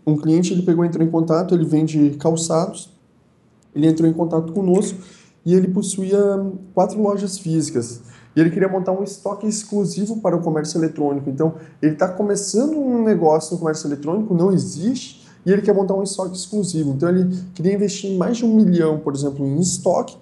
um 0.06 0.16
cliente 0.16 0.54
ele 0.54 0.62
pegou, 0.62 0.86
entrou 0.86 1.04
em 1.04 1.10
contato, 1.10 1.56
ele 1.56 1.66
vende 1.66 2.12
calçados, 2.20 2.92
ele 3.76 3.88
entrou 3.88 4.08
em 4.08 4.14
contato 4.14 4.54
conosco 4.54 5.00
e 5.44 5.56
ele 5.56 5.70
possuía 5.70 6.20
quatro 6.76 7.02
lojas 7.02 7.40
físicas 7.40 8.13
e 8.36 8.40
ele 8.40 8.50
queria 8.50 8.68
montar 8.68 8.92
um 8.92 9.04
estoque 9.04 9.48
exclusivo 9.48 10.18
para 10.18 10.36
o 10.36 10.42
comércio 10.42 10.78
eletrônico. 10.78 11.30
Então, 11.30 11.56
ele 11.82 11.94
está 11.94 12.08
começando 12.08 12.78
um 12.78 13.04
negócio 13.04 13.54
no 13.54 13.60
comércio 13.60 13.88
eletrônico, 13.88 14.34
não 14.34 14.52
existe, 14.52 15.24
e 15.46 15.52
ele 15.52 15.62
quer 15.62 15.74
montar 15.74 15.94
um 15.94 16.04
estoque 16.04 16.36
exclusivo. 16.36 16.92
Então, 16.92 17.10
ele 17.10 17.36
queria 17.54 17.74
investir 17.74 18.18
mais 18.18 18.38
de 18.38 18.46
um 18.46 18.56
milhão, 18.56 19.00
por 19.00 19.14
exemplo, 19.14 19.46
em 19.46 19.60
estoque, 19.60 20.18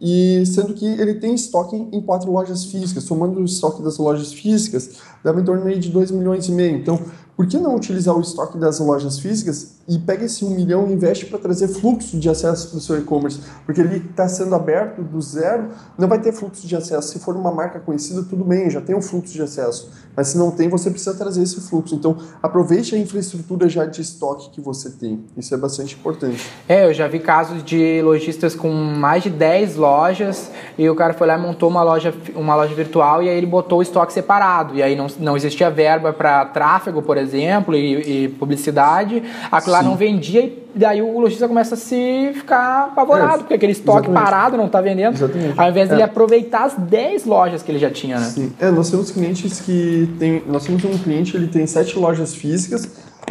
e 0.00 0.44
sendo 0.46 0.74
que 0.74 0.84
ele 0.84 1.14
tem 1.14 1.34
estoque 1.34 1.76
em 1.76 2.00
quatro 2.00 2.30
lojas 2.30 2.64
físicas, 2.64 3.04
somando 3.04 3.40
o 3.40 3.44
estoque 3.44 3.82
das 3.82 3.96
lojas 3.96 4.32
físicas, 4.32 4.96
dava 5.22 5.40
em 5.40 5.44
torno 5.44 5.78
de 5.78 5.88
2 5.88 6.10
milhões 6.10 6.46
e 6.46 6.52
meio. 6.52 6.76
Então, 6.76 7.00
por 7.36 7.46
que 7.46 7.58
não 7.58 7.74
utilizar 7.76 8.16
o 8.16 8.20
estoque 8.20 8.58
das 8.58 8.80
lojas 8.80 9.18
físicas 9.18 9.73
e 9.86 9.98
pega 9.98 10.24
esse 10.24 10.44
um 10.44 10.50
milhão 10.50 10.88
e 10.88 10.92
investe 10.92 11.26
para 11.26 11.38
trazer 11.38 11.68
fluxo 11.68 12.18
de 12.18 12.28
acesso 12.28 12.68
para 12.68 12.78
o 12.78 12.80
seu 12.80 12.98
e-commerce, 12.98 13.40
porque 13.66 13.80
ele 13.80 13.96
está 13.96 14.26
sendo 14.28 14.54
aberto 14.54 15.02
do 15.02 15.20
zero, 15.20 15.68
não 15.98 16.08
vai 16.08 16.18
ter 16.18 16.32
fluxo 16.32 16.66
de 16.66 16.74
acesso. 16.74 17.08
Se 17.08 17.18
for 17.18 17.36
uma 17.36 17.52
marca 17.52 17.78
conhecida, 17.78 18.22
tudo 18.22 18.44
bem, 18.44 18.70
já 18.70 18.80
tem 18.80 18.96
um 18.96 19.02
fluxo 19.02 19.32
de 19.32 19.42
acesso, 19.42 19.90
mas 20.16 20.28
se 20.28 20.38
não 20.38 20.50
tem, 20.50 20.68
você 20.68 20.90
precisa 20.90 21.14
trazer 21.14 21.42
esse 21.42 21.60
fluxo. 21.60 21.94
Então, 21.94 22.16
aproveite 22.42 22.94
a 22.94 22.98
infraestrutura 22.98 23.68
já 23.68 23.84
de 23.84 24.00
estoque 24.00 24.50
que 24.50 24.60
você 24.60 24.90
tem. 24.90 25.24
Isso 25.36 25.54
é 25.54 25.58
bastante 25.58 25.94
importante. 25.94 26.48
É, 26.68 26.86
eu 26.86 26.94
já 26.94 27.06
vi 27.06 27.18
casos 27.18 27.62
de 27.62 28.00
lojistas 28.02 28.54
com 28.54 28.72
mais 28.72 29.22
de 29.22 29.30
10 29.30 29.76
lojas 29.76 30.50
e 30.78 30.88
o 30.88 30.94
cara 30.94 31.12
foi 31.12 31.26
lá 31.26 31.36
e 31.36 31.40
montou 31.40 31.68
uma 31.68 31.82
loja, 31.82 32.14
uma 32.34 32.54
loja 32.54 32.74
virtual 32.74 33.22
e 33.22 33.28
aí 33.28 33.36
ele 33.36 33.46
botou 33.46 33.80
o 33.80 33.82
estoque 33.82 34.12
separado. 34.12 34.74
E 34.74 34.82
aí 34.82 34.96
não, 34.96 35.08
não 35.18 35.36
existia 35.36 35.70
verba 35.70 36.12
para 36.12 36.44
tráfego, 36.46 37.02
por 37.02 37.16
exemplo, 37.16 37.74
e, 37.74 38.24
e 38.24 38.28
publicidade. 38.28 39.22
Aquilo 39.50 39.73
lá 39.74 39.82
Sim. 39.82 39.88
não 39.88 39.96
vendia 39.96 40.44
e 40.44 40.64
daí 40.78 41.00
o 41.02 41.18
lojista 41.18 41.46
começa 41.46 41.74
a 41.74 41.78
se 41.78 42.32
ficar 42.34 42.84
apavorado, 42.86 43.34
É, 43.34 43.38
porque 43.38 43.54
aquele 43.54 43.72
estoque 43.72 44.08
exatamente. 44.08 44.24
parado 44.30 44.56
não 44.56 44.66
está 44.66 44.80
vendendo. 44.80 45.14
Exatamente. 45.14 45.58
Ao 45.58 45.68
invés 45.70 45.88
dele 45.88 46.02
É. 46.02 46.04
aproveitar 46.04 46.64
as 46.64 46.74
10 46.74 47.24
lojas 47.24 47.62
que 47.62 47.70
ele 47.70 47.78
já 47.78 47.90
tinha, 47.90 48.18
né? 48.18 48.26
Sim. 48.26 48.52
É, 48.58 48.70
nós 48.70 48.90
temos 48.90 49.10
clientes 49.10 49.60
que 49.60 50.08
tem, 50.18 50.42
nós 50.46 50.64
temos 50.64 50.84
um 50.84 50.96
cliente, 50.98 51.36
ele 51.36 51.48
tem 51.48 51.66
sete 51.66 51.98
lojas 51.98 52.34
físicas, 52.34 52.88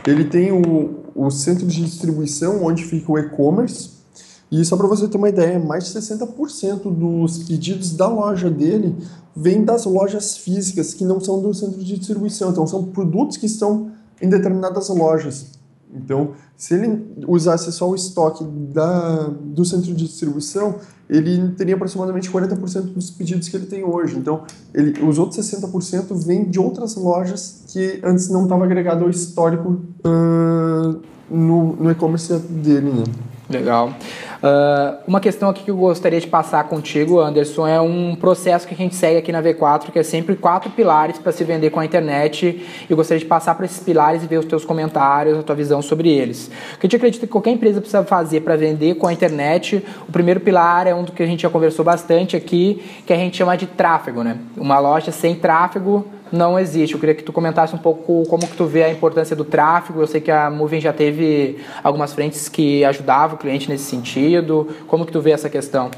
ele 0.07 0.25
tem 0.25 0.51
o, 0.51 1.03
o 1.15 1.29
centro 1.31 1.65
de 1.65 1.83
distribuição 1.83 2.63
onde 2.63 2.83
fica 2.83 3.11
o 3.11 3.17
e-commerce. 3.17 3.91
E 4.51 4.63
só 4.63 4.77
para 4.77 4.87
você 4.87 5.07
ter 5.07 5.17
uma 5.17 5.29
ideia, 5.29 5.57
mais 5.59 5.85
de 5.91 5.99
60% 5.99 6.83
dos 6.93 7.39
pedidos 7.39 7.95
da 7.95 8.07
loja 8.07 8.49
dele 8.49 8.95
vêm 9.35 9.63
das 9.65 9.85
lojas 9.85 10.37
físicas 10.37 10.93
que 10.93 11.03
não 11.03 11.19
são 11.19 11.41
do 11.41 11.53
centro 11.53 11.79
de 11.79 11.95
distribuição. 11.95 12.51
Então 12.51 12.67
são 12.67 12.83
produtos 12.83 13.35
que 13.37 13.47
estão 13.47 13.91
em 14.21 14.29
determinadas 14.29 14.89
lojas. 14.89 15.47
Então, 15.95 16.31
se 16.55 16.73
ele 16.73 17.05
usasse 17.27 17.71
só 17.71 17.89
o 17.89 17.95
estoque 17.95 18.43
da, 18.43 19.29
do 19.41 19.63
centro 19.63 19.93
de 19.93 20.05
distribuição, 20.05 20.75
ele 21.09 21.49
teria 21.49 21.75
aproximadamente 21.75 22.29
40% 22.31 22.93
dos 22.93 23.11
pedidos 23.11 23.47
que 23.49 23.55
ele 23.55 23.65
tem 23.65 23.83
hoje. 23.83 24.17
Então, 24.17 24.43
ele, 24.73 25.03
os 25.03 25.19
outros 25.19 25.39
60% 25.45 26.25
vêm 26.25 26.45
de 26.45 26.59
outras 26.59 26.95
lojas 26.95 27.63
que 27.67 27.99
antes 28.03 28.29
não 28.29 28.43
estava 28.43 28.63
agregado 28.63 29.03
ao 29.03 29.09
histórico 29.09 29.81
ah, 30.03 30.95
no, 31.29 31.75
no 31.75 31.91
e-commerce 31.91 32.33
dele, 32.37 32.91
né? 32.91 33.03
Legal. 33.49 33.93
Ah, 34.45 34.97
uma 35.07 35.21
questão 35.21 35.49
aqui 35.49 35.63
que 35.63 35.71
eu 35.71 35.77
gostaria 35.77 36.19
de 36.19 36.27
passar 36.27 36.65
contigo, 36.65 37.21
Anderson, 37.21 37.65
é 37.65 37.79
um 37.79 38.13
processo 38.13 38.67
que 38.67 38.73
a 38.73 38.77
gente 38.77 38.93
segue 38.93 39.17
aqui 39.17 39.31
na 39.31 39.41
V4, 39.41 39.89
que 39.89 39.97
é 39.97 40.03
sempre 40.03 40.35
quatro 40.35 40.69
pilares 40.69 41.17
para 41.17 41.31
se 41.31 41.45
vender 41.45 41.69
com 41.69 41.79
a 41.79 41.85
internet. 41.85 42.61
Eu 42.89 42.97
gostaria 42.97 43.19
de 43.19 43.25
passar 43.25 43.55
para 43.55 43.65
esses 43.65 43.79
pilares 43.79 44.21
e 44.21 44.27
ver 44.27 44.39
os 44.39 44.45
teus 44.45 44.65
comentários, 44.65 45.39
a 45.39 45.43
tua 45.43 45.55
visão 45.55 45.81
sobre 45.81 46.09
eles. 46.09 46.51
O 46.75 46.79
que 46.79 46.85
a 46.85 46.87
gente 46.87 46.97
acredita 46.97 47.25
que 47.25 47.31
qualquer 47.31 47.51
empresa 47.51 47.79
precisa 47.79 48.03
fazer 48.03 48.41
para 48.41 48.57
vender 48.57 48.95
com 48.95 49.07
a 49.07 49.13
internet, 49.13 49.81
o 50.09 50.11
primeiro 50.11 50.41
pilar 50.41 50.87
é 50.87 50.93
um 50.93 51.05
do 51.05 51.13
que 51.13 51.23
a 51.23 51.25
gente 51.25 51.43
já 51.43 51.49
conversou 51.49 51.85
bastante 51.85 52.35
aqui, 52.35 52.83
que 53.07 53.13
a 53.13 53.15
gente 53.15 53.37
chama 53.37 53.55
de 53.55 53.65
tráfego, 53.65 54.23
né? 54.23 54.37
Uma 54.57 54.77
loja 54.77 55.09
sem 55.09 55.35
tráfego 55.35 56.05
não 56.33 56.57
existe. 56.59 56.93
Eu 56.95 56.99
queria 56.99 57.13
que 57.13 57.23
tu 57.23 57.31
comentasse 57.31 57.75
um 57.75 57.77
pouco 57.77 58.23
como 58.27 58.47
que 58.47 58.57
tu 58.57 58.65
vê 58.65 58.83
a 58.83 58.91
importância 58.91 59.35
do 59.35 59.45
tráfego. 59.45 60.01
Eu 60.01 60.07
sei 60.07 60.19
que 60.19 60.31
a 60.31 60.49
Moving 60.49 60.81
já 60.81 60.91
teve 60.91 61.57
algumas 61.83 62.11
frentes 62.11 62.49
que 62.49 62.83
ajudavam 62.83 63.35
o 63.35 63.39
cliente 63.39 63.69
nesse 63.69 63.83
sentido. 63.83 64.67
Como 64.87 65.05
que 65.05 65.11
tu 65.11 65.21
vê 65.21 65.31
essa 65.31 65.49
questão? 65.49 65.91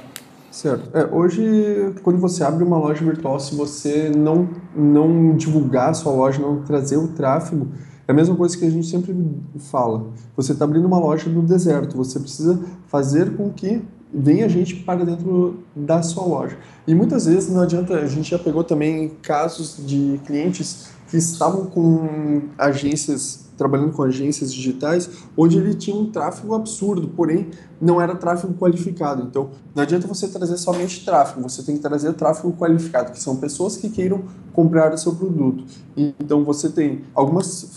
Certo. 0.52 0.90
É, 0.94 1.06
hoje, 1.06 1.94
quando 2.04 2.20
você 2.20 2.44
abre 2.44 2.64
uma 2.64 2.78
loja 2.78 3.04
virtual, 3.04 3.40
se 3.40 3.56
você 3.56 4.12
não, 4.16 4.50
não 4.76 5.36
divulgar 5.36 5.90
a 5.90 5.94
sua 5.94 6.12
loja, 6.12 6.42
não 6.42 6.62
trazer 6.64 6.98
o 6.98 7.10
tráfego, 7.10 7.68
é 8.08 8.12
a 8.12 8.16
mesma 8.16 8.36
coisa 8.36 8.58
que 8.58 8.66
a 8.66 8.70
gente 8.70 8.88
sempre 8.88 9.16
fala. 9.58 10.08
Você 10.36 10.52
está 10.52 10.66
abrindo 10.66 10.86
uma 10.86 11.00
loja 11.00 11.30
no 11.30 11.42
deserto, 11.42 11.98
você 11.98 12.20
precisa 12.20 12.60
fazer 12.88 13.36
com 13.36 13.50
que 13.50 13.82
venha 14.16 14.48
gente 14.48 14.76
para 14.76 15.04
dentro 15.04 15.60
da 15.76 16.02
sua 16.02 16.26
loja. 16.26 16.58
E 16.88 16.96
muitas 16.96 17.26
vezes 17.26 17.52
não 17.52 17.62
adianta, 17.62 17.96
a 17.96 18.08
gente 18.08 18.32
já 18.32 18.40
pegou 18.40 18.64
também 18.64 19.10
casos 19.22 19.78
de 19.86 20.20
clientes 20.26 20.90
que 21.10 21.18
estavam 21.18 21.66
com 21.66 22.42
agências 22.58 23.46
trabalhando 23.58 23.94
com 23.94 24.04
agências 24.04 24.54
digitais, 24.54 25.10
onde 25.38 25.58
ele 25.58 25.74
tinha 25.74 25.96
um 25.96 26.10
tráfego 26.12 26.54
absurdo, 26.54 27.08
porém 27.08 27.50
não 27.80 28.02
era 28.02 28.14
tráfego 28.14 28.54
qualificado. 28.54 29.24
Então, 29.24 29.50
não 29.74 29.84
adianta 29.84 30.08
você 30.08 30.28
trazer 30.28 30.58
somente 30.58 31.06
tráfego, 31.06 31.42
você 31.42 31.64
tem 31.64 31.76
que 31.76 31.82
trazer 31.82 32.14
tráfego 32.14 32.54
qualificado, 32.54 33.12
que 33.12 33.20
são 33.20 33.38
pessoas 33.38 33.78
que 33.78 33.90
queiram 33.90 34.24
comprar 34.54 34.94
o 34.94 34.98
seu 34.98 35.16
produto. 35.16 35.64
Então, 35.96 36.44
você 36.44 36.70
tem 36.70 37.04
algumas, 37.14 37.72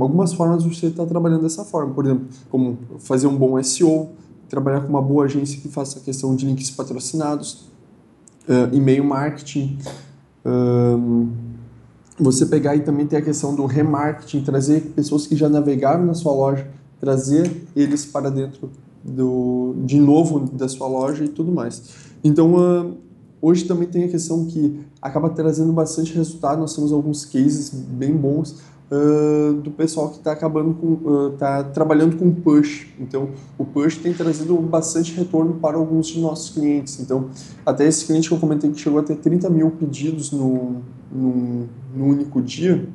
algumas 0.00 0.32
formas 0.32 0.64
de 0.64 0.74
você 0.74 0.86
estar 0.86 1.06
trabalhando 1.06 1.42
dessa 1.42 1.64
forma, 1.64 1.94
por 1.94 2.04
exemplo, 2.04 2.26
como 2.50 2.78
fazer 2.98 3.26
um 3.26 3.36
bom 3.36 3.62
SEO, 3.62 4.10
trabalhar 4.48 4.80
com 4.80 4.88
uma 4.88 5.02
boa 5.02 5.24
agência 5.24 5.60
que 5.60 5.68
faça 5.68 5.98
a 5.98 6.02
questão 6.02 6.34
de 6.34 6.46
links 6.46 6.70
patrocinados, 6.70 7.66
eh, 8.48 8.68
e-mail 8.72 9.04
marketing, 9.04 9.78
ahn, 10.44 11.28
você 12.18 12.46
pegar 12.46 12.74
e 12.76 12.80
também 12.80 13.06
ter 13.06 13.16
a 13.16 13.22
questão 13.22 13.54
do 13.54 13.66
remarketing, 13.66 14.42
trazer 14.42 14.80
pessoas 14.94 15.26
que 15.26 15.36
já 15.36 15.48
navegaram 15.48 16.04
na 16.04 16.14
sua 16.14 16.32
loja, 16.32 16.66
trazer 16.98 17.66
eles 17.74 18.06
para 18.06 18.30
dentro 18.30 18.70
do, 19.04 19.74
de 19.84 19.98
novo 19.98 20.40
da 20.40 20.68
sua 20.68 20.88
loja 20.88 21.24
e 21.24 21.28
tudo 21.28 21.52
mais. 21.52 21.82
Então, 22.24 22.56
ah, 22.58 22.90
hoje 23.40 23.64
também 23.64 23.86
tem 23.86 24.04
a 24.04 24.08
questão 24.08 24.46
que 24.46 24.80
acaba 25.00 25.28
trazendo 25.28 25.72
bastante 25.72 26.14
resultado. 26.14 26.58
Nós 26.58 26.74
temos 26.74 26.92
alguns 26.92 27.24
cases 27.24 27.70
bem 27.70 28.16
bons 28.16 28.56
ah, 28.88 29.52
do 29.62 29.70
pessoal 29.72 30.10
que 30.10 30.18
está 30.18 30.32
acabando 30.32 30.74
com, 30.74 31.32
está 31.32 31.64
trabalhando 31.64 32.16
com 32.16 32.32
push. 32.32 32.86
Então, 33.00 33.30
o 33.58 33.64
push 33.64 33.98
tem 33.98 34.12
trazido 34.12 34.56
bastante 34.58 35.12
retorno 35.12 35.54
para 35.54 35.76
alguns 35.76 36.06
de 36.06 36.20
nossos 36.20 36.50
clientes. 36.50 37.00
Então, 37.00 37.30
até 37.64 37.86
esse 37.86 38.06
cliente 38.06 38.28
que 38.28 38.34
eu 38.34 38.38
comentei 38.38 38.70
que 38.70 38.80
chegou 38.80 39.00
a 39.00 39.02
ter 39.02 39.16
30 39.16 39.50
mil 39.50 39.70
pedidos 39.72 40.30
no, 40.30 40.82
no, 41.10 41.68
no 41.94 42.04
único 42.04 42.40
dia, 42.40 42.88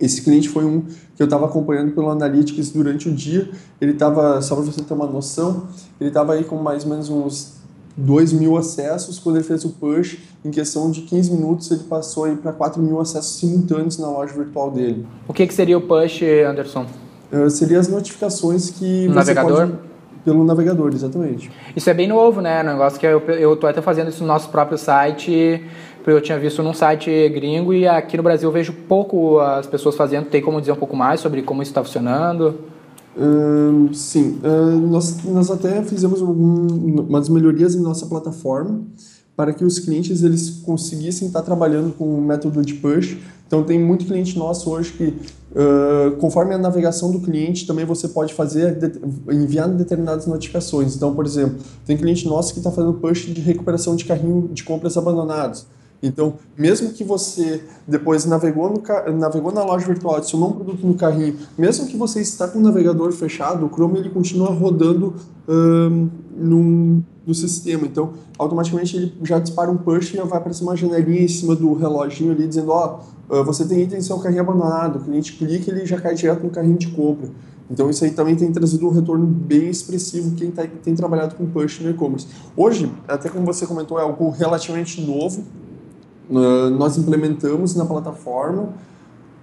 esse 0.00 0.22
cliente 0.22 0.48
foi 0.48 0.64
um 0.64 0.82
que 0.82 1.22
eu 1.22 1.24
estava 1.24 1.46
acompanhando 1.46 1.92
pelo 1.92 2.08
Analytics 2.10 2.70
durante 2.70 3.08
o 3.08 3.14
dia. 3.14 3.50
Ele 3.80 3.92
estava, 3.92 4.40
só 4.42 4.56
para 4.56 4.64
você 4.64 4.82
ter 4.82 4.94
uma 4.94 5.06
noção, 5.06 5.68
ele 6.00 6.08
estava 6.10 6.32
aí 6.32 6.44
com 6.44 6.56
mais 6.56 6.84
ou 6.84 6.90
menos 6.90 7.08
uns 7.08 7.63
2 7.96 8.32
mil 8.32 8.56
acessos. 8.56 9.18
Quando 9.18 9.36
ele 9.36 9.44
fez 9.44 9.64
o 9.64 9.70
push, 9.70 10.18
em 10.44 10.50
questão 10.50 10.90
de 10.90 11.02
15 11.02 11.32
minutos, 11.32 11.70
ele 11.70 11.84
passou 11.84 12.24
aí 12.24 12.36
para 12.36 12.52
4 12.52 12.82
mil 12.82 13.00
acessos 13.00 13.36
simultâneos 13.36 13.98
na 13.98 14.08
loja 14.08 14.34
virtual 14.34 14.70
dele. 14.70 15.06
O 15.28 15.32
que, 15.32 15.46
que 15.46 15.54
seria 15.54 15.78
o 15.78 15.80
push, 15.80 16.22
Anderson? 16.48 16.86
Uh, 17.32 17.48
seria 17.50 17.78
as 17.78 17.88
notificações 17.88 18.70
que 18.70 19.06
No 19.06 19.14
você 19.14 19.34
navegador? 19.34 19.68
pode... 19.68 19.94
Pelo 20.24 20.42
navegador, 20.42 20.90
exatamente. 20.94 21.50
Isso 21.76 21.90
é 21.90 21.92
bem 21.92 22.08
novo, 22.08 22.40
né? 22.40 22.62
Um 22.62 22.66
negócio 22.66 22.98
que 22.98 23.06
eu, 23.06 23.20
eu 23.20 23.54
tô 23.56 23.66
até 23.66 23.82
fazendo 23.82 24.08
isso 24.08 24.22
no 24.22 24.26
nosso 24.28 24.48
próprio 24.48 24.78
site. 24.78 25.62
Eu 26.06 26.20
tinha 26.20 26.38
visto 26.38 26.62
num 26.62 26.72
site 26.72 27.28
gringo 27.28 27.74
e 27.74 27.86
aqui 27.86 28.16
no 28.16 28.22
Brasil 28.22 28.48
eu 28.48 28.52
vejo 28.52 28.72
pouco 28.72 29.38
as 29.40 29.66
pessoas 29.66 29.94
fazendo. 29.94 30.24
Tem 30.26 30.40
como 30.40 30.60
dizer 30.60 30.72
um 30.72 30.76
pouco 30.76 30.96
mais 30.96 31.20
sobre 31.20 31.42
como 31.42 31.60
isso 31.62 31.70
está 31.70 31.84
funcionando? 31.84 32.58
Sim, 33.92 34.38
ahn, 34.42 34.90
nós, 34.90 35.22
nós 35.24 35.50
até 35.50 35.82
fizemos 35.82 36.20
algum- 36.20 37.00
umas 37.02 37.28
melhorias 37.28 37.74
em 37.74 37.80
nossa 37.80 38.06
plataforma 38.06 38.82
para 39.36 39.52
que 39.52 39.64
os 39.64 39.78
clientes 39.78 40.22
eles 40.22 40.50
conseguissem 40.64 41.28
estar 41.28 41.42
trabalhando 41.42 41.92
com 41.96 42.18
o 42.18 42.20
método 42.20 42.62
de 42.62 42.74
push. 42.74 43.16
Então 43.46 43.62
tem 43.62 43.78
muito 43.78 44.04
cliente 44.04 44.38
nosso 44.38 44.70
hoje 44.70 44.92
que, 44.92 45.14
ah, 45.54 46.16
conforme 46.18 46.54
a 46.54 46.58
navegação 46.58 47.10
do 47.10 47.20
cliente, 47.20 47.66
também 47.66 47.84
você 47.84 48.08
pode 48.08 48.34
fazer 48.34 48.78
enviar 49.30 49.68
determinadas 49.68 50.26
notificações. 50.26 50.96
Então, 50.96 51.14
por 51.14 51.24
exemplo, 51.26 51.58
tem 51.86 51.96
cliente 51.96 52.26
nosso 52.26 52.52
que 52.52 52.58
está 52.58 52.70
fazendo 52.70 52.94
push 52.94 53.26
de 53.32 53.40
recuperação 53.40 53.94
de 53.96 54.04
carrinho 54.04 54.48
de 54.52 54.64
compras 54.64 54.96
abandonados. 54.96 55.66
Então, 56.04 56.34
mesmo 56.56 56.90
que 56.90 57.02
você 57.02 57.64
depois 57.88 58.26
navegou, 58.26 58.70
no, 58.70 59.18
navegou 59.18 59.50
na 59.50 59.64
loja 59.64 59.86
virtual, 59.86 60.16
adicionou 60.16 60.50
um 60.50 60.52
produto 60.52 60.86
no 60.86 60.94
carrinho, 60.94 61.34
mesmo 61.56 61.86
que 61.86 61.96
você 61.96 62.20
está 62.20 62.46
com 62.46 62.58
o 62.58 62.62
navegador 62.62 63.10
fechado, 63.12 63.64
o 63.64 63.70
Chrome 63.70 63.98
ele 63.98 64.10
continua 64.10 64.50
rodando 64.50 65.14
ahn, 65.48 66.08
num- 66.36 67.02
no 67.26 67.34
sistema. 67.34 67.86
Então, 67.86 68.12
automaticamente 68.38 68.96
ele 68.96 69.14
já 69.22 69.38
dispara 69.38 69.70
um 69.70 69.78
push 69.78 70.12
e 70.12 70.16
vai 70.18 70.38
aparecer 70.38 70.62
uma 70.62 70.76
janelinha 70.76 71.22
em 71.22 71.28
cima 71.28 71.56
do 71.56 71.72
reloginho 71.72 72.32
ali 72.32 72.46
dizendo, 72.46 72.70
ó, 72.70 73.00
ah, 73.30 73.42
você 73.42 73.64
tem 73.64 73.80
item 73.82 73.98
em 73.98 74.02
seu 74.02 74.18
carrinho 74.18 74.42
abandonado. 74.42 74.96
O 74.96 75.00
cliente 75.00 75.32
clica 75.32 75.70
ele 75.70 75.86
já 75.86 75.98
cai 75.98 76.14
direto 76.14 76.42
no 76.44 76.50
carrinho 76.50 76.76
de 76.76 76.88
compra. 76.88 77.30
Então 77.70 77.88
isso 77.88 78.04
aí 78.04 78.10
também 78.10 78.36
tem 78.36 78.52
trazido 78.52 78.86
um 78.86 78.90
retorno 78.90 79.24
bem 79.26 79.70
expressivo 79.70 80.36
quem 80.36 80.50
tá, 80.50 80.66
tem 80.82 80.94
trabalhado 80.94 81.34
com 81.34 81.46
push 81.46 81.80
no 81.80 81.88
e-commerce. 81.88 82.26
Hoje, 82.54 82.92
até 83.08 83.30
como 83.30 83.46
você 83.46 83.66
comentou, 83.66 83.98
é 83.98 84.02
algo 84.02 84.28
relativamente 84.28 85.00
novo. 85.00 85.42
Uh, 86.30 86.70
nós 86.70 86.96
implementamos 86.96 87.74
na 87.74 87.84
plataforma 87.84 88.62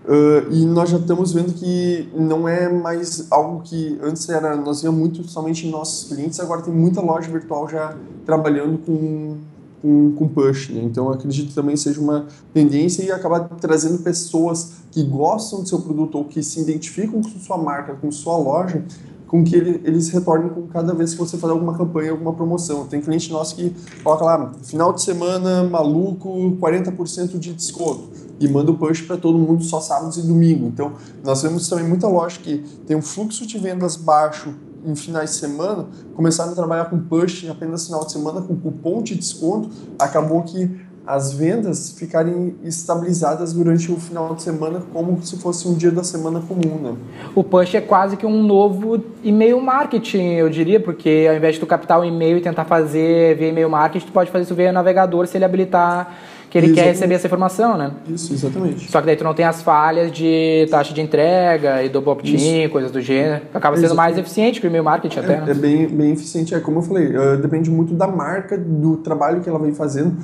uh, 0.06 0.52
e 0.52 0.66
nós 0.66 0.90
já 0.90 0.98
estamos 0.98 1.32
vendo 1.32 1.54
que 1.54 2.10
não 2.16 2.48
é 2.48 2.68
mais 2.68 3.28
algo 3.32 3.62
que 3.62 4.00
antes 4.02 4.28
era 4.30 4.56
nós 4.56 4.82
via 4.82 4.92
muito 4.92 5.24
somente 5.28 5.68
nossos 5.68 6.10
clientes 6.10 6.40
agora 6.40 6.64
tem 6.64 6.74
muita 6.74 7.00
loja 7.00 7.30
virtual 7.32 7.70
já 7.70 7.96
trabalhando 8.26 8.80
com 8.80 9.38
com, 9.82 10.14
com 10.16 10.28
push. 10.28 10.70
Né? 10.70 10.82
Então, 10.84 11.10
acredito 11.10 11.50
que 11.50 11.56
também 11.56 11.76
seja 11.76 12.00
uma 12.00 12.28
tendência 12.54 13.04
e 13.04 13.12
acabar 13.12 13.42
trazendo 13.60 13.98
pessoas 14.04 14.74
que 14.92 15.04
gostam 15.04 15.62
do 15.62 15.68
seu 15.68 15.80
produto 15.80 16.18
ou 16.18 16.26
que 16.26 16.44
se 16.44 16.62
identificam 16.62 17.22
com 17.22 17.40
sua 17.40 17.58
marca, 17.58 17.96
com 17.96 18.12
sua 18.12 18.38
loja, 18.38 18.84
com 19.32 19.46
que 19.46 19.56
ele, 19.56 19.80
eles 19.86 20.10
retornem 20.10 20.50
com 20.50 20.68
cada 20.68 20.94
vez 20.94 21.14
que 21.14 21.18
você 21.18 21.38
fazer 21.38 21.54
alguma 21.54 21.78
campanha, 21.78 22.12
alguma 22.12 22.34
promoção. 22.34 22.86
Tem 22.86 23.00
cliente 23.00 23.32
nosso 23.32 23.56
que 23.56 23.74
coloca 24.04 24.26
lá, 24.26 24.52
final 24.62 24.92
de 24.92 25.02
semana, 25.02 25.64
maluco, 25.64 26.58
40% 26.60 27.40
de 27.40 27.54
desconto. 27.54 28.10
E 28.42 28.48
manda 28.50 28.72
o 28.72 28.78
push 28.78 29.04
para 29.04 29.16
todo 29.16 29.38
mundo 29.38 29.64
só 29.64 29.80
sábados 29.80 30.18
e 30.18 30.22
domingo. 30.24 30.68
Então, 30.68 30.92
nós 31.24 31.42
vemos 31.44 31.70
também 31.70 31.88
muita 31.88 32.10
loja 32.10 32.42
que 32.42 32.58
tem 32.86 32.98
um 32.98 33.02
fluxo 33.02 33.48
de 33.48 33.58
vendas 33.58 33.96
baixo 33.96 34.54
em 34.84 34.96
finais 34.96 35.30
de 35.30 35.36
semana, 35.38 35.88
começaram 36.14 36.52
a 36.52 36.56
trabalhar 36.56 36.86
com 36.90 37.00
push 37.00 37.48
apenas 37.50 37.86
final 37.86 38.04
de 38.04 38.12
semana, 38.12 38.42
com 38.42 38.54
cupom 38.58 39.02
de 39.02 39.16
desconto, 39.16 39.70
acabou 39.98 40.44
que 40.44 40.70
as 41.16 41.34
vendas 41.34 41.92
ficarem 41.92 42.56
estabilizadas 42.64 43.52
durante 43.52 43.92
o 43.92 43.98
final 43.98 44.34
de 44.34 44.42
semana 44.42 44.82
como 44.94 45.22
se 45.22 45.38
fosse 45.38 45.68
um 45.68 45.74
dia 45.74 45.92
da 45.92 46.04
semana 46.04 46.42
comum, 46.48 46.80
né? 46.82 46.94
O 47.36 47.44
push 47.44 47.76
é 47.76 47.82
quase 47.82 48.16
que 48.16 48.26
um 48.26 48.42
novo 48.42 49.04
e-mail 49.22 49.60
marketing, 49.60 50.36
eu 50.36 50.50
diria, 50.50 50.80
porque 50.80 51.28
ao 51.30 51.36
invés 51.36 51.56
de 51.56 51.60
tu 51.60 51.68
captar 51.68 52.00
o 52.00 52.06
e-mail 52.06 52.38
e 52.38 52.42
tentar 52.42 52.64
fazer 52.64 53.36
via 53.36 53.50
e-mail 53.50 53.70
marketing, 53.70 54.06
tu 54.06 54.12
pode 54.14 54.32
fazer 54.32 54.46
isso 54.46 54.56
via 54.56 54.72
navegador 54.72 55.28
se 55.28 55.38
ele 55.38 55.44
habilitar 55.44 56.16
que 56.50 56.58
ele 56.58 56.68
Exatamente. 56.68 56.86
quer 56.86 56.92
receber 56.94 57.16
essa 57.16 57.28
informação, 57.28 57.78
né? 57.78 57.92
Isso, 58.10 58.34
exatamente. 58.34 58.92
Só 58.92 59.00
que 59.00 59.06
daí 59.06 59.16
tu 59.16 59.24
não 59.24 59.34
tem 59.34 59.46
as 59.46 59.62
falhas 59.62 60.12
de 60.12 60.68
taxa 60.70 60.94
de 60.94 61.00
entrega 61.00 61.82
e 61.82 61.88
do 61.88 62.06
opt-in, 62.10 62.68
coisas 62.68 62.92
do 62.92 63.00
gênero. 63.00 63.44
Acaba 63.54 63.78
sendo 63.78 63.96
mais 63.96 64.18
eficiente 64.18 64.60
que 64.60 64.68
o 64.68 64.70
e-mail 64.70 64.84
marketing 64.84 65.20
até, 65.20 65.34
É, 65.34 65.42
né? 65.42 65.52
é 65.52 65.54
bem, 65.54 65.88
bem 65.88 66.12
eficiente. 66.12 66.54
É 66.54 66.60
como 66.60 66.80
eu 66.80 66.82
falei, 66.82 67.16
eh, 67.16 67.38
depende 67.38 67.72
muito 67.72 67.94
da 67.94 68.06
marca, 68.06 68.58
do 68.58 68.98
trabalho 68.98 69.40
que 69.40 69.48
ela 69.48 69.60
vem 69.60 69.74
fazendo 69.74 70.18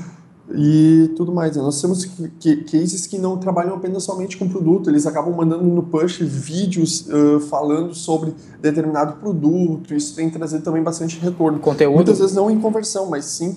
e 0.55 1.11
tudo 1.15 1.31
mais. 1.33 1.55
né? 1.57 1.61
Nós 1.61 1.81
temos 1.81 2.05
que- 2.39 2.57
cases 2.63 3.05
que 3.05 3.17
não 3.17 3.37
trabalham 3.37 3.75
apenas 3.75 4.03
somente 4.03 4.37
com 4.37 4.47
produto, 4.47 4.89
eles 4.89 5.05
acabam 5.05 5.35
mandando 5.35 5.63
no 5.63 5.83
push 5.83 6.19
vídeos 6.21 7.07
eh, 7.09 7.39
falando 7.49 7.93
sobre 7.93 8.33
determinado 8.61 9.17
produto. 9.17 9.93
Isso 9.93 10.15
tem 10.15 10.29
trazido 10.29 10.63
também 10.63 10.81
bastante 10.81 11.19
retorno. 11.19 11.59
Conteúdo. 11.59 11.95
Muitas 11.95 12.19
vezes 12.19 12.35
não 12.35 12.49
em 12.49 12.59
conversão, 12.59 13.09
mas 13.09 13.25
sim 13.25 13.55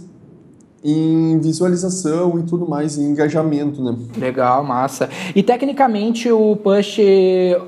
em 0.83 1.39
visualização 1.41 2.39
e 2.39 2.43
tudo 2.43 2.67
mais, 2.67 2.97
em 2.97 3.11
engajamento, 3.11 3.85
né? 3.85 3.95
Legal, 4.17 4.65
massa. 4.65 5.11
E 5.37 5.43
tecnicamente 5.43 6.33
o 6.33 6.57
push, 6.57 6.99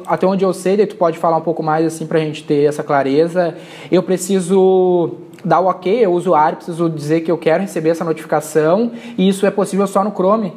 até 0.06 0.26
onde 0.26 0.44
eu 0.46 0.52
sei, 0.54 0.78
daí 0.78 0.86
tu 0.86 0.96
pode 0.96 1.18
falar 1.18 1.36
um 1.36 1.42
pouco 1.42 1.62
mais 1.62 1.84
assim 1.84 2.06
pra 2.06 2.18
gente 2.20 2.42
ter 2.42 2.64
essa 2.64 2.82
clareza. 2.82 3.54
Eu 3.90 4.02
preciso 4.02 5.10
dar 5.44 5.60
o 5.60 5.66
ok, 5.66 6.06
o 6.06 6.12
usuário 6.12 6.56
preciso 6.56 6.88
dizer 6.88 7.20
que 7.22 7.30
eu 7.30 7.38
quero 7.38 7.62
receber 7.62 7.90
essa 7.90 8.04
notificação 8.04 8.92
e 9.18 9.28
isso 9.28 9.44
é 9.46 9.50
possível 9.50 9.86
só 9.86 10.02
no 10.04 10.10
Chrome. 10.12 10.52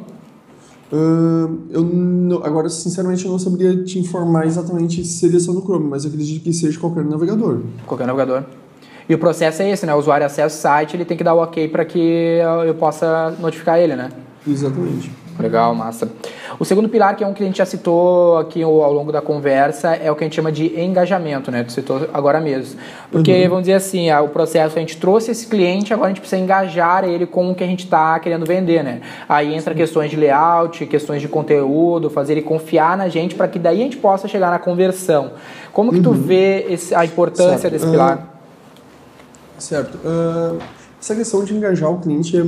Ahn, 0.92 1.58
eu 1.70 1.82
não- 1.82 2.44
agora, 2.44 2.68
sinceramente, 2.68 3.24
eu 3.24 3.30
não 3.32 3.38
saberia 3.38 3.82
te 3.82 3.98
informar 3.98 4.46
exatamente 4.46 5.04
se 5.04 5.18
seria 5.18 5.40
só 5.40 5.52
no 5.52 5.60
Chrome, 5.62 5.88
mas 5.88 6.04
eu 6.04 6.10
acredito 6.10 6.44
que 6.44 6.52
seja 6.52 6.78
qualquer 6.78 7.04
navegador. 7.04 7.60
Qualquer 7.86 8.06
navegador. 8.06 8.44
E 9.08 9.14
o 9.14 9.18
processo 9.18 9.62
é 9.62 9.70
esse, 9.70 9.84
né? 9.86 9.94
O 9.94 9.98
usuário 9.98 10.26
acessa 10.26 10.56
o 10.56 10.60
site, 10.60 10.96
ele 10.96 11.04
tem 11.04 11.16
que 11.16 11.24
dar 11.24 11.34
o 11.34 11.38
ok 11.42 11.68
para 11.68 11.84
que 11.84 12.38
eu 12.66 12.74
possa 12.74 13.34
notificar 13.40 13.78
ele, 13.78 13.94
né? 13.96 14.10
Exatamente. 14.46 15.10
Legal, 15.38 15.74
massa. 15.74 16.08
O 16.58 16.64
segundo 16.64 16.88
pilar, 16.88 17.14
que 17.14 17.22
é 17.22 17.26
um 17.26 17.34
que 17.34 17.42
a 17.42 17.46
gente 17.46 17.58
já 17.58 17.66
citou 17.66 18.38
aqui 18.38 18.62
ao 18.62 18.92
longo 18.92 19.12
da 19.12 19.20
conversa, 19.20 19.94
é 19.94 20.10
o 20.10 20.14
que 20.16 20.24
a 20.24 20.26
gente 20.26 20.34
chama 20.36 20.50
de 20.50 20.80
engajamento, 20.80 21.50
né? 21.50 21.62
Tu 21.62 21.72
citou 21.72 22.08
agora 22.14 22.40
mesmo. 22.40 22.80
Porque, 23.12 23.46
vamos 23.46 23.64
dizer 23.64 23.74
assim, 23.74 24.08
ah, 24.08 24.22
o 24.22 24.28
processo, 24.28 24.76
a 24.76 24.80
gente 24.80 24.96
trouxe 24.96 25.30
esse 25.32 25.46
cliente, 25.46 25.92
agora 25.92 26.06
a 26.06 26.10
gente 26.10 26.20
precisa 26.20 26.40
engajar 26.40 27.04
ele 27.04 27.26
com 27.26 27.50
o 27.50 27.54
que 27.54 27.62
a 27.62 27.66
gente 27.66 27.84
está 27.84 28.18
querendo 28.18 28.46
vender, 28.46 28.82
né? 28.82 29.02
Aí 29.28 29.54
entra 29.54 29.74
questões 29.74 30.10
de 30.10 30.16
layout, 30.16 30.86
questões 30.86 31.20
de 31.20 31.28
conteúdo, 31.28 32.08
fazer 32.08 32.32
ele 32.32 32.42
confiar 32.42 32.96
na 32.96 33.08
gente 33.08 33.34
para 33.34 33.46
que 33.46 33.58
daí 33.58 33.80
a 33.80 33.84
gente 33.84 33.98
possa 33.98 34.26
chegar 34.26 34.50
na 34.50 34.58
conversão. 34.58 35.32
Como 35.72 35.92
que 35.92 36.00
tu 36.00 36.12
vê 36.12 36.66
esse- 36.70 36.94
a 36.94 37.04
importância 37.04 37.58
Certo. 37.58 37.72
desse 37.74 37.84
Ah, 37.86 37.90
pilar? 37.90 38.40
Certo. 39.58 39.98
Ah, 40.04 40.54
essa 40.98 41.14
questão 41.14 41.44
de 41.44 41.54
engajar 41.54 41.90
o 41.90 41.98
cliente 41.98 42.36
é, 42.38 42.42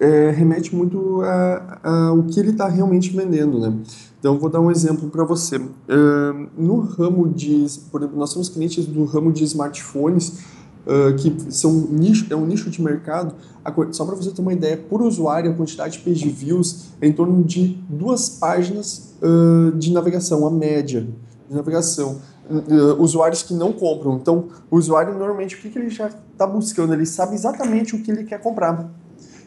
é, 0.00 0.30
remete 0.30 0.74
muito 0.74 1.20
a- 1.22 1.78
a 1.82 2.22
que 2.30 2.40
ele 2.40 2.50
está 2.50 2.68
realmente 2.68 3.14
vendendo, 3.14 3.58
né? 3.60 3.72
Então, 4.18 4.38
vou 4.38 4.48
dar 4.48 4.60
um 4.60 4.70
exemplo 4.70 5.10
para 5.10 5.22
você. 5.24 5.60
Ah, 5.88 6.46
no 6.56 6.80
ramo 6.80 7.28
de, 7.28 7.66
por 7.90 8.00
exemplo, 8.00 8.18
nós 8.18 8.32
temos 8.32 8.48
clientes 8.48 8.86
do 8.86 9.04
ramo 9.04 9.32
de 9.32 9.44
smartphones 9.44 10.38
ah, 10.86 11.12
que 11.18 11.34
são 11.50 11.72
nicho, 11.90 12.26
é 12.30 12.36
um 12.36 12.46
nicho 12.46 12.70
de 12.70 12.80
mercado. 12.82 13.34
Só 13.92 14.04
para 14.04 14.14
você 14.14 14.30
ter 14.30 14.40
uma 14.42 14.52
ideia, 14.52 14.76
por 14.76 15.02
usuário, 15.02 15.50
a 15.50 15.54
quantidade 15.54 15.98
de 15.98 16.04
page 16.04 16.28
views 16.28 16.86
é 17.00 17.06
em 17.06 17.12
torno 17.12 17.42
de 17.44 17.78
duas 17.88 18.28
páginas 18.28 19.14
ah, 19.22 19.72
de 19.76 19.92
navegação, 19.92 20.46
a 20.46 20.50
média 20.50 21.06
de 21.48 21.54
navegação. 21.54 22.18
Uh, 22.46 23.00
usuários 23.02 23.42
que 23.42 23.54
não 23.54 23.72
compram. 23.72 24.16
Então, 24.16 24.48
o 24.70 24.76
usuário 24.76 25.16
normalmente 25.18 25.56
o 25.56 25.58
que, 25.58 25.70
que 25.70 25.78
ele 25.78 25.88
já 25.88 26.08
está 26.08 26.46
buscando? 26.46 26.92
Ele 26.92 27.06
sabe 27.06 27.34
exatamente 27.34 27.96
o 27.96 28.02
que 28.02 28.10
ele 28.10 28.24
quer 28.24 28.38
comprar. 28.38 28.92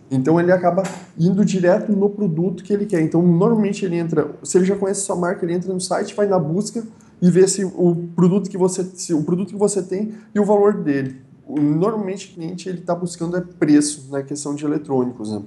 Então 0.09 0.39
ele 0.39 0.51
acaba 0.51 0.83
indo 1.17 1.43
direto 1.43 1.91
no 1.91 2.09
produto 2.09 2.63
que 2.63 2.71
ele 2.71 2.85
quer. 2.85 3.01
Então 3.01 3.21
normalmente 3.21 3.83
ele 3.83 3.97
entra, 3.97 4.31
se 4.43 4.57
ele 4.57 4.65
já 4.65 4.75
conhece 4.75 5.01
sua 5.01 5.15
marca, 5.15 5.45
ele 5.45 5.53
entra 5.53 5.73
no 5.73 5.81
site, 5.81 6.15
vai 6.15 6.27
na 6.27 6.39
busca 6.39 6.83
e 7.21 7.29
vê 7.29 7.47
se 7.47 7.65
o 7.65 7.95
produto 8.15 8.49
que 8.49 8.57
você, 8.57 9.13
o 9.13 9.23
produto 9.23 9.49
que 9.49 9.57
você 9.57 9.81
tem 9.81 10.13
e 10.33 10.39
o 10.39 10.45
valor 10.45 10.73
dele. 10.81 11.21
Normalmente 11.47 12.31
o 12.31 12.35
cliente 12.35 12.67
ele 12.67 12.79
está 12.79 12.93
buscando 12.93 13.37
é 13.37 13.41
preço 13.41 14.09
na 14.11 14.21
questão 14.21 14.53
de 14.53 14.65
eletrônicos, 14.65 15.31
né? 15.31 15.41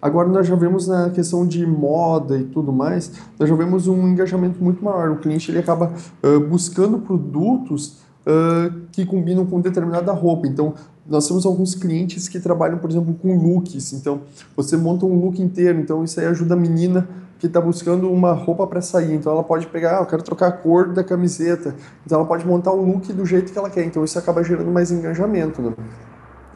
Agora 0.00 0.28
nós 0.28 0.46
já 0.46 0.54
vemos 0.54 0.86
na 0.86 1.10
questão 1.10 1.44
de 1.44 1.66
moda 1.66 2.38
e 2.38 2.44
tudo 2.44 2.72
mais, 2.72 3.12
nós 3.38 3.48
já 3.48 3.54
vemos 3.56 3.88
um 3.88 4.06
engajamento 4.06 4.62
muito 4.62 4.82
maior. 4.82 5.10
O 5.10 5.16
cliente 5.16 5.50
ele 5.50 5.58
acaba 5.58 5.92
ah, 6.22 6.38
buscando 6.48 6.98
produtos 6.98 7.98
ah, 8.24 8.70
que 8.92 9.04
combinam 9.04 9.44
com 9.44 9.60
determinada 9.60 10.12
roupa. 10.12 10.46
Então, 10.46 10.74
nós 11.08 11.26
temos 11.26 11.46
alguns 11.46 11.74
clientes 11.74 12.28
que 12.28 12.38
trabalham, 12.38 12.78
por 12.78 12.90
exemplo, 12.90 13.14
com 13.14 13.34
looks. 13.34 13.94
Então, 13.94 14.20
você 14.54 14.76
monta 14.76 15.06
um 15.06 15.14
look 15.18 15.40
inteiro. 15.40 15.80
Então, 15.80 16.04
isso 16.04 16.20
aí 16.20 16.26
ajuda 16.26 16.52
a 16.54 16.56
menina 16.56 17.08
que 17.38 17.46
está 17.46 17.60
buscando 17.60 18.12
uma 18.12 18.32
roupa 18.32 18.66
para 18.66 18.82
sair. 18.82 19.14
Então, 19.14 19.32
ela 19.32 19.42
pode 19.42 19.66
pegar, 19.68 19.98
ah, 19.98 20.02
eu 20.02 20.06
quero 20.06 20.22
trocar 20.22 20.48
a 20.48 20.52
cor 20.52 20.92
da 20.92 21.02
camiseta. 21.02 21.74
Então, 22.04 22.18
ela 22.18 22.28
pode 22.28 22.46
montar 22.46 22.72
o 22.72 22.82
look 22.82 23.10
do 23.12 23.24
jeito 23.24 23.50
que 23.50 23.58
ela 23.58 23.70
quer. 23.70 23.84
Então, 23.84 24.04
isso 24.04 24.18
acaba 24.18 24.44
gerando 24.44 24.70
mais 24.70 24.90
engajamento. 24.90 25.62
Né? 25.62 25.72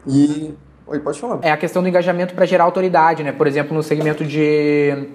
E. 0.05 0.53
Oi, 0.85 0.99
pode 0.99 1.19
falar. 1.19 1.39
É 1.41 1.51
a 1.51 1.57
questão 1.57 1.81
do 1.81 1.89
engajamento 1.89 2.35
para 2.35 2.45
gerar 2.45 2.65
autoridade, 2.65 3.23
né? 3.23 3.31
Por 3.31 3.47
exemplo, 3.47 3.75
no 3.75 3.81
segmento 3.81 4.23
de, 4.23 5.07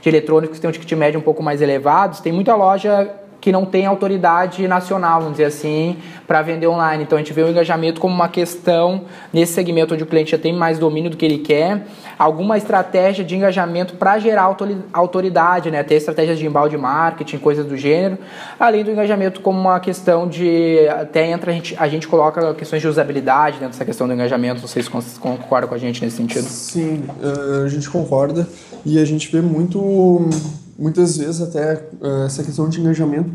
de 0.00 0.08
eletrônicos 0.08 0.60
tem 0.60 0.68
um 0.68 0.72
ticket 0.72 0.92
médio 0.92 1.18
um 1.18 1.22
pouco 1.22 1.42
mais 1.42 1.62
elevados, 1.62 2.20
tem 2.20 2.30
muita 2.30 2.54
loja 2.54 3.10
que 3.44 3.52
não 3.52 3.66
tem 3.66 3.84
autoridade 3.84 4.66
nacional, 4.66 5.18
vamos 5.20 5.32
dizer 5.32 5.44
assim, 5.44 5.98
para 6.26 6.40
vender 6.40 6.66
online. 6.66 7.02
Então 7.02 7.18
a 7.18 7.20
gente 7.20 7.30
vê 7.34 7.42
o 7.42 7.48
engajamento 7.50 8.00
como 8.00 8.14
uma 8.14 8.26
questão 8.26 9.02
nesse 9.34 9.52
segmento 9.52 9.92
onde 9.92 10.02
o 10.02 10.06
cliente 10.06 10.30
já 10.30 10.38
tem 10.38 10.50
mais 10.50 10.78
domínio 10.78 11.10
do 11.10 11.16
que 11.18 11.26
ele 11.26 11.36
quer, 11.36 11.86
alguma 12.18 12.56
estratégia 12.56 13.22
de 13.22 13.36
engajamento 13.36 13.96
para 13.96 14.18
gerar 14.18 14.44
autori- 14.44 14.78
autoridade, 14.94 15.70
né? 15.70 15.82
Ter 15.82 15.96
estratégias 15.96 16.38
de 16.38 16.46
embalde 16.46 16.78
marketing, 16.78 17.36
coisas 17.36 17.66
do 17.66 17.76
gênero, 17.76 18.16
além 18.58 18.82
do 18.82 18.90
engajamento 18.90 19.42
como 19.42 19.60
uma 19.60 19.78
questão 19.78 20.26
de 20.26 20.78
até 20.88 21.30
entra 21.30 21.50
a 21.50 21.54
gente, 21.54 21.76
a 21.78 21.86
gente 21.86 22.08
coloca 22.08 22.54
questões 22.54 22.80
de 22.80 22.88
usabilidade 22.88 23.58
dentro 23.58 23.72
dessa 23.74 23.84
questão 23.84 24.06
do 24.06 24.14
engajamento. 24.14 24.58
Vocês 24.62 24.88
con- 24.88 25.02
concordam 25.20 25.68
com 25.68 25.74
a 25.74 25.78
gente 25.78 26.02
nesse 26.02 26.16
sentido? 26.16 26.44
Sim, 26.44 27.04
eh, 27.22 27.64
a 27.66 27.68
gente 27.68 27.90
concorda 27.90 28.48
e 28.86 28.98
a 28.98 29.04
gente 29.04 29.30
vê 29.30 29.42
muito, 29.42 30.30
muitas 30.78 31.16
vezes 31.16 31.40
até 31.40 31.88
eh, 32.00 32.24
essa 32.26 32.42
questão 32.42 32.68
de 32.68 32.80
engajamento, 32.80 33.32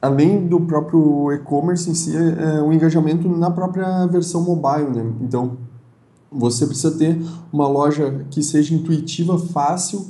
além 0.00 0.46
do 0.46 0.60
próprio 0.60 1.32
e-commerce 1.32 1.90
em 1.90 1.94
si, 1.94 2.16
é 2.16 2.62
o 2.62 2.72
engajamento 2.72 3.28
na 3.28 3.50
própria 3.50 4.06
versão 4.06 4.42
mobile, 4.42 4.90
né? 4.90 5.12
Então, 5.20 5.56
você 6.30 6.66
precisa 6.66 6.96
ter 6.96 7.20
uma 7.52 7.66
loja 7.66 8.24
que 8.30 8.42
seja 8.42 8.74
intuitiva, 8.74 9.38
fácil 9.38 10.06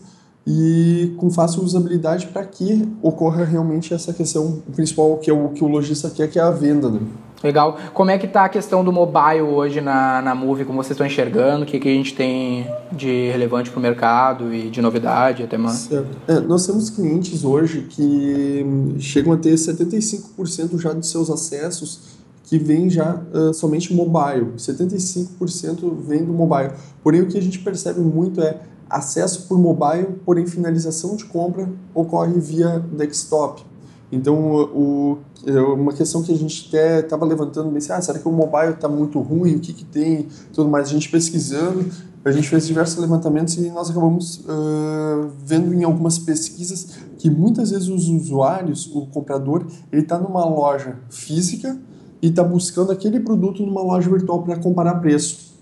e 0.47 1.13
com 1.17 1.29
fácil 1.29 1.63
usabilidade 1.63 2.29
para 2.29 2.45
que 2.45 2.89
ocorra 3.03 3.45
realmente 3.45 3.93
essa 3.93 4.13
questão 4.13 4.63
principal 4.75 5.17
que 5.17 5.29
é 5.29 5.35
o 5.35 5.49
que 5.49 5.65
o 5.65 5.67
lojista 5.67 6.09
quer, 6.09 6.29
que 6.29 6.39
é 6.39 6.43
a 6.43 6.51
venda, 6.51 6.89
né? 6.89 7.01
Legal. 7.43 7.77
Como 7.93 8.11
é 8.11 8.17
que 8.17 8.27
tá 8.27 8.45
a 8.45 8.49
questão 8.49 8.83
do 8.83 8.91
mobile 8.91 9.43
hoje 9.43 9.81
na, 9.81 10.23
na 10.23 10.35
Move? 10.35 10.65
Como 10.65 10.83
vocês 10.83 10.93
estão 10.93 11.07
enxergando? 11.07 11.65
O 11.65 11.67
que, 11.67 11.79
que 11.79 11.89
a 11.89 11.93
gente 11.93 12.15
tem 12.15 12.67
de 12.91 13.29
relevante 13.31 13.71
para 13.71 13.79
o 13.79 13.83
mercado 13.83 14.55
e 14.55 14.71
de 14.71 14.81
novidade 14.81 15.43
até 15.43 15.59
mais? 15.59 15.91
É, 16.27 16.41
nós 16.41 16.67
temos 16.67 16.89
clientes 16.89 17.45
hoje 17.45 17.87
que 17.91 18.65
hum, 18.65 18.97
chegam 18.99 19.33
a 19.33 19.37
ter 19.37 19.55
75% 19.55 20.79
já 20.79 20.93
de 20.95 21.07
seus 21.07 21.29
acessos 21.29 22.17
que 22.45 22.59
vem 22.59 22.89
já 22.89 23.21
ah, 23.35 23.53
somente 23.53 23.93
mobile. 23.93 24.53
75% 24.57 25.95
vem 26.07 26.25
do 26.25 26.33
mobile. 26.33 26.71
Porém, 27.03 27.21
o 27.21 27.27
que 27.27 27.37
a 27.37 27.43
gente 27.43 27.59
percebe 27.59 28.01
muito 28.01 28.41
é 28.41 28.59
acesso 28.89 29.47
por 29.49 29.59
mobile, 29.59 30.21
porém 30.25 30.47
finalização 30.47 31.17
de 31.17 31.25
compra 31.25 31.69
ocorre 31.95 32.39
via 32.39 32.79
desktop. 32.79 33.65
Então, 34.11 34.53
o, 34.53 35.19
o, 35.45 35.75
uma 35.75 35.93
questão 35.93 36.23
que 36.23 36.33
a 36.33 36.37
gente 36.37 36.69
até 36.69 37.01
estava 37.01 37.25
levantando, 37.25 37.71
bem, 37.71 37.83
ah, 37.91 38.01
será 38.01 38.19
que 38.19 38.29
o 38.29 38.33
mobile 38.33 38.73
está 38.73 38.89
muito 38.89 39.19
ruim, 39.21 39.57
o 39.57 39.61
que, 39.61 39.73
que 39.73 39.85
tem, 39.85 40.29
tudo 40.53 40.71
mais. 40.71 40.89
A 40.89 40.91
gente 40.93 41.09
pesquisando, 41.09 41.85
a 42.25 42.31
gente 42.33 42.49
fez 42.49 42.67
diversos 42.67 42.99
levantamentos 42.99 43.55
e 43.57 43.71
nós 43.71 43.91
acabamos 43.91 44.39
uh, 44.39 45.31
vendo 45.45 45.73
em 45.73 45.85
algumas 45.85 46.19
pesquisas 46.19 46.99
que 47.19 47.31
muitas 47.31 47.71
vezes 47.71 47.89
os 47.89 48.09
usuários, 48.09 48.87
o 48.95 49.07
comprador, 49.07 49.67
ele 49.93 50.03
está 50.03 50.19
numa 50.19 50.45
loja 50.45 50.99
física 51.09 51.79
e 52.21 52.29
está 52.29 52.43
buscando 52.43 52.91
aquele 52.91 53.21
produto 53.21 53.65
numa 53.65 53.83
loja 53.83 54.11
virtual 54.11 54.43
para 54.43 54.57
comparar 54.57 54.97
preço. 54.97 55.55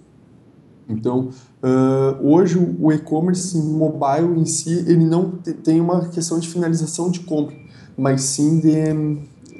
Então, 0.88 1.30
uh, 1.64 2.18
hoje 2.20 2.58
o 2.58 2.92
e-commerce 2.92 3.56
mobile 3.56 4.38
em 4.38 4.44
si, 4.44 4.84
ele 4.86 5.04
não 5.04 5.30
tem 5.30 5.80
uma 5.80 6.08
questão 6.08 6.38
de 6.38 6.46
finalização 6.46 7.10
de 7.10 7.20
compra, 7.20 7.56
mas 7.96 8.20
sim 8.22 8.60
de 8.60 8.92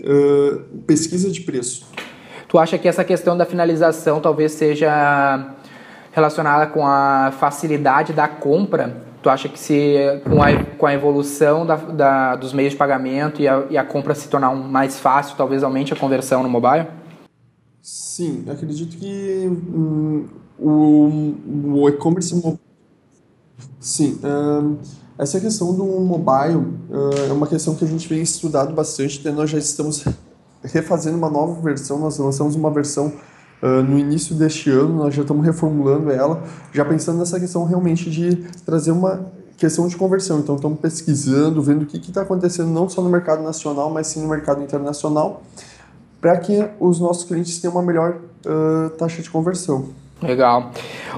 uh, 0.07 0.61
pesquisa 0.86 1.30
de 1.30 1.40
preço. 1.40 1.86
Tu 2.46 2.59
acha 2.59 2.78
que 2.78 2.86
essa 2.86 3.02
questão 3.02 3.36
da 3.36 3.46
finalização 3.46 4.20
talvez 4.20 4.52
seja 4.52 5.55
relacionada 6.12 6.66
com 6.68 6.86
a 6.86 7.32
facilidade 7.38 8.12
da 8.12 8.28
compra? 8.28 9.02
Tu 9.20 9.30
acha 9.30 9.48
que 9.48 9.59
se 9.59 10.20
com 10.22 10.42
a, 10.42 10.64
com 10.76 10.86
a 10.86 10.92
evolução 10.92 11.64
da, 11.64 11.76
da, 11.76 12.36
dos 12.36 12.52
meios 12.52 12.74
de 12.74 12.78
pagamento 12.78 13.40
e 13.40 13.48
a, 13.48 13.64
e 13.70 13.78
a 13.78 13.82
compra 13.82 14.14
se 14.14 14.28
tornar 14.28 14.55
mais 14.55 15.00
fácil, 15.00 15.34
talvez 15.36 15.64
aumente 15.64 15.94
a 15.94 15.96
conversão 15.96 16.42
no 16.42 16.48
mobile? 16.48 16.86
Sim, 17.80 18.44
acredito 18.48 18.96
que 18.96 19.48
hum, 19.48 20.26
o, 20.59 21.34
o 21.64 21.88
e-commerce. 21.88 22.59
Sim, 23.80 24.18
um, 24.24 24.76
essa 25.18 25.40
questão 25.40 25.72
do 25.74 25.84
mobile 25.84 26.57
uh, 26.90 27.28
é 27.28 27.32
uma 27.32 27.46
questão 27.46 27.74
que 27.74 27.84
a 27.84 27.88
gente 27.88 28.09
vem 28.09 28.20
estudado 28.22 28.74
bastante, 28.74 29.20
até 29.20 29.30
nós 29.30 29.50
já 29.50 29.59
estamos 29.59 30.05
refazendo 30.62 31.16
uma 31.16 31.30
nova 31.30 31.61
versão, 31.61 31.98
nós 31.98 32.18
lançamos 32.18 32.57
uma 32.57 32.70
versão 32.70 33.12
uh, 33.62 33.82
no 33.82 33.98
início 33.98 34.34
deste 34.34 34.70
ano, 34.70 34.96
nós 34.96 35.14
já 35.14 35.22
estamos 35.22 35.44
reformulando 35.44 36.11
ela, 36.11 36.42
já 36.72 36.84
pensando 36.84 37.18
nessa 37.18 37.38
questão 37.38 37.64
realmente 37.64 38.11
de 38.11 38.36
trazer 38.64 38.90
uma 38.90 39.26
questão 39.57 39.86
de 39.86 39.96
conversão. 39.96 40.40
Então, 40.40 40.57
estamos 40.57 40.80
pesquisando, 40.80 41.62
vendo 41.62 41.82
o 41.82 41.86
que 41.86 41.96
está 41.98 42.22
acontecendo 42.22 42.70
não 42.70 42.88
só 42.88 43.00
no 43.00 43.09
mercado 43.09 43.42
nacional, 43.42 43.90
mas 43.90 44.09
sim 44.09 44.20
no 44.20 44.28
mercado 44.28 44.62
internacional, 44.62 45.42
para 46.20 46.38
que 46.38 46.68
os 46.80 46.98
nossos 46.98 47.24
clientes 47.24 47.59
tenham 47.61 47.74
uma 47.74 47.82
melhor 47.82 48.18
uh, 48.46 48.90
taxa 48.96 49.22
de 49.22 49.30
conversão. 49.30 49.90
Legal. 50.22 50.70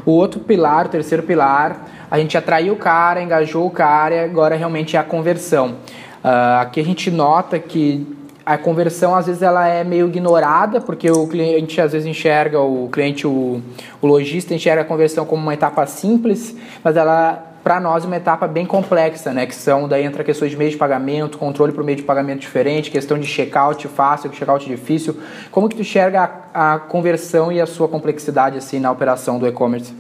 O 0.05 0.13
outro 0.13 0.41
pilar, 0.41 0.87
o 0.87 0.89
terceiro 0.89 1.23
pilar, 1.23 1.87
a 2.11 2.19
gente 2.19 2.37
atraiu 2.37 2.75
o 2.75 2.77
cara, 2.77 3.23
engajou 3.23 3.67
o 3.67 3.71
cara 3.71 4.25
agora 4.25 4.57
realmente 4.57 4.97
é 4.97 4.99
a 4.99 5.05
conversão. 5.05 5.77
Uh, 6.25 6.61
aqui 6.61 6.81
a 6.81 6.85
gente 6.85 7.11
nota 7.11 7.59
que 7.59 8.17
a 8.45 8.57
conversão 8.57 9.15
às 9.15 9.27
vezes 9.27 9.43
ela 9.43 9.67
é 9.67 9.83
meio 9.83 10.07
ignorada 10.07 10.81
porque 10.81 11.11
o 11.11 11.27
cliente 11.27 11.81
às 11.81 11.93
vezes 11.93 12.07
enxerga 12.07 12.61
o 12.61 12.89
cliente 12.91 13.27
o, 13.27 13.61
o 14.01 14.07
lojista 14.07 14.55
enxerga 14.55 14.83
a 14.83 14.85
conversão 14.85 15.27
como 15.27 15.43
uma 15.43 15.55
etapa 15.55 15.85
simples 15.87 16.57
mas 16.83 16.97
ela 16.97 17.46
para 17.67 17.81
nós 17.81 18.05
uma 18.05 18.15
etapa 18.15 18.47
bem 18.47 18.65
complexa 18.65 19.33
né? 19.33 19.45
Que 19.45 19.53
são 19.53 19.89
daí 19.89 20.05
entra 20.05 20.23
questões 20.23 20.53
de 20.53 20.57
meio 20.57 20.71
de 20.71 20.77
pagamento 20.77 21.37
controle 21.37 21.73
para 21.73 21.83
meio 21.83 21.97
de 21.97 22.05
pagamento 22.05 22.39
diferente 22.39 22.93
questão 22.93 23.19
de 23.19 23.27
checkout 23.27 23.89
fácil 23.89 24.33
checkout 24.33 24.69
difícil. 24.69 25.17
Como 25.51 25.69
que 25.69 25.75
tu 25.75 25.83
enxerga 25.83 26.31
a, 26.55 26.75
a 26.75 26.79
conversão 26.79 27.51
e 27.51 27.61
a 27.61 27.67
sua 27.67 27.89
complexidade 27.89 28.57
assim 28.57 28.79
na 28.79 28.89
operação 28.93 29.41
do 29.41 29.49
e-commerce? 29.49 29.93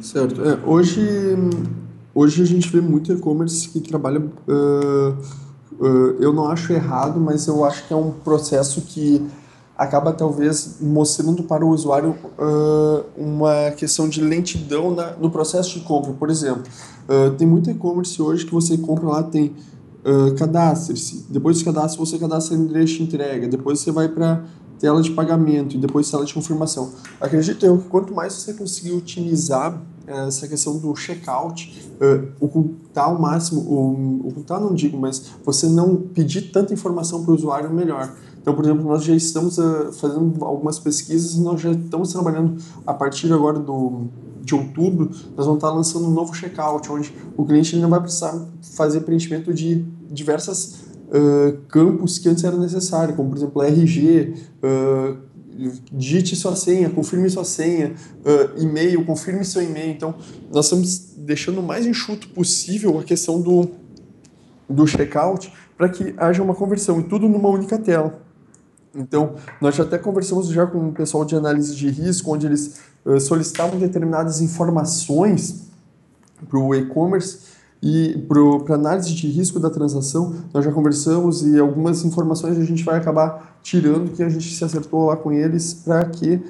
Certo. 0.00 0.40
É, 0.48 0.58
hoje 0.64 1.36
hoje 2.14 2.42
a 2.42 2.46
gente 2.46 2.70
vê 2.70 2.80
muito 2.80 3.12
e-commerce 3.12 3.68
que 3.68 3.80
trabalha 3.80 4.20
uh 4.48 5.44
Uh, 5.76 6.14
eu 6.20 6.32
não 6.32 6.48
acho 6.48 6.72
errado, 6.72 7.18
mas 7.18 7.48
eu 7.48 7.64
acho 7.64 7.88
que 7.88 7.92
é 7.92 7.96
um 7.96 8.12
processo 8.12 8.80
que 8.82 9.26
acaba 9.76 10.12
talvez 10.12 10.76
mostrando 10.80 11.42
para 11.42 11.64
o 11.64 11.70
usuário 11.70 12.16
uh, 12.38 13.04
uma 13.16 13.72
questão 13.72 14.08
de 14.08 14.20
lentidão 14.20 14.94
na, 14.94 15.12
no 15.12 15.30
processo 15.30 15.78
de 15.78 15.84
compra. 15.84 16.12
Por 16.12 16.30
exemplo, 16.30 16.62
uh, 17.08 17.32
tem 17.32 17.46
muito 17.46 17.70
e-commerce 17.70 18.20
hoje 18.22 18.46
que 18.46 18.52
você 18.52 18.78
compra 18.78 19.08
lá, 19.08 19.22
tem 19.22 19.52
uh, 20.04 20.34
cadastre-se, 20.36 21.26
depois 21.28 21.58
do 21.58 21.64
cadastro 21.64 22.04
você 22.04 22.18
cadastra 22.18 22.56
endereço 22.56 22.94
de 22.94 23.02
entrega, 23.02 23.48
depois 23.48 23.80
você 23.80 23.90
vai 23.90 24.08
para 24.08 24.44
tela 24.78 25.02
de 25.02 25.10
pagamento 25.10 25.76
e 25.76 25.78
depois 25.78 26.10
tela 26.10 26.24
de 26.24 26.32
confirmação. 26.32 26.92
Acredito 27.20 27.66
eu 27.66 27.78
que 27.78 27.88
quanto 27.88 28.14
mais 28.14 28.32
você 28.32 28.52
conseguir 28.54 28.92
otimizar 28.92 29.80
essa 30.06 30.46
questão 30.46 30.78
do 30.78 30.94
checkout, 30.94 31.90
uh, 32.00 32.28
ocultar 32.38 33.06
ao 33.06 33.18
máximo, 33.20 33.60
um, 33.60 34.28
ocultar 34.28 34.60
não 34.60 34.74
digo, 34.74 34.98
mas 34.98 35.30
você 35.44 35.66
não 35.66 35.96
pedir 35.96 36.52
tanta 36.52 36.74
informação 36.74 37.22
para 37.22 37.32
o 37.32 37.34
usuário, 37.34 37.70
melhor. 37.70 38.14
Então, 38.44 38.54
por 38.54 38.62
exemplo, 38.62 38.84
nós 38.84 39.02
já 39.02 39.16
estamos 39.16 39.56
uh, 39.56 39.90
fazendo 39.90 40.44
algumas 40.44 40.78
pesquisas 40.78 41.34
e 41.34 41.40
nós 41.40 41.62
já 41.62 41.72
estamos 41.72 42.12
trabalhando 42.12 42.62
a 42.86 42.92
partir 42.92 43.32
agora 43.32 43.58
do, 43.58 44.02
de 44.42 44.54
outubro, 44.54 45.10
nós 45.34 45.46
vamos 45.46 45.54
estar 45.54 45.70
lançando 45.70 46.08
um 46.08 46.10
novo 46.10 46.34
checkout, 46.34 46.92
onde 46.92 47.10
o 47.38 47.46
cliente 47.46 47.74
não 47.76 47.88
vai 47.88 48.00
precisar 48.00 48.38
fazer 48.60 49.00
preenchimento 49.00 49.50
de 49.54 49.86
diversas 50.10 50.80
uh, 51.08 51.56
campos 51.68 52.18
que 52.18 52.28
antes 52.28 52.44
era 52.44 52.54
necessário, 52.58 53.16
como 53.16 53.30
por 53.30 53.38
exemplo 53.38 53.62
RG, 53.62 54.34
uh, 54.62 55.16
digite 55.90 56.36
sua 56.36 56.54
senha, 56.54 56.90
confirme 56.90 57.30
sua 57.30 57.44
senha, 57.44 57.94
uh, 58.26 58.60
e-mail, 58.62 59.06
confirme 59.06 59.42
seu 59.42 59.62
e-mail. 59.62 59.90
Então, 59.90 60.14
nós 60.52 60.66
estamos 60.66 61.14
deixando 61.16 61.60
o 61.60 61.62
mais 61.62 61.86
enxuto 61.86 62.28
possível 62.28 62.98
a 62.98 63.02
questão 63.02 63.40
do, 63.40 63.70
do 64.68 64.86
checkout 64.86 65.50
para 65.78 65.88
que 65.88 66.12
haja 66.18 66.42
uma 66.42 66.54
conversão 66.54 67.00
e 67.00 67.04
tudo 67.04 67.26
numa 67.26 67.48
única 67.48 67.78
tela. 67.78 68.23
Então, 68.94 69.34
nós 69.60 69.74
já 69.74 69.82
até 69.82 69.98
conversamos 69.98 70.48
já 70.48 70.66
com 70.66 70.88
o 70.88 70.92
pessoal 70.92 71.24
de 71.24 71.34
análise 71.34 71.74
de 71.74 71.88
risco, 71.90 72.32
onde 72.32 72.46
eles 72.46 72.80
uh, 73.04 73.20
solicitavam 73.20 73.78
determinadas 73.78 74.40
informações 74.40 75.68
para 76.48 76.58
o 76.58 76.74
e-commerce 76.74 77.54
e 77.82 78.16
para 78.64 78.74
análise 78.74 79.12
de 79.12 79.28
risco 79.28 79.60
da 79.60 79.68
transação, 79.68 80.34
nós 80.54 80.64
já 80.64 80.72
conversamos 80.72 81.42
e 81.42 81.58
algumas 81.58 82.02
informações 82.04 82.56
a 82.56 82.64
gente 82.64 82.82
vai 82.82 82.96
acabar 82.96 83.58
tirando 83.62 84.10
que 84.12 84.22
a 84.22 84.28
gente 84.28 84.54
se 84.54 84.64
acertou 84.64 85.06
lá 85.06 85.16
com 85.16 85.30
eles 85.30 85.74
para 85.74 86.04
que 86.06 86.42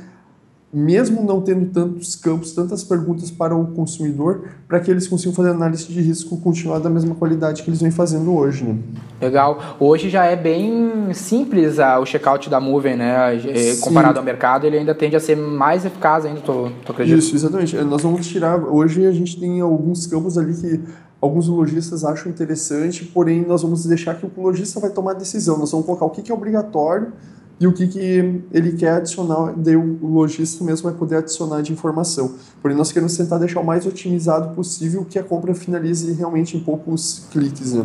mesmo 0.74 1.22
não 1.22 1.40
tendo 1.40 1.66
tantos 1.66 2.16
campos, 2.16 2.52
tantas 2.52 2.82
perguntas 2.82 3.30
para 3.30 3.54
o 3.54 3.68
consumidor, 3.68 4.48
para 4.66 4.80
que 4.80 4.90
eles 4.90 5.06
consigam 5.06 5.32
fazer 5.32 5.50
análise 5.50 5.86
de 5.86 6.00
risco 6.00 6.36
continuar 6.38 6.80
da 6.80 6.90
mesma 6.90 7.14
qualidade 7.14 7.62
que 7.62 7.70
eles 7.70 7.80
vêm 7.80 7.92
fazendo 7.92 8.34
hoje, 8.34 8.64
né? 8.64 8.76
Legal. 9.20 9.76
Hoje 9.78 10.10
já 10.10 10.24
é 10.24 10.34
bem 10.34 11.12
simples 11.14 11.78
a, 11.78 12.00
o 12.00 12.04
checkout 12.04 12.50
da 12.50 12.58
Moving, 12.58 12.96
né? 12.96 13.36
É, 13.36 13.76
comparado 13.76 14.18
ao 14.18 14.24
mercado, 14.24 14.66
ele 14.66 14.76
ainda 14.76 14.94
tende 14.94 15.14
a 15.14 15.20
ser 15.20 15.36
mais 15.36 15.84
eficaz 15.84 16.24
ainda, 16.24 16.40
tu, 16.40 16.72
tu 16.84 16.90
acredita? 16.90 17.18
Isso, 17.18 17.36
exatamente. 17.36 17.76
Nós 17.76 18.02
vamos 18.02 18.26
tirar... 18.26 18.58
Hoje 18.58 19.06
a 19.06 19.12
gente 19.12 19.38
tem 19.38 19.60
alguns 19.60 20.06
campos 20.08 20.36
ali 20.36 20.54
que 20.54 20.80
alguns 21.20 21.46
lojistas 21.46 22.04
acham 22.04 22.30
interessante, 22.30 23.04
porém 23.04 23.46
nós 23.46 23.62
vamos 23.62 23.86
deixar 23.86 24.14
que 24.16 24.26
o 24.26 24.42
lojista 24.42 24.80
vai 24.80 24.90
tomar 24.90 25.12
a 25.12 25.14
decisão. 25.14 25.56
Nós 25.56 25.70
vamos 25.70 25.86
colocar 25.86 26.04
o 26.04 26.10
que 26.10 26.30
é 26.30 26.34
obrigatório 26.34 27.12
e 27.60 27.66
o 27.66 27.72
que, 27.72 27.86
que 27.86 28.42
ele 28.52 28.72
quer 28.72 28.94
adicionar, 28.94 29.54
daí 29.56 29.76
o 29.76 30.06
lojista 30.06 30.64
mesmo 30.64 30.90
vai 30.90 30.98
poder 30.98 31.16
adicionar 31.16 31.62
de 31.62 31.72
informação. 31.72 32.34
Porém, 32.60 32.76
nós 32.76 32.90
queremos 32.90 33.16
tentar 33.16 33.38
deixar 33.38 33.60
o 33.60 33.64
mais 33.64 33.86
otimizado 33.86 34.54
possível 34.54 35.04
que 35.08 35.18
a 35.18 35.22
compra 35.22 35.54
finalize 35.54 36.12
realmente 36.12 36.56
em 36.56 36.60
poucos 36.60 37.26
cliques. 37.30 37.72
Né? 37.72 37.84